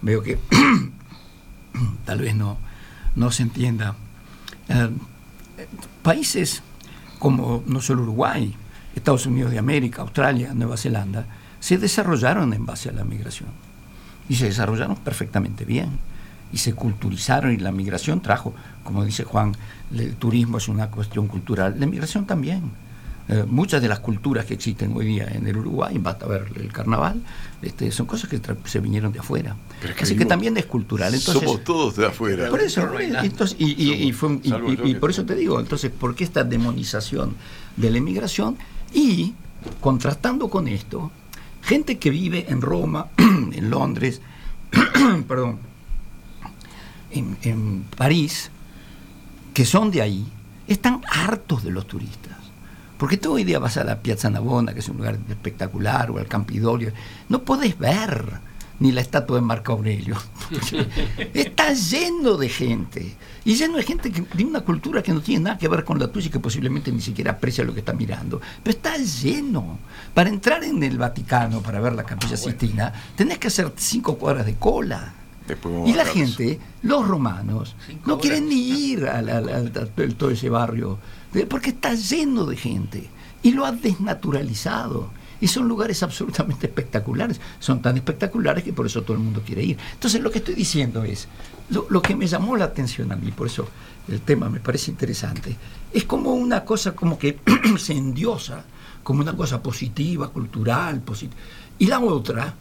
veo 0.02 0.22
que 0.24 0.38
tal 2.06 2.20
vez 2.20 2.36
no, 2.36 2.58
no 3.16 3.32
se 3.32 3.44
entienda. 3.44 3.96
Eh, 4.70 4.90
países 6.02 6.64
como 7.20 7.64
no 7.68 7.82
solo 7.82 8.02
Uruguay, 8.04 8.54
Estados 8.96 9.26
Unidos 9.26 9.52
de 9.52 9.60
América, 9.60 10.02
Australia, 10.02 10.54
Nueva 10.54 10.76
Zelanda, 10.78 11.26
se 11.60 11.78
desarrollaron 11.78 12.54
en 12.54 12.66
base 12.66 12.90
a 12.90 12.92
la 12.92 13.04
migración. 13.04 13.50
Y 14.30 14.36
se 14.36 14.46
desarrollaron 14.46 14.96
perfectamente 14.98 15.66
bien. 15.66 16.00
Y 16.54 16.58
se 16.60 16.74
culturizaron 16.74 17.52
y 17.52 17.58
la 17.58 17.72
migración 17.72 18.22
trajo, 18.22 18.54
como 18.84 19.04
dice 19.04 19.24
Juan, 19.24 19.56
el 19.94 20.16
turismo 20.16 20.60
es 20.60 20.68
una 20.68 20.88
cuestión 20.92 21.28
cultural, 21.28 21.76
la 21.80 21.86
migración 21.88 22.26
también. 22.26 22.62
Eh, 23.30 23.46
muchas 23.48 23.82
de 23.82 23.88
las 23.88 24.00
culturas 24.00 24.46
que 24.46 24.54
existen 24.54 24.92
hoy 24.96 25.06
día 25.06 25.26
en 25.32 25.48
el 25.48 25.56
Uruguay, 25.58 25.98
basta 25.98 26.28
ver 26.28 26.46
el 26.58 26.72
carnaval, 26.74 27.22
este, 27.62 27.90
son 27.92 28.06
cosas 28.06 28.30
que 28.30 28.40
se 28.66 28.80
vinieron 28.82 29.14
de 29.14 29.20
afuera. 29.20 29.56
Pero 29.80 29.94
es 29.94 29.98
que 29.98 30.04
Así 30.04 30.16
que 30.18 30.26
también 30.26 30.56
es 30.58 30.66
cultural. 30.66 31.14
Entonces, 31.14 31.42
Somos 31.42 31.64
todos 31.64 31.96
de 31.96 32.06
afuera. 32.08 32.50
por 32.50 32.60
eso, 32.60 32.88
entonces, 33.00 33.56
y, 33.60 33.82
y- 33.82 33.94
y 34.10 34.12
fue- 34.12 34.40
y- 34.44 34.50
Salvo 34.50 34.74
y- 34.74 34.76
yo 34.78 34.86
y 34.86 34.94
que- 34.94 35.00
por 35.00 35.10
eso 35.10 35.26
te 35.26 35.36
digo, 35.36 35.60
entonces, 35.60 35.90
¿por 35.90 36.16
qué 36.16 36.26
esta 36.26 36.44
demonización 36.44 37.36
de 37.78 37.90
la 37.92 37.98
inmigración? 37.98 38.58
Y 38.94 39.34
contrastando 39.80 40.50
con 40.50 40.68
esto, 40.68 41.10
gente 41.62 41.98
que 41.98 42.10
vive 42.10 42.46
en 42.50 42.62
Roma, 42.62 43.08
en 43.18 43.70
Londres, 43.70 44.20
perdón, 45.28 45.60
en, 47.14 47.38
en 47.44 47.84
París, 47.96 48.52
que 49.54 49.66
son 49.66 49.92
de 49.92 50.02
ahí, 50.02 50.26
están 50.68 51.02
hartos 51.10 51.64
de 51.64 51.72
los 51.72 51.88
turistas. 51.88 52.38
Porque 52.98 53.18
tú 53.18 53.34
hoy 53.34 53.44
día 53.44 53.60
vas 53.60 53.78
a 53.78 53.84
la 53.84 54.02
Piazza 54.02 54.30
Navona, 54.30 54.74
que 54.74 54.80
es 54.80 54.90
un 54.90 54.98
lugar 54.98 55.18
espectacular, 55.30 56.12
o 56.12 56.20
al 56.20 56.28
Campidoglio, 56.28 56.94
no 57.30 57.44
podés 57.44 57.78
ver 57.78 58.40
ni 58.80 58.92
la 58.92 59.02
estatua 59.02 59.38
de 59.38 59.42
Marco 59.42 59.74
Aurelio. 59.74 60.16
Está 61.34 61.74
lleno 61.74 62.38
de 62.38 62.50
gente. 62.50 63.16
Y 63.46 63.56
lleno 63.56 63.78
de 63.78 63.84
gente 63.84 64.12
que, 64.12 64.22
de 64.22 64.46
una 64.46 64.62
cultura 64.62 65.04
que 65.04 65.14
no 65.14 65.22
tiene 65.22 65.44
nada 65.44 65.58
que 65.58 65.68
ver 65.68 65.84
con 65.84 66.00
la 66.00 66.08
tuya 66.08 66.28
y 66.28 66.30
que 66.30 66.40
posiblemente 66.40 66.92
ni 66.92 67.02
siquiera 67.02 67.32
aprecia 67.32 67.64
lo 67.64 67.74
que 67.74 67.80
está 67.80 67.94
mirando. 67.94 68.42
Pero 68.64 68.78
está 68.78 68.98
lleno. 68.98 69.80
Para 70.14 70.30
entrar 70.30 70.64
en 70.64 70.82
el 70.84 70.98
Vaticano, 70.98 71.62
para 71.62 71.80
ver 71.80 71.94
la 71.94 72.04
Capilla 72.04 72.38
Sistina, 72.38 72.94
tenés 73.16 73.38
que 73.38 73.48
hacer 73.48 73.72
cinco 73.76 74.18
cuadras 74.18 74.46
de 74.46 74.56
cola. 74.56 75.14
Y 75.88 75.94
la 75.94 76.06
gente, 76.06 76.60
los 76.82 77.08
romanos, 77.08 77.76
no 78.06 78.18
quieren 78.20 78.50
ni 78.50 78.56
ir 78.92 79.06
a 79.08 79.22
todo 80.18 80.30
ese 80.32 80.50
barrio, 80.50 81.00
porque 81.50 81.70
está 81.72 81.94
lleno 81.96 82.46
de 82.46 82.56
gente 82.58 83.10
y 83.42 83.52
lo 83.52 83.66
ha 83.66 83.72
desnaturalizado. 83.72 85.10
Y 85.42 85.48
son 85.48 85.68
lugares 85.68 86.02
absolutamente 86.04 86.68
espectaculares. 86.68 87.42
Son 87.60 87.82
tan 87.82 87.98
espectaculares 87.98 88.64
que 88.64 88.72
por 88.72 88.86
eso 88.86 89.02
todo 89.02 89.18
el 89.18 89.24
mundo 89.24 89.42
quiere 89.46 89.62
ir. 89.64 89.78
Entonces 89.94 90.22
lo 90.22 90.32
que 90.32 90.38
estoy 90.38 90.56
diciendo 90.56 91.04
es, 91.04 91.28
lo, 91.70 91.86
lo 91.90 92.02
que 92.02 92.16
me 92.16 92.28
llamó 92.28 92.56
la 92.56 92.66
atención 92.66 93.12
a 93.12 93.18
mí, 93.18 93.32
por 93.32 93.48
eso 93.48 93.68
el 94.08 94.22
tema 94.22 94.48
me 94.50 94.60
parece 94.62 94.92
interesante, 94.92 95.56
es 95.92 96.06
como 96.06 96.34
una 96.34 96.64
cosa 96.64 96.94
como 96.96 97.18
que 97.18 97.40
se 97.78 97.94
endiosa, 97.94 98.64
como 99.04 99.20
una 99.22 99.36
cosa 99.36 99.62
positiva, 99.62 100.30
cultural, 100.30 101.04
posit- 101.06 101.32
y 101.78 101.88
la 101.88 102.00
otra 102.00 102.54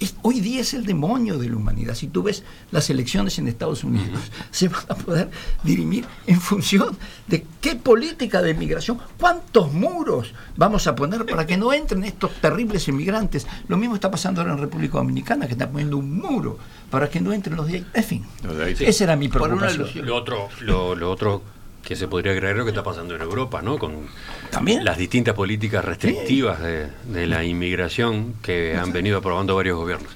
es- 0.00 0.14
hoy 0.22 0.40
día 0.40 0.60
es 0.60 0.74
el 0.74 0.84
demonio 0.84 1.38
de 1.38 1.48
la 1.48 1.56
humanidad. 1.56 1.94
Si 1.94 2.06
tú 2.08 2.22
ves 2.22 2.42
las 2.70 2.90
elecciones 2.90 3.38
en 3.38 3.48
Estados 3.48 3.84
Unidos, 3.84 4.18
se 4.50 4.68
van 4.68 4.84
a 4.88 4.94
poder 4.94 5.30
dirimir 5.62 6.04
en 6.26 6.40
función 6.40 6.96
de 7.26 7.46
qué 7.60 7.76
política 7.76 8.42
de 8.42 8.54
migración, 8.54 8.98
cuántos 9.18 9.72
muros 9.72 10.32
vamos 10.56 10.86
a 10.86 10.94
poner 10.94 11.24
para 11.26 11.46
que 11.46 11.56
no 11.56 11.72
entren 11.72 12.04
estos 12.04 12.32
terribles 12.40 12.86
inmigrantes. 12.88 13.46
Lo 13.68 13.76
mismo 13.76 13.94
está 13.94 14.10
pasando 14.10 14.40
ahora 14.40 14.52
en 14.54 14.58
República 14.60 14.98
Dominicana, 14.98 15.46
que 15.46 15.52
está 15.52 15.68
poniendo 15.70 15.96
un 15.98 16.18
muro 16.18 16.58
para 16.90 17.08
que 17.10 17.20
no 17.20 17.32
entren 17.32 17.56
los 17.56 17.66
de 17.66 17.74
ahí. 17.76 17.86
En 17.94 18.04
fin, 18.04 18.24
esa 18.80 19.04
era 19.04 19.16
mi 19.16 19.28
Por 19.28 19.42
una 19.42 19.48
preocupación. 19.66 19.82
alusión. 19.82 20.06
Lo 20.06 20.16
otro, 20.16 20.48
lo, 20.60 20.94
lo 20.94 21.10
otro 21.10 21.42
que 21.86 21.94
se 21.94 22.08
podría 22.08 22.32
es 22.32 22.56
lo 22.56 22.64
que 22.64 22.70
está 22.70 22.82
pasando 22.82 23.14
en 23.14 23.22
Europa, 23.22 23.62
¿no? 23.62 23.78
Con 23.78 24.08
También. 24.50 24.84
las 24.84 24.98
distintas 24.98 25.34
políticas 25.34 25.84
restrictivas 25.84 26.60
de, 26.60 26.88
de 27.04 27.26
la 27.28 27.44
inmigración 27.44 28.34
que 28.42 28.76
han 28.76 28.92
venido 28.92 29.18
aprobando 29.18 29.54
varios 29.54 29.76
gobiernos. 29.78 30.10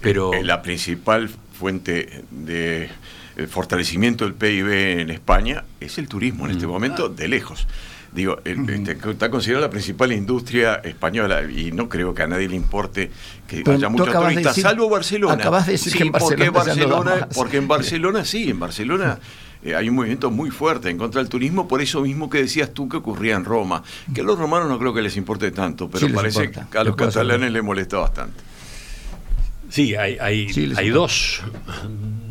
Pero 0.00 0.30
La 0.44 0.62
principal 0.62 1.28
fuente 1.58 2.22
de 2.30 2.88
el 3.36 3.48
fortalecimiento 3.48 4.24
del 4.24 4.34
PIB 4.34 4.68
en 5.00 5.10
España 5.10 5.64
es 5.80 5.98
el 5.98 6.06
turismo 6.06 6.44
en 6.46 6.52
este 6.52 6.68
Mm. 6.68 6.70
momento, 6.70 7.08
de 7.08 7.26
lejos. 7.26 7.66
Digo, 8.12 8.38
el- 8.44 8.70
este, 8.70 8.92
está 9.10 9.28
considerada 9.28 9.66
la 9.66 9.70
principal 9.70 10.12
industria 10.12 10.76
española 10.76 11.42
y 11.50 11.72
no 11.72 11.88
creo 11.88 12.14
que 12.14 12.22
a 12.22 12.26
nadie 12.28 12.48
le 12.48 12.54
importe 12.56 13.10
que 13.48 13.62
Pero 13.62 13.76
haya 13.76 13.88
muchos 13.88 14.06
de 14.06 14.12
turistas, 14.20 14.54
decir- 14.56 14.62
salvo 14.62 14.88
Barcelona. 14.88 15.34
acabas 15.34 15.66
de 15.66 15.72
decir 15.72 15.92
sí, 15.92 15.98
que 15.98 16.04
en 16.04 16.12
porque, 16.12 16.48
Barcelona 16.50 17.28
porque 17.34 17.56
en 17.56 17.66
Barcelona 17.68 18.24
sí, 18.24 18.50
en 18.50 18.60
Barcelona 18.60 19.18
eh, 19.62 19.74
hay 19.74 19.88
un 19.88 19.96
movimiento 19.96 20.30
muy 20.30 20.50
fuerte 20.50 20.88
en 20.90 20.98
contra 20.98 21.20
del 21.20 21.28
turismo, 21.28 21.66
por 21.68 21.80
eso 21.82 22.00
mismo 22.02 22.30
que 22.30 22.38
decías 22.42 22.72
tú 22.72 22.88
que 22.88 22.96
ocurría 22.98 23.34
en 23.36 23.44
Roma. 23.44 23.82
Que 24.14 24.20
a 24.20 24.24
los 24.24 24.38
romanos 24.38 24.68
no 24.68 24.78
creo 24.78 24.94
que 24.94 25.02
les 25.02 25.16
importe 25.16 25.50
tanto, 25.50 25.88
pero 25.90 26.06
Sí 26.06 26.12
parece 26.12 26.44
importa. 26.44 26.68
que 26.70 26.78
a 26.78 26.84
los 26.84 26.96
Les 26.96 27.06
catalanes 27.06 27.52
les 27.52 27.62
molesta 27.64 27.98
bastante. 27.98 28.40
sí, 29.70 29.94
hay, 29.94 30.16
hay, 30.18 30.48
Sí, 30.52 30.72
hay 30.76 30.88
dos, 30.90 31.42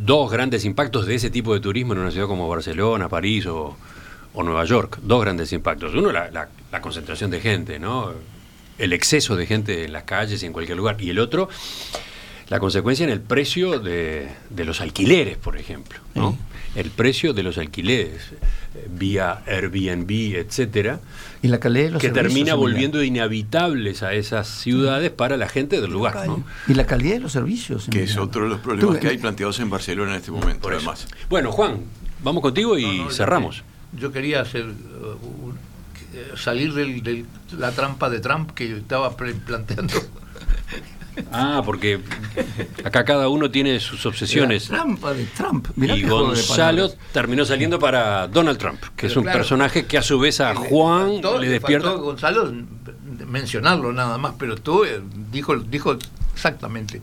dos 0.05 0.31
grandes 0.31 0.65
impactos 0.65 1.05
de 1.05 1.15
ese 1.15 1.29
tipo 1.29 1.53
de 1.53 1.59
turismo 1.59 1.93
en 1.93 1.99
una 1.99 2.11
ciudad 2.11 2.27
como 2.27 2.47
Barcelona, 2.47 3.09
París 3.09 3.45
o, 3.47 3.75
o 4.33 4.43
Nueva 4.43 4.65
York. 4.65 4.99
Dos 5.03 5.21
grandes 5.21 5.51
impactos. 5.53 5.93
Uno, 5.93 6.11
la, 6.11 6.29
la- 6.31 6.49
la 6.71 6.81
concentración 6.81 7.31
de 7.31 7.39
gente, 7.39 7.79
¿no? 7.79 8.11
El 8.77 8.91
exceso 8.93 9.35
de 9.37 9.45
gente 9.45 9.85
en 9.85 9.93
las 9.93 10.03
calles 10.03 10.43
y 10.43 10.45
en 10.45 10.53
cualquier 10.53 10.77
lugar. 10.77 10.97
Y 11.01 11.09
el 11.09 11.17
otro, 11.19 11.47
la 12.49 12.59
consecuencia 12.59 13.03
en 13.05 13.09
el 13.09 13.21
precio 13.21 13.79
de, 13.79 14.27
de 14.49 14.65
los 14.65 14.81
alquileres, 14.81 15.37
por 15.37 15.57
ejemplo. 15.57 15.97
¿no? 16.13 16.37
El 16.75 16.89
precio 16.91 17.33
de 17.33 17.43
los 17.43 17.57
alquileres 17.57 18.21
eh, 18.75 18.87
vía 18.89 19.41
Airbnb, 19.47 20.09
etcétera, 20.35 20.99
Y 21.41 21.47
la 21.47 21.59
calidad 21.59 21.85
de 21.85 21.91
los 21.91 22.01
que 22.01 22.09
termina 22.09 22.53
volviendo 22.55 23.01
inhabitables 23.03 24.03
a 24.03 24.13
esas 24.13 24.47
ciudades 24.47 25.09
para 25.11 25.37
la 25.37 25.47
gente 25.49 25.81
del 25.81 25.91
lugar, 25.91 26.27
¿no? 26.27 26.43
Y 26.67 26.73
la 26.75 26.85
calidad 26.85 27.15
de 27.15 27.19
los 27.21 27.31
servicios. 27.31 27.87
Que 27.89 28.03
es 28.03 28.17
otro 28.17 28.43
de 28.43 28.49
los 28.49 28.59
problemas 28.59 28.95
Tú, 28.95 29.01
que 29.01 29.07
hay 29.07 29.15
eh, 29.15 29.19
planteados 29.19 29.59
en 29.59 29.69
Barcelona 29.69 30.11
en 30.11 30.17
este 30.17 30.31
momento, 30.31 30.61
Por 30.61 30.73
eso. 30.73 30.89
además. 30.91 31.07
Bueno, 31.29 31.51
Juan, 31.51 31.79
vamos 32.23 32.41
contigo 32.41 32.77
y 32.77 32.83
No, 32.83 32.91
no, 32.91 33.03
yo 33.09 33.11
cerramos. 33.11 33.63
Yo 33.97 34.11
quería 34.11 34.41
hacer 34.41 34.65
uh, 34.65 35.45
un- 35.45 35.57
que- 36.11 36.37
salir 36.37 36.73
de 36.73 37.25
la 37.57 37.71
trampa 37.71 38.09
de 38.09 38.19
Trump 38.19 38.51
que 38.51 38.77
estaba 38.77 39.15
pre- 39.17 39.33
planteando. 39.33 39.93
Ah, 41.31 41.61
porque 41.65 41.99
acá 42.83 43.03
cada 43.05 43.29
uno 43.29 43.49
tiene 43.49 43.79
sus 43.79 44.05
obsesiones. 44.05 44.69
La 44.69 44.77
trampa 44.79 45.13
de 45.13 45.25
Trump. 45.25 45.67
Mirá 45.75 45.95
Y 45.95 46.03
Gonzalo 46.03 46.89
terminó 47.11 47.43
saliendo 47.45 47.79
para 47.79 48.27
Donald 48.27 48.57
Trump, 48.57 48.79
que 48.81 48.89
Pero 48.95 49.07
es 49.07 49.17
un 49.17 49.23
claro, 49.23 49.39
personaje 49.39 49.85
que 49.85 49.97
a 49.97 50.01
su 50.01 50.19
vez 50.19 50.39
a 50.41 50.53
Le 50.53 50.59
Juan 50.69 51.07
faltó- 51.21 51.39
le 51.39 51.49
despierta. 51.49 51.91
Gonzalo 51.91 52.53
mencionarlo 53.25 53.91
nada 53.93 54.17
más, 54.17 54.35
pero 54.37 54.55
tú 54.55 54.83
eh, 54.85 55.01
dijo, 55.31 55.55
dijo 55.57 55.97
exactamente. 56.33 57.01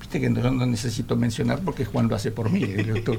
Viste 0.00 0.20
que 0.20 0.30
no, 0.30 0.50
no 0.50 0.64
necesito 0.66 1.16
mencionar 1.16 1.58
porque 1.64 1.84
Juan 1.84 2.08
lo 2.08 2.14
hace 2.16 2.30
por 2.30 2.48
mí, 2.50 2.62
el 2.62 2.94
doctor. 2.94 3.18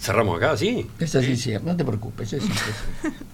Cerramos 0.00 0.36
acá, 0.36 0.56
sí. 0.56 0.86
Es 0.98 1.14
así, 1.16 1.36
sí, 1.36 1.54
no 1.62 1.76
te 1.76 1.84
preocupes. 1.84 2.32
es 2.32 2.42
así, 2.44 2.52
es 2.52 2.60
así. 2.60 3.16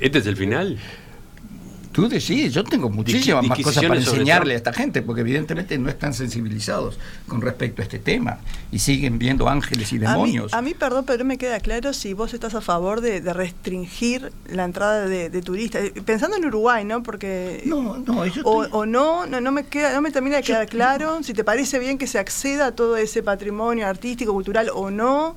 ¿Este 0.00 0.18
es 0.18 0.26
el 0.26 0.36
final? 0.36 0.78
Tú 1.92 2.08
decís, 2.08 2.54
yo 2.54 2.64
tengo 2.64 2.88
muchísimas 2.88 3.44
más 3.46 3.58
cosas 3.60 3.84
para 3.84 4.00
enseñarle 4.00 4.54
a 4.54 4.56
esta 4.56 4.72
gente, 4.72 5.02
porque 5.02 5.20
evidentemente 5.20 5.76
no 5.76 5.90
están 5.90 6.14
sensibilizados 6.14 6.98
con 7.28 7.42
respecto 7.42 7.82
a 7.82 7.84
este 7.84 7.98
tema 7.98 8.38
y 8.70 8.78
siguen 8.78 9.18
viendo 9.18 9.46
ángeles 9.46 9.92
y 9.92 9.96
A 9.96 9.98
mí, 9.98 10.06
demonios. 10.06 10.54
a 10.54 10.62
mí, 10.62 10.72
perdón, 10.72 11.04
pero 11.06 11.18
no 11.18 11.26
me 11.26 11.36
queda 11.36 11.60
claro 11.60 11.92
si 11.92 12.14
vos 12.14 12.32
estás 12.32 12.54
a 12.54 12.62
favor 12.62 13.02
de, 13.02 13.20
de 13.20 13.34
restringir 13.34 14.32
la 14.50 14.64
entrada 14.64 15.04
de, 15.06 15.28
de 15.28 15.42
turistas. 15.42 15.82
Eh, 15.84 15.92
Pensando 16.02 16.38
en 16.38 16.46
Uruguay, 16.46 16.82
¿no? 16.86 17.02
Porque... 17.02 17.62
No, 17.66 17.98
no, 17.98 18.24
yo 18.24 18.40
O, 18.44 18.64
estoy- 18.64 18.68
o 18.80 18.86
no, 18.86 19.26
no, 19.26 19.42
no 19.42 19.52
me 19.52 19.64
queda, 19.66 19.92
no 19.92 20.00
me 20.00 20.10
termina 20.10 20.36
de 20.36 20.42
Yo- 20.44 20.46
quedar 20.54 20.68
claro 20.68 21.22
si 21.22 21.34
te 21.34 21.44
parece 21.44 21.78
bien 21.78 21.98
que 21.98 22.06
se 22.06 22.18
acceda 22.18 22.68
a 22.68 22.72
todo 22.72 22.96
ese 22.96 23.22
patrimonio 23.22 23.86
artístico, 23.86 24.32
cultural 24.32 24.70
o 24.74 24.90
no, 24.90 25.36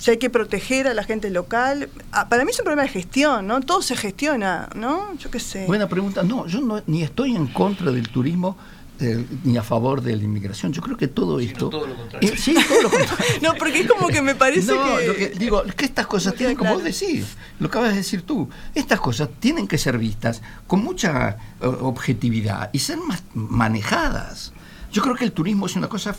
si 0.00 0.10
hay 0.10 0.16
que 0.16 0.30
proteger 0.30 0.88
a 0.88 0.94
la 0.94 1.04
gente 1.04 1.30
local. 1.30 1.90
Ah, 2.10 2.28
para 2.28 2.44
mí 2.44 2.50
es 2.50 2.58
un 2.58 2.64
problema 2.64 2.82
de 2.82 2.88
gestión, 2.88 3.46
¿no? 3.46 3.60
Todo 3.60 3.82
se 3.82 3.94
gestiona, 3.96 4.70
¿no? 4.74 5.14
Yo 5.18 5.30
qué 5.30 5.38
sé. 5.38 5.66
Buena 5.66 5.88
pregunta. 5.88 6.22
No, 6.22 6.46
yo 6.46 6.60
no, 6.62 6.82
ni 6.86 7.02
estoy 7.02 7.36
en 7.36 7.46
contra 7.46 7.92
del 7.92 8.08
turismo 8.08 8.56
eh, 8.98 9.26
ni 9.44 9.58
a 9.58 9.62
favor 9.62 10.00
de 10.00 10.16
la 10.16 10.24
inmigración. 10.24 10.72
Yo 10.72 10.80
creo 10.80 10.96
que 10.96 11.06
todo 11.06 11.38
esto. 11.38 11.68
todo 11.68 11.86
lo 11.86 11.94
contrario. 11.94 12.32
Eh, 12.32 12.36
sí, 12.38 12.54
todo 12.66 12.82
lo 12.82 12.90
contrario. 12.98 13.26
No, 13.42 13.54
porque 13.58 13.80
es 13.80 13.86
como 13.86 14.08
que 14.08 14.22
me 14.22 14.34
parece 14.34 14.72
no, 14.72 14.96
que... 14.96 15.06
lo 15.06 15.14
que 15.14 15.28
digo 15.38 15.64
es 15.64 15.74
que 15.74 15.84
estas 15.84 16.06
cosas 16.06 16.32
No 16.32 16.38
tienen, 16.38 16.56
como 16.56 16.72
vos 16.72 16.82
decís, 16.82 17.36
lo 17.58 17.66
acabas 17.66 17.90
de 17.90 17.96
decir 17.96 18.22
tú, 18.22 18.48
estas 18.74 19.00
cosas 19.00 19.28
tienen 19.38 19.68
que 19.68 19.76
ser 19.76 19.98
vistas 19.98 20.40
con 20.66 20.82
mucha 20.82 21.36
eh, 21.60 21.66
objetividad 21.66 22.70
y 22.72 22.78
ser 22.78 22.96
más 22.96 23.22
manejadas. 23.34 24.54
Yo 24.90 25.02
creo 25.02 25.14
que 25.14 25.24
el 25.24 25.32
turismo 25.32 25.66
es 25.66 25.76
una 25.76 25.90
cosa 25.90 26.16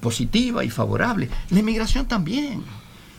positiva 0.00 0.64
y 0.64 0.70
favorable. 0.70 1.30
La 1.50 1.60
inmigración 1.60 2.06
también. 2.06 2.64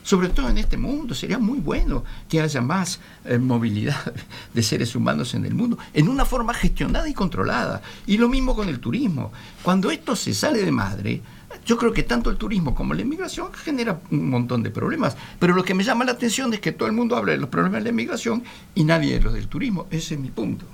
Sobre 0.07 0.29
todo 0.29 0.47
en 0.47 0.57
este 0.57 0.77
mundo, 0.77 1.13
sería 1.13 1.37
muy 1.37 1.59
bueno 1.59 2.05
que 2.29 2.39
haya 2.39 2.61
más 2.61 3.01
eh, 3.25 3.37
movilidad 3.37 4.13
de 4.53 4.63
seres 4.63 4.95
humanos 4.95 5.33
en 5.33 5.43
el 5.43 5.53
mundo, 5.53 5.77
en 5.93 6.07
una 6.07 6.23
forma 6.23 6.53
gestionada 6.53 7.09
y 7.09 7.13
controlada. 7.13 7.81
Y 8.05 8.17
lo 8.17 8.29
mismo 8.29 8.55
con 8.55 8.69
el 8.69 8.79
turismo. 8.79 9.33
Cuando 9.61 9.91
esto 9.91 10.15
se 10.15 10.33
sale 10.33 10.63
de 10.63 10.71
madre, 10.71 11.21
yo 11.65 11.75
creo 11.75 11.91
que 11.91 12.03
tanto 12.03 12.29
el 12.29 12.37
turismo 12.37 12.73
como 12.73 12.93
la 12.93 13.01
inmigración 13.01 13.51
genera 13.51 13.99
un 14.09 14.29
montón 14.29 14.63
de 14.63 14.71
problemas. 14.71 15.17
Pero 15.39 15.53
lo 15.53 15.65
que 15.65 15.73
me 15.73 15.83
llama 15.83 16.05
la 16.05 16.13
atención 16.13 16.53
es 16.53 16.61
que 16.61 16.71
todo 16.71 16.87
el 16.87 16.95
mundo 16.95 17.17
habla 17.17 17.33
de 17.33 17.39
los 17.39 17.49
problemas 17.49 17.79
de 17.79 17.83
la 17.83 17.89
inmigración 17.89 18.45
y 18.75 18.85
nadie 18.85 19.15
de 19.15 19.21
los 19.21 19.33
del 19.33 19.49
turismo. 19.49 19.87
Ese 19.91 20.13
es 20.13 20.21
mi 20.21 20.29
punto. 20.29 20.65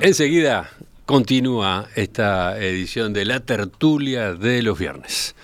Enseguida 0.00 0.70
continúa 1.06 1.88
esta 1.94 2.58
edición 2.58 3.12
de 3.12 3.24
la 3.24 3.38
tertulia 3.40 4.34
de 4.34 4.62
los 4.62 4.78
viernes. 4.78 5.34